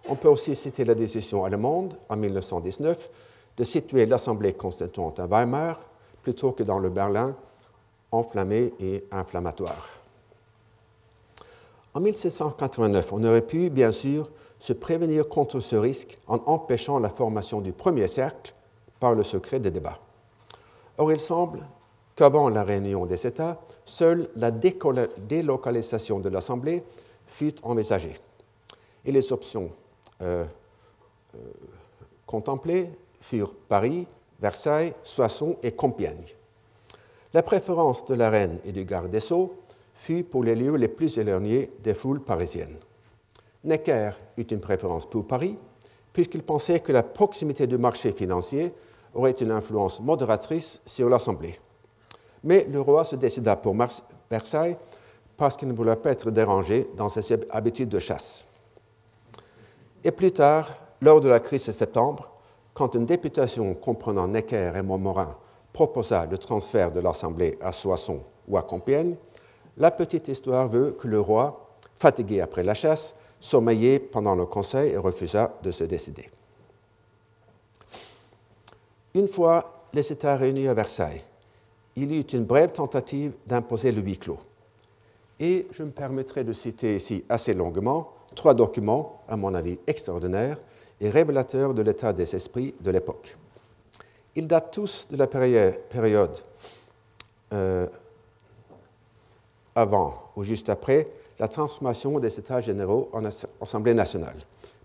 on 0.08 0.16
peut 0.16 0.28
aussi 0.28 0.56
citer 0.56 0.84
la 0.84 0.94
décision 0.94 1.44
allemande 1.44 1.96
en 2.08 2.16
1919 2.16 3.10
de 3.56 3.64
situer 3.64 4.06
l'Assemblée 4.06 4.54
constituante 4.54 5.20
à 5.20 5.26
Weimar 5.26 5.78
plutôt 6.22 6.52
que 6.52 6.62
dans 6.62 6.78
le 6.78 6.88
Berlin 6.88 7.34
enflammé 8.12 8.72
et 8.80 9.04
inflammatoire. 9.10 9.88
En 11.94 12.00
1789, 12.00 13.12
on 13.12 13.24
aurait 13.24 13.42
pu, 13.42 13.68
bien 13.70 13.92
sûr, 13.92 14.30
se 14.60 14.72
prévenir 14.74 15.28
contre 15.28 15.58
ce 15.58 15.74
risque 15.74 16.18
en 16.28 16.36
empêchant 16.46 16.98
la 16.98 17.08
formation 17.08 17.60
du 17.60 17.72
premier 17.72 18.06
cercle 18.06 18.54
par 19.00 19.14
le 19.14 19.22
secret 19.22 19.58
des 19.58 19.70
débats. 19.70 19.98
Or, 20.98 21.10
il 21.10 21.18
semble 21.18 21.66
qu'avant 22.14 22.50
la 22.50 22.62
réunion 22.62 23.06
des 23.06 23.26
États, 23.26 23.60
seule 23.86 24.28
la 24.36 24.50
délocalisation 24.50 26.20
de 26.20 26.28
l'Assemblée 26.28 26.84
fut 27.26 27.54
envisagée. 27.62 28.20
Et 29.06 29.12
les 29.12 29.32
options 29.32 29.70
euh, 30.20 30.44
euh, 31.34 31.38
contemplés 32.26 32.90
furent 33.22 33.54
Paris, 33.54 34.06
Versailles, 34.40 34.92
Soissons 35.02 35.56
et 35.62 35.72
Compiègne. 35.72 36.26
La 37.32 37.42
préférence 37.42 38.04
de 38.04 38.14
la 38.14 38.28
reine 38.28 38.58
et 38.66 38.72
du 38.72 38.84
garde 38.84 39.10
des 39.10 39.20
Sceaux 39.20 39.54
fut 39.94 40.22
pour 40.22 40.44
les 40.44 40.54
lieux 40.54 40.76
les 40.76 40.88
plus 40.88 41.16
éloignés 41.16 41.70
des 41.82 41.94
foules 41.94 42.20
parisiennes. 42.20 42.76
Necker 43.64 44.12
eut 44.36 44.42
une 44.42 44.60
préférence 44.60 45.08
pour 45.08 45.26
Paris, 45.26 45.58
puisqu'il 46.12 46.42
pensait 46.42 46.80
que 46.80 46.92
la 46.92 47.02
proximité 47.02 47.66
du 47.66 47.78
marché 47.78 48.12
financier 48.12 48.72
aurait 49.14 49.32
une 49.32 49.50
influence 49.50 50.00
modératrice 50.00 50.80
sur 50.86 51.08
l'Assemblée. 51.08 51.58
Mais 52.42 52.66
le 52.70 52.80
roi 52.80 53.04
se 53.04 53.16
décida 53.16 53.56
pour 53.56 53.76
Versailles 54.30 54.76
parce 55.36 55.56
qu'il 55.56 55.68
ne 55.68 55.72
voulait 55.72 55.96
pas 55.96 56.10
être 56.10 56.30
dérangé 56.30 56.88
dans 56.96 57.08
ses 57.08 57.32
habitudes 57.50 57.88
de 57.88 57.98
chasse. 57.98 58.44
Et 60.02 60.10
plus 60.10 60.32
tard, 60.32 60.68
lors 61.00 61.20
de 61.20 61.28
la 61.28 61.40
crise 61.40 61.66
de 61.66 61.72
septembre, 61.72 62.30
quand 62.72 62.94
une 62.94 63.06
députation 63.06 63.74
comprenant 63.74 64.28
Necker 64.28 64.72
et 64.76 64.82
Montmorin 64.82 65.36
proposa 65.72 66.26
le 66.26 66.38
transfert 66.38 66.92
de 66.92 67.00
l'Assemblée 67.00 67.58
à 67.60 67.72
Soissons 67.72 68.20
ou 68.48 68.56
à 68.56 68.62
Compiègne, 68.62 69.16
la 69.76 69.90
petite 69.90 70.28
histoire 70.28 70.68
veut 70.68 70.92
que 70.92 71.08
le 71.08 71.20
roi, 71.20 71.70
fatigué 71.96 72.40
après 72.40 72.62
la 72.62 72.74
chasse, 72.74 73.14
sommeillait 73.40 73.98
pendant 73.98 74.34
le 74.34 74.46
conseil 74.46 74.92
et 74.92 74.96
refusa 74.96 75.54
de 75.62 75.70
se 75.70 75.84
décider. 75.84 76.28
Une 79.14 79.26
fois 79.26 79.86
les 79.92 80.12
États 80.12 80.36
réunis 80.36 80.68
à 80.68 80.74
Versailles, 80.74 81.24
il 81.96 82.12
y 82.12 82.18
eut 82.18 82.32
une 82.32 82.44
brève 82.44 82.72
tentative 82.72 83.32
d'imposer 83.46 83.90
le 83.90 84.00
huis 84.02 84.18
clos. 84.18 84.38
Et 85.40 85.66
je 85.72 85.82
me 85.82 85.90
permettrai 85.90 86.44
de 86.44 86.52
citer 86.52 86.96
ici 86.96 87.24
assez 87.28 87.54
longuement 87.54 88.12
trois 88.34 88.54
documents, 88.54 89.22
à 89.28 89.36
mon 89.36 89.54
avis, 89.54 89.78
extraordinaires 89.86 90.58
et 91.00 91.10
révélateurs 91.10 91.74
de 91.74 91.82
l'état 91.82 92.12
des 92.12 92.34
esprits 92.34 92.74
de 92.80 92.90
l'époque. 92.90 93.36
Ils 94.36 94.46
datent 94.46 94.72
tous 94.72 95.08
de 95.10 95.16
la 95.16 95.26
période 95.26 96.38
euh, 97.52 97.86
avant 99.74 100.30
ou 100.36 100.44
juste 100.44 100.68
après 100.68 101.08
la 101.40 101.48
transformation 101.48 102.20
des 102.20 102.38
États 102.38 102.60
généraux 102.60 103.08
en 103.14 103.24
Assemblée 103.24 103.94
nationale, 103.94 104.36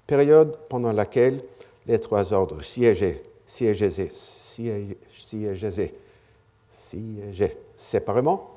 période 0.08 0.58
pendant 0.70 0.94
laquelle 0.94 1.44
les 1.86 2.00
trois 2.00 2.32
ordres 2.32 2.64
siégeaient, 2.64 3.22
siégeaient, 3.46 4.10
siégeaient, 5.12 5.94
siégeaient 6.72 7.58
séparément 7.76 8.52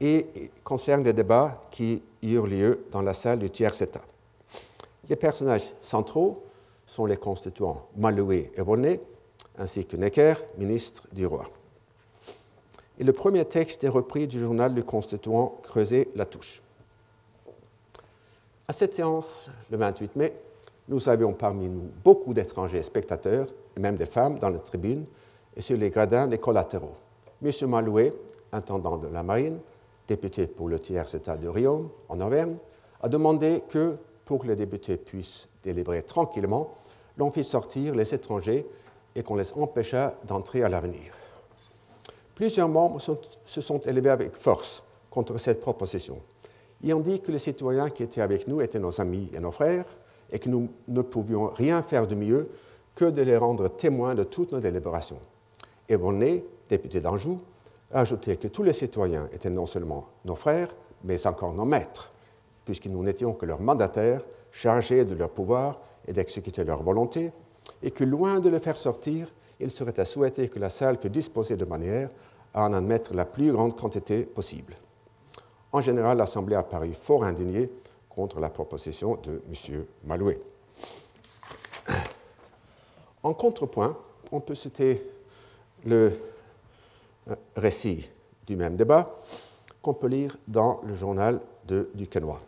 et 0.00 0.50
concernent 0.62 1.02
les 1.02 1.12
débats 1.12 1.60
qui 1.72 2.00
eurent 2.22 2.46
lieu 2.46 2.84
dans 2.92 3.02
la 3.02 3.14
salle 3.14 3.40
du 3.40 3.50
tiers 3.50 3.82
État. 3.82 4.02
Les 5.08 5.16
personnages 5.16 5.74
centraux 5.80 6.44
sont 6.86 7.04
les 7.04 7.16
constituants 7.16 7.88
Maloué 7.96 8.52
et 8.56 8.62
Volney, 8.62 9.00
ainsi 9.58 9.84
que 9.84 9.96
Necker, 9.96 10.34
ministre 10.56 11.02
du 11.12 11.26
roi. 11.26 11.46
Et 12.96 13.02
le 13.02 13.12
premier 13.12 13.44
texte 13.44 13.82
est 13.82 13.88
repris 13.88 14.28
du 14.28 14.38
journal 14.38 14.72
du 14.72 14.84
constituant 14.84 15.58
Creuset-Latouche. 15.64 16.62
À 18.70 18.72
cette 18.72 18.94
séance, 18.94 19.50
le 19.68 19.76
28 19.78 20.14
mai, 20.14 20.32
nous 20.86 21.08
avions 21.08 21.32
parmi 21.32 21.68
nous 21.68 21.90
beaucoup 22.04 22.32
d'étrangers 22.32 22.84
spectateurs, 22.84 23.48
et 23.76 23.80
même 23.80 23.96
des 23.96 24.06
femmes, 24.06 24.38
dans 24.38 24.48
la 24.48 24.60
tribune 24.60 25.06
et 25.56 25.60
sur 25.60 25.76
les 25.76 25.90
gradins 25.90 26.28
des 26.28 26.38
collatéraux. 26.38 26.94
M. 27.44 27.50
Malouet, 27.66 28.12
intendant 28.52 28.96
de 28.96 29.08
la 29.08 29.24
marine, 29.24 29.58
député 30.06 30.46
pour 30.46 30.68
le 30.68 30.78
tiers 30.78 31.12
État 31.12 31.36
de 31.36 31.48
Riom, 31.48 31.90
en 32.08 32.20
Auvergne, 32.20 32.58
a 33.02 33.08
demandé 33.08 33.64
que, 33.68 33.96
pour 34.24 34.38
que 34.38 34.46
les 34.46 34.54
députés 34.54 34.98
puissent 34.98 35.48
délibérer 35.64 36.04
tranquillement, 36.04 36.76
l'on 37.18 37.32
fit 37.32 37.42
sortir 37.42 37.96
les 37.96 38.14
étrangers 38.14 38.64
et 39.16 39.24
qu'on 39.24 39.34
les 39.34 39.52
empêcha 39.54 40.14
d'entrer 40.28 40.62
à 40.62 40.68
l'avenir. 40.68 41.12
Plusieurs 42.36 42.68
membres 42.68 43.00
se 43.00 43.60
sont 43.60 43.80
élevés 43.80 44.10
avec 44.10 44.36
force 44.36 44.84
contre 45.10 45.38
cette 45.38 45.60
proposition 45.60 46.20
ont 46.88 47.00
dit 47.00 47.20
que 47.20 47.30
les 47.32 47.38
citoyens 47.38 47.90
qui 47.90 48.02
étaient 48.02 48.20
avec 48.20 48.48
nous 48.48 48.60
étaient 48.60 48.78
nos 48.78 49.00
amis 49.00 49.30
et 49.34 49.40
nos 49.40 49.52
frères 49.52 49.86
et 50.32 50.38
que 50.38 50.48
nous 50.48 50.68
ne 50.88 51.02
pouvions 51.02 51.48
rien 51.48 51.82
faire 51.82 52.06
de 52.06 52.14
mieux 52.14 52.48
que 52.94 53.04
de 53.04 53.22
les 53.22 53.36
rendre 53.36 53.68
témoins 53.68 54.14
de 54.14 54.24
toutes 54.24 54.52
nos 54.52 54.60
délibérations. 54.60 55.20
Et 55.88 55.96
Bonnet, 55.96 56.44
député 56.68 57.00
d'Anjou, 57.00 57.40
a 57.92 58.00
ajouté 58.00 58.36
que 58.36 58.48
tous 58.48 58.62
les 58.62 58.72
citoyens 58.72 59.28
étaient 59.32 59.50
non 59.50 59.66
seulement 59.66 60.06
nos 60.24 60.36
frères, 60.36 60.74
mais 61.04 61.26
encore 61.26 61.52
nos 61.52 61.64
maîtres, 61.64 62.12
puisque 62.64 62.86
nous 62.86 63.02
n'étions 63.02 63.32
que 63.32 63.46
leurs 63.46 63.60
mandataires 63.60 64.24
chargés 64.52 65.04
de 65.04 65.14
leur 65.14 65.30
pouvoir 65.30 65.80
et 66.06 66.12
d'exécuter 66.12 66.64
leur 66.64 66.82
volonté, 66.82 67.32
et 67.82 67.90
que 67.90 68.04
loin 68.04 68.40
de 68.40 68.48
le 68.48 68.58
faire 68.58 68.76
sortir, 68.76 69.32
il 69.58 69.70
serait 69.70 69.98
à 69.98 70.04
souhaiter 70.04 70.48
que 70.48 70.58
la 70.58 70.70
salle 70.70 70.98
fût 70.98 71.10
disposée 71.10 71.56
de 71.56 71.64
manière 71.64 72.08
à 72.54 72.64
en 72.64 72.72
admettre 72.72 73.14
la 73.14 73.24
plus 73.24 73.52
grande 73.52 73.78
quantité 73.78 74.24
possible. 74.24 74.76
En 75.72 75.80
général, 75.80 76.18
l'Assemblée 76.18 76.56
a 76.56 76.62
paru 76.62 76.92
fort 76.92 77.24
indignée 77.24 77.70
contre 78.08 78.40
la 78.40 78.50
proposition 78.50 79.16
de 79.16 79.42
M. 79.48 79.84
Malouet. 80.04 80.40
En 83.22 83.34
contrepoint, 83.34 83.96
on 84.32 84.40
peut 84.40 84.54
citer 84.54 85.02
le 85.84 86.12
euh, 87.28 87.34
récit 87.56 88.10
du 88.46 88.56
même 88.56 88.76
débat 88.76 89.14
qu'on 89.82 89.94
peut 89.94 90.08
lire 90.08 90.36
dans 90.48 90.80
le 90.84 90.94
journal 90.94 91.40
de 91.66 91.90
Duquesnoy. 91.94 92.38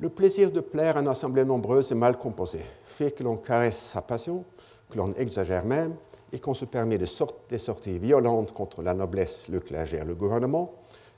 Le 0.00 0.08
plaisir 0.08 0.50
de 0.50 0.60
plaire 0.60 0.96
à 0.96 1.00
une 1.00 1.08
assemblée 1.08 1.44
nombreuse 1.44 1.92
et 1.92 1.94
mal 1.94 2.18
composée 2.18 2.64
fait 2.86 3.12
que 3.12 3.22
l'on 3.22 3.36
caresse 3.36 3.78
sa 3.78 4.02
passion, 4.02 4.44
que 4.90 4.98
l'on 4.98 5.12
exagère 5.12 5.64
même, 5.64 5.94
et 6.32 6.40
qu'on 6.40 6.54
se 6.54 6.64
permet 6.64 6.98
des 6.98 7.58
sorties 7.58 7.98
violentes 7.98 8.52
contre 8.52 8.82
la 8.82 8.92
noblesse, 8.92 9.48
le 9.48 9.60
clergé 9.60 9.98
et 9.98 10.04
le 10.04 10.14
gouvernement, 10.14 10.72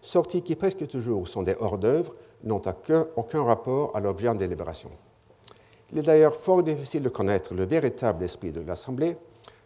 sorties 0.06 0.42
qui 0.42 0.54
presque 0.54 0.86
toujours 0.86 1.26
sont 1.26 1.42
des 1.42 1.56
hors-d'œuvre, 1.58 2.14
n'ont 2.44 2.62
aucun 3.16 3.42
rapport 3.42 3.94
à 3.94 4.00
l'objet 4.00 4.28
en 4.28 4.34
délibération. 4.34 4.90
Il 5.92 5.98
est 5.98 6.02
d'ailleurs 6.02 6.36
fort 6.36 6.62
difficile 6.62 7.02
de 7.02 7.08
connaître 7.08 7.54
le 7.54 7.64
véritable 7.64 8.24
esprit 8.24 8.52
de 8.52 8.60
l'Assemblée 8.60 9.16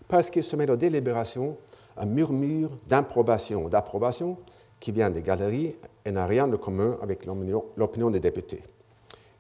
parce 0.09 0.31
qu'il 0.31 0.43
se 0.43 0.57
met 0.57 0.71
aux 0.71 0.77
délibérations 0.77 1.57
un 1.97 2.07
murmure 2.07 2.71
d'improbation 2.89 3.65
ou 3.65 3.69
d'approbation 3.69 4.39
qui 4.79 4.93
vient 4.93 5.11
des 5.11 5.23
galeries 5.23 5.77
et 6.05 6.11
n'a 6.11 6.27
rien 6.27 6.49
de 6.49 6.57
commun 6.57 6.97
avec 7.03 7.27
l'opinion 7.77 8.11
des 8.11 8.21
députés. 8.21 8.63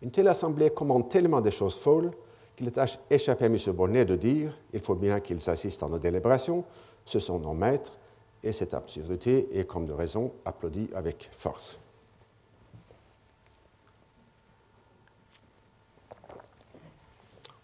Une 0.02 0.10
telle 0.10 0.28
assemblée 0.28 0.70
commande 0.70 1.08
tellement 1.08 1.40
des 1.40 1.50
choses 1.50 1.76
folles 1.76 2.10
qu'il 2.56 2.68
est 2.68 2.78
échappé 3.10 3.44
à 3.44 3.48
M. 3.48 3.56
Bonnet 3.74 4.04
de 4.04 4.16
dire 4.16 4.58
il 4.72 4.80
faut 4.80 4.94
bien 4.94 5.20
qu'ils 5.20 5.48
assistent 5.48 5.82
à 5.82 5.88
nos 5.88 5.98
délibérations, 5.98 6.64
ce 7.06 7.18
sont 7.18 7.38
nos 7.38 7.54
maîtres, 7.54 7.98
et 8.42 8.52
cette 8.52 8.74
absurdité 8.74 9.48
est, 9.52 9.64
comme 9.64 9.86
de 9.86 9.92
raison, 9.92 10.32
applaudie 10.44 10.88
avec 10.94 11.30
force. 11.36 11.78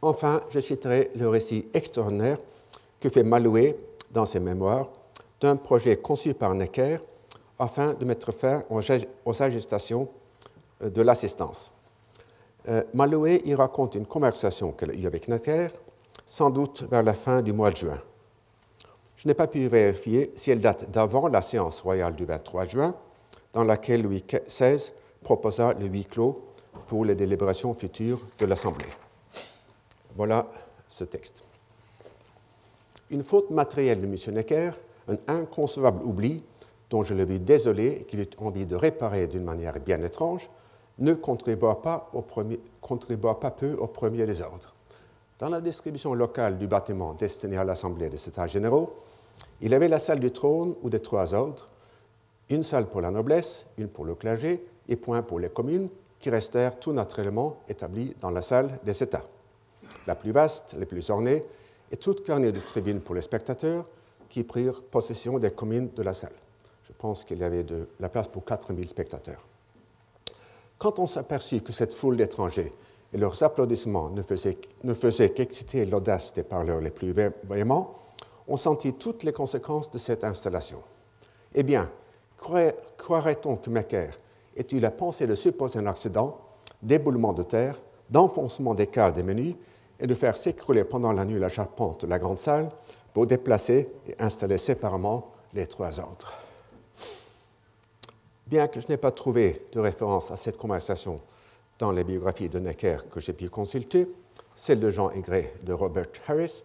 Enfin, 0.02 0.42
je 0.50 0.60
citerai 0.60 1.10
le 1.16 1.28
récit 1.28 1.66
extraordinaire 1.72 2.38
que 3.00 3.08
fait 3.08 3.22
Malouet 3.22 3.78
dans 4.10 4.26
ses 4.26 4.40
mémoires 4.40 4.88
d'un 5.40 5.56
projet 5.56 5.96
conçu 5.96 6.34
par 6.34 6.54
Necker 6.54 6.98
afin 7.58 7.94
de 7.94 8.04
mettre 8.04 8.32
fin 8.32 8.62
aux 8.70 9.42
agitations 9.42 10.08
euh, 10.82 10.90
de 10.90 11.02
l'assistance. 11.02 11.72
Euh, 12.68 12.82
Malouet 12.94 13.42
y 13.44 13.54
raconte 13.54 13.94
une 13.94 14.06
conversation 14.06 14.72
qu'il 14.72 14.90
a 14.90 14.94
eue 14.94 15.06
avec 15.06 15.28
Necker, 15.28 15.68
sans 16.26 16.50
doute 16.50 16.82
vers 16.90 17.02
la 17.02 17.14
fin 17.14 17.40
du 17.40 17.52
mois 17.52 17.70
de 17.70 17.76
juin. 17.76 18.02
Je 19.16 19.28
n'ai 19.28 19.34
pas 19.34 19.46
pu 19.46 19.66
vérifier 19.66 20.32
si 20.36 20.50
elle 20.50 20.60
date 20.60 20.90
d'avant 20.90 21.28
la 21.28 21.40
séance 21.40 21.80
royale 21.80 22.14
du 22.14 22.24
23 22.24 22.66
juin, 22.66 22.94
dans 23.52 23.64
laquelle 23.64 24.02
Louis 24.02 24.22
XVI 24.22 24.92
proposa 25.22 25.72
le 25.72 25.86
huis 25.86 26.04
clos 26.04 26.44
pour 26.86 27.04
les 27.04 27.14
délibérations 27.14 27.72
futures 27.74 28.20
de 28.38 28.46
l'Assemblée. 28.46 28.86
Voilà 30.14 30.46
ce 30.88 31.04
texte. 31.04 31.44
Une 33.10 33.24
faute 33.24 33.50
matérielle 33.50 34.00
de 34.00 34.06
M. 34.06 34.34
Necker, 34.34 34.72
un 35.08 35.16
inconcevable 35.26 36.04
oubli 36.04 36.42
dont 36.90 37.02
je 37.02 37.14
le 37.14 37.24
vis 37.24 37.40
désolé 37.40 37.98
et 38.00 38.04
qu'il 38.04 38.20
eut 38.20 38.30
envie 38.38 38.66
de 38.66 38.76
réparer 38.76 39.26
d'une 39.26 39.44
manière 39.44 39.80
bien 39.80 40.02
étrange, 40.02 40.48
ne 40.98 41.14
contribua 41.14 41.80
pas, 41.82 42.10
contribua 42.80 43.40
pas 43.40 43.50
peu 43.50 43.74
au 43.74 43.86
premier 43.86 44.26
désordre. 44.26 44.75
Dans 45.38 45.50
la 45.50 45.60
distribution 45.60 46.14
locale 46.14 46.56
du 46.56 46.66
bâtiment 46.66 47.12
destiné 47.12 47.58
à 47.58 47.64
l'Assemblée 47.64 48.08
des 48.08 48.28
États 48.28 48.46
généraux, 48.46 48.94
il 49.60 49.74
avait 49.74 49.88
la 49.88 49.98
salle 49.98 50.18
du 50.18 50.30
trône 50.30 50.74
ou 50.82 50.88
des 50.88 51.00
trois 51.00 51.34
ordres, 51.34 51.68
une 52.48 52.62
salle 52.62 52.86
pour 52.86 53.02
la 53.02 53.10
noblesse, 53.10 53.66
une 53.76 53.88
pour 53.88 54.06
le 54.06 54.14
clergé 54.14 54.64
et 54.88 54.96
point 54.96 55.20
pour 55.20 55.38
les 55.38 55.50
communes, 55.50 55.90
qui 56.18 56.30
restèrent 56.30 56.78
tout 56.78 56.92
naturellement 56.92 57.58
établies 57.68 58.14
dans 58.18 58.30
la 58.30 58.40
salle 58.40 58.78
des 58.82 59.02
États. 59.02 59.24
La 60.06 60.14
plus 60.14 60.32
vaste, 60.32 60.74
la 60.78 60.86
plus 60.86 61.10
ornée, 61.10 61.44
et 61.92 61.98
toute 61.98 62.26
garnie 62.26 62.50
de 62.50 62.60
tribunes 62.60 63.02
pour 63.02 63.14
les 63.14 63.20
spectateurs 63.20 63.84
qui 64.30 64.42
prirent 64.42 64.80
possession 64.82 65.38
des 65.38 65.50
communes 65.50 65.90
de 65.94 66.02
la 66.02 66.14
salle. 66.14 66.32
Je 66.84 66.92
pense 66.96 67.24
qu'il 67.24 67.38
y 67.38 67.44
avait 67.44 67.62
de 67.62 67.88
la 68.00 68.08
place 68.08 68.26
pour 68.26 68.42
4000 68.42 68.88
spectateurs. 68.88 69.44
Quand 70.78 70.98
on 70.98 71.06
s'aperçut 71.06 71.60
que 71.60 71.72
cette 71.72 71.92
foule 71.92 72.16
d'étrangers 72.16 72.72
et 73.12 73.18
leurs 73.18 73.42
applaudissements 73.42 74.10
ne 74.10 74.22
faisaient, 74.22 75.30
qu'exciter 75.30 75.84
l'audace 75.86 76.32
des 76.32 76.42
parleurs 76.42 76.80
les 76.80 76.90
plus 76.90 77.14
véhéments, 77.44 77.94
on 78.48 78.56
sentit 78.56 78.94
toutes 78.94 79.22
les 79.22 79.32
conséquences 79.32 79.90
de 79.90 79.98
cette 79.98 80.24
installation. 80.24 80.80
Eh 81.54 81.62
bien, 81.62 81.90
croirait-on 82.36 83.56
que 83.56 83.70
Macaire 83.70 84.18
ait 84.56 84.66
eu 84.72 84.78
la 84.78 84.90
pensée 84.90 85.26
de 85.26 85.34
supposer 85.34 85.78
un 85.78 85.86
accident, 85.86 86.38
d'éboulement 86.82 87.32
de 87.32 87.42
terre, 87.42 87.80
d'enfoncement 88.10 88.74
des 88.74 88.86
cales 88.86 89.12
des 89.12 89.22
menus 89.22 89.54
et 89.98 90.06
de 90.06 90.14
faire 90.14 90.36
s'écrouler 90.36 90.84
pendant 90.84 91.12
la 91.12 91.24
nuit 91.24 91.40
la 91.40 91.48
charpente 91.48 92.02
de 92.02 92.10
la 92.10 92.18
grande 92.18 92.38
salle 92.38 92.68
pour 93.14 93.26
déplacer 93.26 93.90
et 94.06 94.14
installer 94.18 94.58
séparément 94.58 95.32
les 95.54 95.66
trois 95.66 95.98
ordres. 95.98 96.34
Bien 98.46 98.68
que 98.68 98.80
je 98.80 98.88
n'ai 98.88 98.96
pas 98.96 99.10
trouvé 99.10 99.66
de 99.72 99.80
référence 99.80 100.30
à 100.30 100.36
cette 100.36 100.58
conversation 100.58 101.20
dans 101.78 101.92
les 101.92 102.04
biographies 102.04 102.48
de 102.48 102.58
Necker 102.58 102.98
que 103.10 103.20
j'ai 103.20 103.32
pu 103.32 103.48
consulter, 103.48 104.08
celle 104.54 104.80
de 104.80 104.90
Jean 104.90 105.10
Aigret 105.10 105.54
de 105.62 105.72
Robert 105.72 106.08
Harris, 106.26 106.64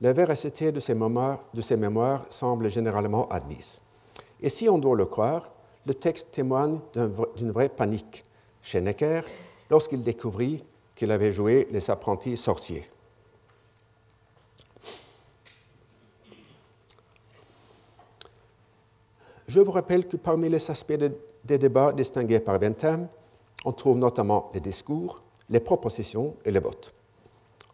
la 0.00 0.12
véracité 0.12 0.72
de 0.72 0.80
ces, 0.80 0.94
mémoires, 0.94 1.40
de 1.54 1.76
mémoires 1.76 2.24
semble 2.30 2.70
généralement 2.70 3.28
admise. 3.28 3.80
Et 4.40 4.48
si 4.48 4.68
on 4.68 4.78
doit 4.78 4.96
le 4.96 5.06
croire, 5.06 5.50
le 5.86 5.94
texte 5.94 6.30
témoigne 6.32 6.80
d'une 7.36 7.50
vraie 7.50 7.68
panique 7.68 8.24
chez 8.62 8.80
Necker 8.80 9.22
lorsqu'il 9.70 10.02
découvrit 10.02 10.64
qu'il 10.94 11.10
avait 11.10 11.32
joué 11.32 11.68
les 11.70 11.90
apprentis 11.90 12.36
sorciers. 12.36 12.88
Je 19.48 19.60
vous 19.60 19.72
rappelle 19.72 20.06
que 20.06 20.16
parmi 20.16 20.48
les 20.48 20.70
aspects 20.70 20.92
des 21.44 21.58
débats 21.58 21.92
distingués 21.92 22.40
par 22.40 22.58
Bentham, 22.58 23.08
on 23.64 23.72
trouve 23.72 23.98
notamment 23.98 24.50
les 24.54 24.60
discours, 24.60 25.22
les 25.48 25.60
propositions 25.60 26.34
et 26.44 26.50
les 26.50 26.60
votes. 26.60 26.92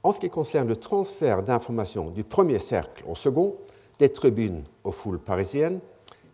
En 0.02 0.12
ce 0.12 0.20
qui 0.20 0.30
concerne 0.30 0.68
le 0.68 0.76
transfert 0.76 1.42
d'informations 1.42 2.10
du 2.10 2.24
premier 2.24 2.58
cercle 2.58 3.04
au 3.08 3.14
second, 3.14 3.56
des 3.98 4.08
tribunes 4.10 4.64
aux 4.84 4.92
foules 4.92 5.18
parisiennes, 5.18 5.80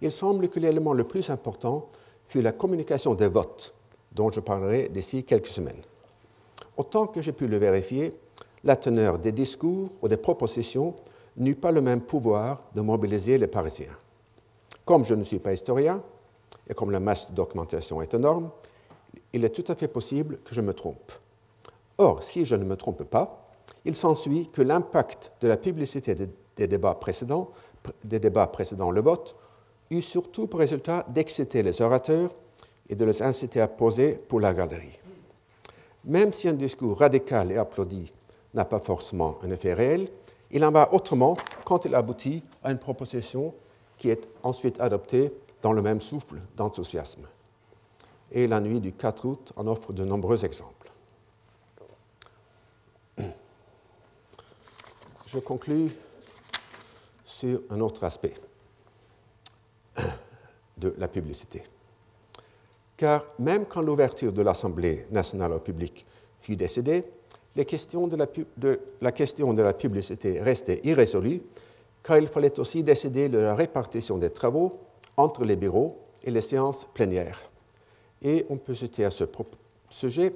il 0.01 0.11
semble 0.11 0.49
que 0.49 0.61
l'élément 0.61 0.93
le 0.93 1.05
plus 1.05 1.31
important 1.31 1.89
fut 2.27 2.43
la 2.43 2.53
communication 2.53 3.15
des 3.15 3.29
votes, 3.29 3.75
dont 4.13 4.31
je 4.31 4.41
parlerai 4.41 4.89
d'ici 4.89 5.25
quelques 5.25 5.47
semaines. 5.47 5.83
Autant 6.77 7.07
que 7.07 7.23
j'ai 7.23 7.33
pu 7.33 7.47
le 7.47 7.57
vérifier, 7.57 8.17
la 8.65 8.77
teneur 8.77 9.19
des 9.19 9.33
discours 9.33 9.89
ou 10.01 10.09
des 10.09 10.17
propositions 10.17 10.95
n'eut 11.37 11.55
pas 11.55 11.71
le 11.71 11.81
même 11.81 12.01
pouvoir 12.01 12.63
de 12.75 12.81
mobiliser 12.81 13.39
les 13.39 13.47
Parisiens. 13.47 13.97
Comme 14.85 15.05
je 15.05 15.15
ne 15.15 15.25
suis 15.25 15.39
pas 15.39 15.53
historien, 15.53 16.03
et 16.69 16.75
comme 16.75 16.91
la 16.91 17.01
masse 17.01 17.31
de 17.31 17.35
documentation 17.37 18.03
est 18.03 18.15
énorme, 18.15 18.51
il 19.33 19.45
est 19.45 19.51
tout 19.51 19.71
à 19.71 19.75
fait 19.75 19.89
possible 19.89 20.39
que 20.45 20.55
je 20.55 20.61
me 20.61 20.75
trompe. 20.75 21.13
Or, 21.99 22.23
si 22.23 22.45
je 22.45 22.55
ne 22.55 22.65
me 22.65 22.77
trompe 22.77 23.05
pas, 23.05 23.51
il 23.85 23.95
s'ensuit 23.95 24.49
que 24.53 24.63
l'impact 24.63 25.33
de 25.41 25.49
la 25.49 25.57
publicité 25.57 26.15
des, 26.15 26.67
débats 26.67 26.95
précédents, 26.95 27.51
des 28.05 28.19
débats 28.19 28.47
précédents 28.47 28.91
le 28.91 29.01
vote 29.01 29.37
eut 29.91 30.03
surtout 30.03 30.47
pour 30.47 30.61
résultat 30.61 31.05
d'exciter 31.09 31.63
les 31.63 31.83
orateurs 31.83 32.35
et 32.89 32.95
de 32.95 33.05
les 33.05 33.23
inciter 33.23 33.61
à 33.61 33.69
poser 33.69 34.13
pour 34.29 34.41
la 34.41 34.55
galerie. 34.55 34.99
Même 36.05 36.33
si 36.33 36.49
un 36.49 36.55
discours 36.55 36.99
radical 36.99 37.53
et 37.53 37.57
applaudi 37.57 38.13
n'a 38.55 38.65
pas 38.65 38.81
forcément 38.81 39.39
un 39.43 39.51
effet 39.51 39.75
réel, 39.75 40.09
il 40.51 40.65
en 40.65 40.71
va 40.71 40.93
autrement 40.93 41.37
quand 41.65 41.85
il 41.85 41.95
aboutit 41.95 42.43
à 42.63 42.71
une 42.71 42.79
proposition 42.79 43.55
qui 43.99 44.11
est 44.11 44.29
ensuite 44.43 44.81
adoptée 44.81 45.33
dans 45.63 45.73
le 45.73 45.81
même 45.81 46.01
souffle 46.01 46.41
d'enthousiasme. 46.57 47.27
Et 48.33 48.47
la 48.47 48.61
nuit 48.61 48.81
du 48.81 48.93
4 48.93 49.25
août 49.27 49.53
en 49.57 49.67
offre 49.67 49.93
de 49.93 50.05
nombreux 50.05 50.45
exemples. 50.45 50.91
Je 55.27 55.39
conclus 55.39 55.91
sur 57.25 57.61
un 57.71 57.81
autre 57.81 58.05
aspect 58.05 58.35
de 60.77 60.95
la 60.99 61.09
publicité. 61.09 61.63
Car 62.97 63.25
même 63.39 63.67
quand 63.67 63.81
l'ouverture 63.81 64.33
de 64.33 64.43
l'Assemblée 64.43 65.07
nationale 65.11 65.53
au 65.53 65.59
public 65.59 66.07
fut 66.41 66.57
décidée, 66.57 67.05
la, 67.57 67.65
question 67.65 68.07
de 68.07 69.63
la 69.63 69.73
publicité 69.73 70.41
restait 70.41 70.81
irrésolue, 70.85 71.43
car 72.03 72.19
il 72.19 72.29
fallait 72.29 72.59
aussi 72.59 72.83
décider 72.83 73.29
de 73.29 73.39
la 73.39 73.55
répartition 73.55 74.19
des 74.19 74.31
travaux 74.31 74.81
entre 75.17 75.45
les 75.45 75.57
bureaux 75.57 75.99
et 76.23 76.31
les 76.31 76.41
séances 76.41 76.87
plénières. 76.95 77.52
Et 78.23 78.47
on 78.49 78.57
peut 78.57 78.75
citer 78.75 79.05
à 79.05 79.11
ce 79.11 79.25
sujet 79.91 80.33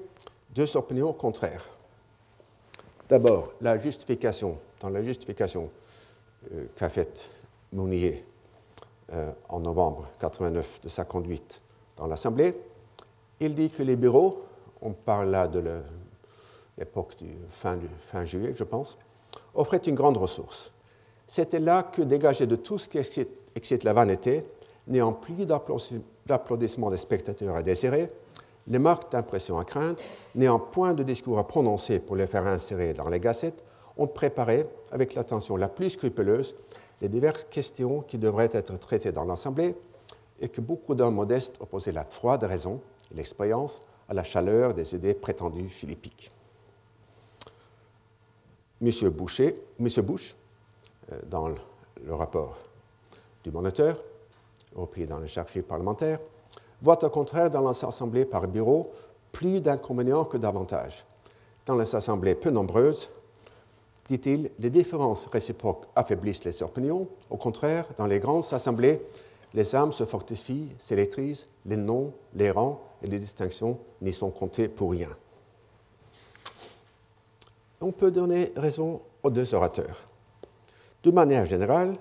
deux 0.55 0.77
opinions 0.77 1.13
contraires. 1.13 1.67
D'abord, 3.09 3.53
la 3.61 3.79
justification, 3.79 4.59
dans 4.81 4.91
la 4.91 5.03
justification 5.03 5.71
euh, 6.53 6.67
qu'a 6.75 6.89
faite 6.89 7.31
Mounier 7.73 8.25
euh, 9.13 9.31
en 9.49 9.61
novembre 9.61 10.09
89 10.19 10.81
de 10.83 10.89
sa 10.89 11.05
conduite 11.05 11.61
dans 11.97 12.07
l'Assemblée, 12.07 12.55
il 13.39 13.55
dit 13.55 13.71
que 13.71 13.83
les 13.83 13.97
bureaux, 13.97 14.45
on 14.83 14.93
parle 14.93 15.31
là 15.31 15.47
de 15.47 15.63
l'époque 16.79 17.17
du 17.19 17.37
fin, 17.51 17.79
juillet, 18.25 18.53
je 18.57 18.65
pense, 18.65 18.99
offraient 19.55 19.79
une 19.79 19.95
grande 19.95 20.17
ressource. 20.17 20.73
C'était 21.29 21.61
là 21.61 21.83
que, 21.83 22.03
dégagé 22.03 22.47
de 22.47 22.57
tout 22.57 22.79
ce 22.79 22.89
qui 22.89 22.99
excite, 22.99 23.85
la 23.85 23.93
vanité, 23.93 24.45
n'ayant 24.87 25.13
plus 25.13 25.35
d'applaudissements 26.27 26.91
des 26.91 26.97
spectateurs 26.97 27.57
à 27.57 27.63
désirer, 27.63 28.11
les 28.69 28.79
marques 28.79 29.13
d'impression 29.13 29.59
à 29.59 29.65
craindre, 29.65 30.03
n'ayant 30.35 30.59
point 30.59 30.95
de 30.95 31.03
discours 31.03 31.39
à 31.39 31.47
prononcer 31.47 32.01
pour 32.01 32.17
les 32.17 32.27
faire 32.27 32.47
insérer 32.47 32.93
dans 32.93 33.09
les 33.09 33.21
gazettes, 33.21 33.63
ont 33.97 34.09
préparé, 34.09 34.67
avec 34.91 35.15
l'attention 35.15 35.57
la 35.57 35.69
plus 35.69 35.91
scrupuleuse, 35.91 36.57
les 37.01 37.09
diverses 37.09 37.45
questions 37.45 38.01
qui 38.01 38.19
devraient 38.19 38.51
être 38.53 38.79
traitées 38.79 39.13
dans 39.13 39.25
l'Assemblée 39.25 39.75
et 40.41 40.49
que 40.49 40.61
beaucoup 40.61 40.95
d'hommes 40.95 41.15
modestes 41.15 41.57
opposaient 41.61 41.93
la 41.93 42.05
froide 42.05 42.45
raison 42.45 42.81
et 43.13 43.15
l'expérience 43.15 43.83
à 44.09 44.15
la 44.15 44.25
chaleur 44.25 44.75
des 44.75 44.95
idées 44.95 45.15
prétendues 45.15 45.69
philippiques. 45.69 46.31
M. 48.83 48.91
Boucher, 49.11 49.63
Monsieur 49.79 50.03
Bush, 50.03 50.37
euh, 51.13 51.19
dans 51.29 51.49
le 51.49 52.15
rapport 52.15 52.59
du 53.43 53.51
moniteur, 53.51 53.97
repris 54.77 55.07
dans 55.07 55.19
le 55.19 55.27
chargé 55.27 55.63
parlementaire, 55.63 56.21
voit 56.83 57.03
au 57.05 57.11
contraire 57.11 57.51
dans 57.51 57.63
l'Assemblée 57.63 58.25
par 58.25 58.47
bureau 58.47 58.91
plus 59.33 59.61
d'inconvénients 59.61 60.25
que 60.25 60.37
d'avantages. 60.37 61.05
Dans 61.67 61.77
les 61.77 61.95
assemblées 61.95 62.35
peu 62.35 62.51
nombreuses, 62.51 63.11
dit-il, 64.09 64.51
les 64.59 64.71
différences 64.71 65.27
réciproques 65.27 65.85
affaiblissent 65.97 66.45
les 66.45 66.63
opinions. 66.63 67.09
Au 67.29 67.37
contraire, 67.37 67.87
dans 67.99 68.07
les 68.07 68.21
grandes 68.21 68.45
assemblées, 68.53 69.03
les 69.53 69.75
âmes 69.75 69.93
se 69.93 70.05
fortifient, 70.05 70.69
s'électrisent, 70.79 71.47
les 71.65 71.77
noms, 71.77 72.13
les 72.35 72.51
rangs 72.51 72.81
et 73.03 73.09
les 73.09 73.19
distinctions 73.19 73.79
n'y 74.01 74.13
sont 74.13 74.31
comptés 74.31 74.69
pour 74.69 74.93
rien. 74.93 75.11
On 77.81 77.93
peut 77.93 78.11
donner 78.11 78.53
raison 78.57 79.01
aux 79.23 79.31
deux 79.31 79.55
orateurs. 79.55 80.01
De 81.03 81.11
manière 81.11 81.47
générale, 81.47 81.97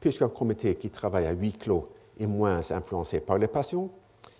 puisqu'un 0.00 0.28
comité 0.28 0.76
qui 0.76 0.88
travaille 0.90 1.26
à 1.26 1.32
huis 1.32 1.52
clos 1.52 1.88
est 2.20 2.26
moins 2.26 2.60
influencé 2.70 3.20
par 3.20 3.38
les 3.38 3.48
passions, 3.48 3.90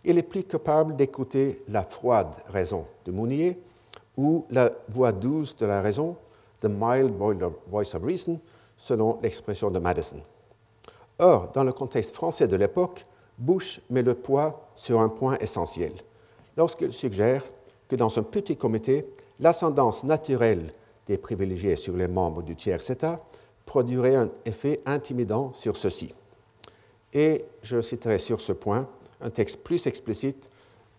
il 0.05 0.19
est 0.19 0.23
plus 0.23 0.45
capable 0.45 0.97
d'écouter 0.97 1.63
la 1.69 1.83
froide 1.83 2.35
raison 2.49 2.87
de 3.05 3.13
Mounier 3.13 3.59
ou 4.17 4.45
la 4.51 4.71
voix 4.89 5.13
douce 5.13 5.57
de 5.57 5.67
la 5.67 5.81
raison 5.81 6.17
the 6.61 6.69
mild 6.69 7.15
voice 7.69 7.95
of 7.95 8.03
reason, 8.03 8.39
selon 8.77 9.19
l'expression 9.23 9.71
de 9.71 9.79
Madison. 9.79 10.21
Or, 11.19 11.51
dans 11.53 11.65
le 11.65 11.73
contexte 11.73 12.15
français 12.15 12.49
de 12.49 12.57
l'époque, 12.57 13.05
Bush 13.39 13.81
met 13.91 14.03
le 14.03 14.15
poids 14.15 14.69
sur 14.75 15.01
un 15.01 15.09
point 15.09 15.39
essentiel, 15.39 15.93
lorsqu'il 16.57 16.93
suggère 16.93 17.45
que 17.89 17.97
dans 17.97 18.19
un 18.19 18.23
petit 18.23 18.57
comité, 18.57 19.07
l'ascendance 19.39 20.05
naturelle 20.05 20.73
des 21.07 21.19
privilégiés 21.19 21.77
sur 21.77 21.97
les 21.97 22.09
membres 22.09 22.43
du 22.43 22.55
tiers-État 22.57 23.19
produirait 23.67 24.17
un 24.17 24.31
effet 24.45 24.81
intimidant 24.85 25.53
sur 25.55 25.77
ceux-ci. 25.77 26.15
Et 27.13 27.45
je 27.63 27.81
citerai 27.81 28.19
sur 28.19 28.41
ce 28.41 28.53
point 28.53 28.89
un 29.21 29.31
texte 29.31 29.63
plus 29.63 29.87
explicite 29.87 30.49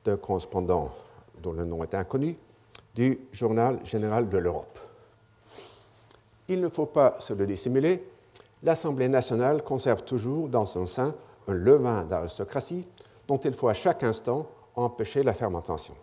d'un 0.04 0.18
correspondant 0.18 0.94
dont 1.42 1.54
le 1.54 1.66
nom 1.66 1.84
est 1.84 1.96
inconnu 1.96 2.38
du 2.96 3.20
Journal 3.32 3.80
général 3.86 4.30
de 4.30 4.38
l'Europe 4.38 4.80
il 6.54 6.60
ne 6.60 6.70
faut 6.70 6.86
pas 6.86 7.16
se 7.20 7.34
le 7.34 7.46
dissimuler, 7.46 8.04
l'Assemblée 8.64 9.08
nationale 9.08 9.64
conserve 9.64 10.04
toujours 10.04 10.50
dans 10.50 10.66
son 10.66 10.86
sein 10.86 11.16
un 11.48 11.54
levain 11.54 12.04
d'aristocratie 12.04 12.86
dont 13.28 13.38
il 13.38 13.54
faut 13.54 13.70
à 13.70 13.74
chaque 13.74 14.04
instant 14.04 14.48
empêcher 14.76 15.24
la 15.24 15.34
fermentation. 15.34 15.96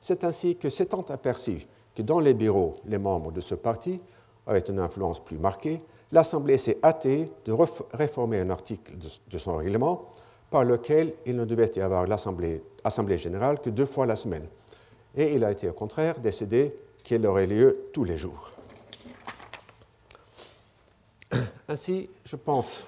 C'est 0.00 0.24
ainsi 0.24 0.56
que 0.56 0.68
s'étant 0.68 1.04
aperçu 1.08 1.66
que 1.94 2.02
dans 2.02 2.20
les 2.20 2.34
bureaux, 2.34 2.74
les 2.86 2.98
membres 2.98 3.32
de 3.32 3.40
ce 3.40 3.54
parti 3.54 4.00
avaient 4.46 4.60
une 4.60 4.78
influence 4.78 5.22
plus 5.24 5.38
marquée, 5.38 5.82
l'Assemblée 6.12 6.58
s'est 6.58 6.78
hâtée 6.82 7.30
de 7.44 7.52
réformer 7.92 8.40
un 8.40 8.50
article 8.50 8.94
de 9.30 9.38
son 9.38 9.56
règlement 9.56 10.10
par 10.50 10.64
lequel 10.64 11.14
il 11.26 11.36
ne 11.36 11.44
devait 11.44 11.70
y 11.76 11.80
avoir 11.80 12.06
l'Assemblée 12.06 12.62
générale 13.18 13.60
que 13.60 13.70
deux 13.70 13.86
fois 13.86 14.06
la 14.06 14.16
semaine. 14.16 14.46
Et 15.16 15.34
il 15.34 15.44
a 15.44 15.50
été 15.50 15.68
au 15.68 15.72
contraire 15.72 16.18
décidé 16.20 16.74
qu'elle 17.02 17.26
aurait 17.26 17.46
lieu 17.46 17.88
tous 17.92 18.04
les 18.04 18.16
jours. 18.16 18.50
Ainsi, 21.68 22.08
je 22.24 22.36
pense 22.36 22.84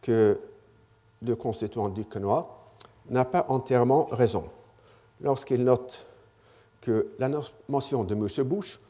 que 0.00 0.38
le 1.22 1.36
constituant 1.36 1.88
duquesnois 1.88 2.72
n'a 3.10 3.24
pas 3.24 3.46
entièrement 3.48 4.06
raison 4.10 4.48
lorsqu'il 5.20 5.64
note 5.64 6.06
que 6.80 7.08
la 7.18 7.30
motion 7.68 8.04
de 8.04 8.14
M. 8.14 8.28
Bush 8.46 8.80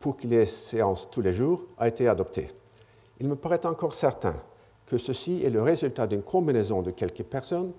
pour 0.00 0.16
qu'il 0.16 0.32
ait 0.32 0.46
séance 0.46 1.08
tous 1.10 1.20
les 1.20 1.34
jours 1.34 1.64
a 1.78 1.88
été 1.88 2.08
adoptée. 2.08 2.50
Il 3.20 3.28
me 3.28 3.36
paraît 3.36 3.64
encore 3.66 3.94
certain 3.94 4.34
que 4.86 4.98
ceci 4.98 5.42
est 5.42 5.50
le 5.50 5.62
résultat 5.62 6.06
d'une 6.06 6.22
combinaison 6.22 6.82
de 6.82 6.90
quelques 6.90 7.24
personnes 7.24 7.72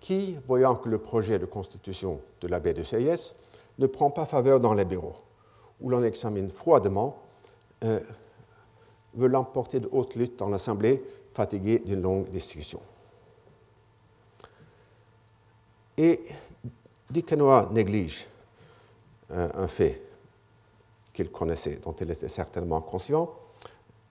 qui, 0.00 0.36
voyant 0.46 0.76
que 0.76 0.88
le 0.88 0.98
projet 0.98 1.38
de 1.38 1.46
constitution 1.46 2.20
de 2.40 2.48
la 2.48 2.60
baie 2.60 2.74
de 2.74 2.82
CIS 2.82 3.34
ne 3.78 3.86
prend 3.86 4.10
pas 4.10 4.26
faveur 4.26 4.60
dans 4.60 4.74
les 4.74 4.84
bureaux, 4.84 5.16
où 5.80 5.90
l'on 5.90 6.02
examine 6.04 6.50
froidement 6.50 7.18
euh, 7.82 8.00
veut 9.14 9.28
de 9.28 9.88
haute 9.92 10.14
lutte 10.14 10.38
dans 10.38 10.48
l'Assemblée, 10.48 11.02
fatigué 11.32 11.80
d'une 11.80 12.02
longue 12.02 12.30
discussion. 12.30 12.80
Et 15.96 16.20
Duquesnoy 17.10 17.68
néglige 17.72 18.26
euh, 19.30 19.48
un 19.54 19.68
fait 19.68 20.02
qu'il 21.12 21.30
connaissait, 21.30 21.76
dont 21.76 21.92
il 21.92 22.10
était 22.10 22.28
certainement 22.28 22.80
conscient, 22.80 23.30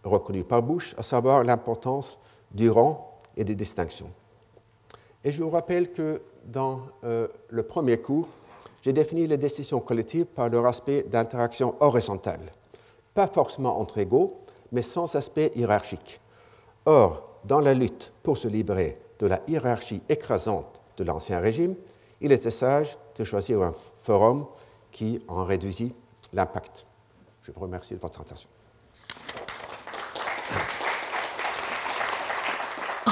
reconnu 0.04 0.44
par 0.44 0.62
Bush, 0.62 0.96
à 0.98 1.04
savoir 1.04 1.44
l'importance 1.44 2.20
du 2.52 2.70
rang 2.70 3.20
et 3.36 3.44
des 3.44 3.56
distinctions. 3.56 4.12
Et 5.24 5.32
je 5.32 5.44
vous 5.44 5.50
rappelle 5.50 5.92
que 5.92 6.22
dans 6.46 6.82
euh, 7.04 7.28
le 7.50 7.64
premier 7.64 7.98
cours, 7.98 8.28
j'ai 8.82 8.94
défini 8.94 9.28
les 9.28 9.38
décisions 9.38 9.80
collectives 9.80 10.26
par 10.26 10.50
leur 10.50 10.66
aspect 10.66 11.04
d'interaction 11.04 11.76
horizontale, 11.80 12.52
pas 13.14 13.28
forcément 13.28 13.80
entre 13.80 14.00
égaux, 14.00 14.42
mais 14.72 14.82
sans 14.82 15.16
aspect 15.16 15.52
hiérarchique. 15.56 16.20
Or, 16.86 17.30
dans 17.46 17.62
la 17.62 17.74
lutte 17.74 18.12
pour 18.24 18.38
se 18.38 18.48
libérer 18.48 18.98
de 19.20 19.28
la 19.28 19.42
hiérarchie 19.48 20.02
écrasante 20.10 20.82
de 20.98 21.04
l'Ancien 21.06 21.40
Régime, 21.40 21.76
il 22.20 22.32
était 22.32 22.52
sage 22.52 22.98
de 23.18 23.24
choisir 23.24 23.62
un 23.62 23.74
forum 23.98 24.46
qui 24.92 25.22
en 25.28 25.44
réduisit 25.44 25.96
l'impact. 26.34 26.86
Je 27.44 27.52
vous 27.52 27.62
remercie 27.62 27.94
de 27.94 28.00
votre 28.00 28.22
attention. 28.22 28.50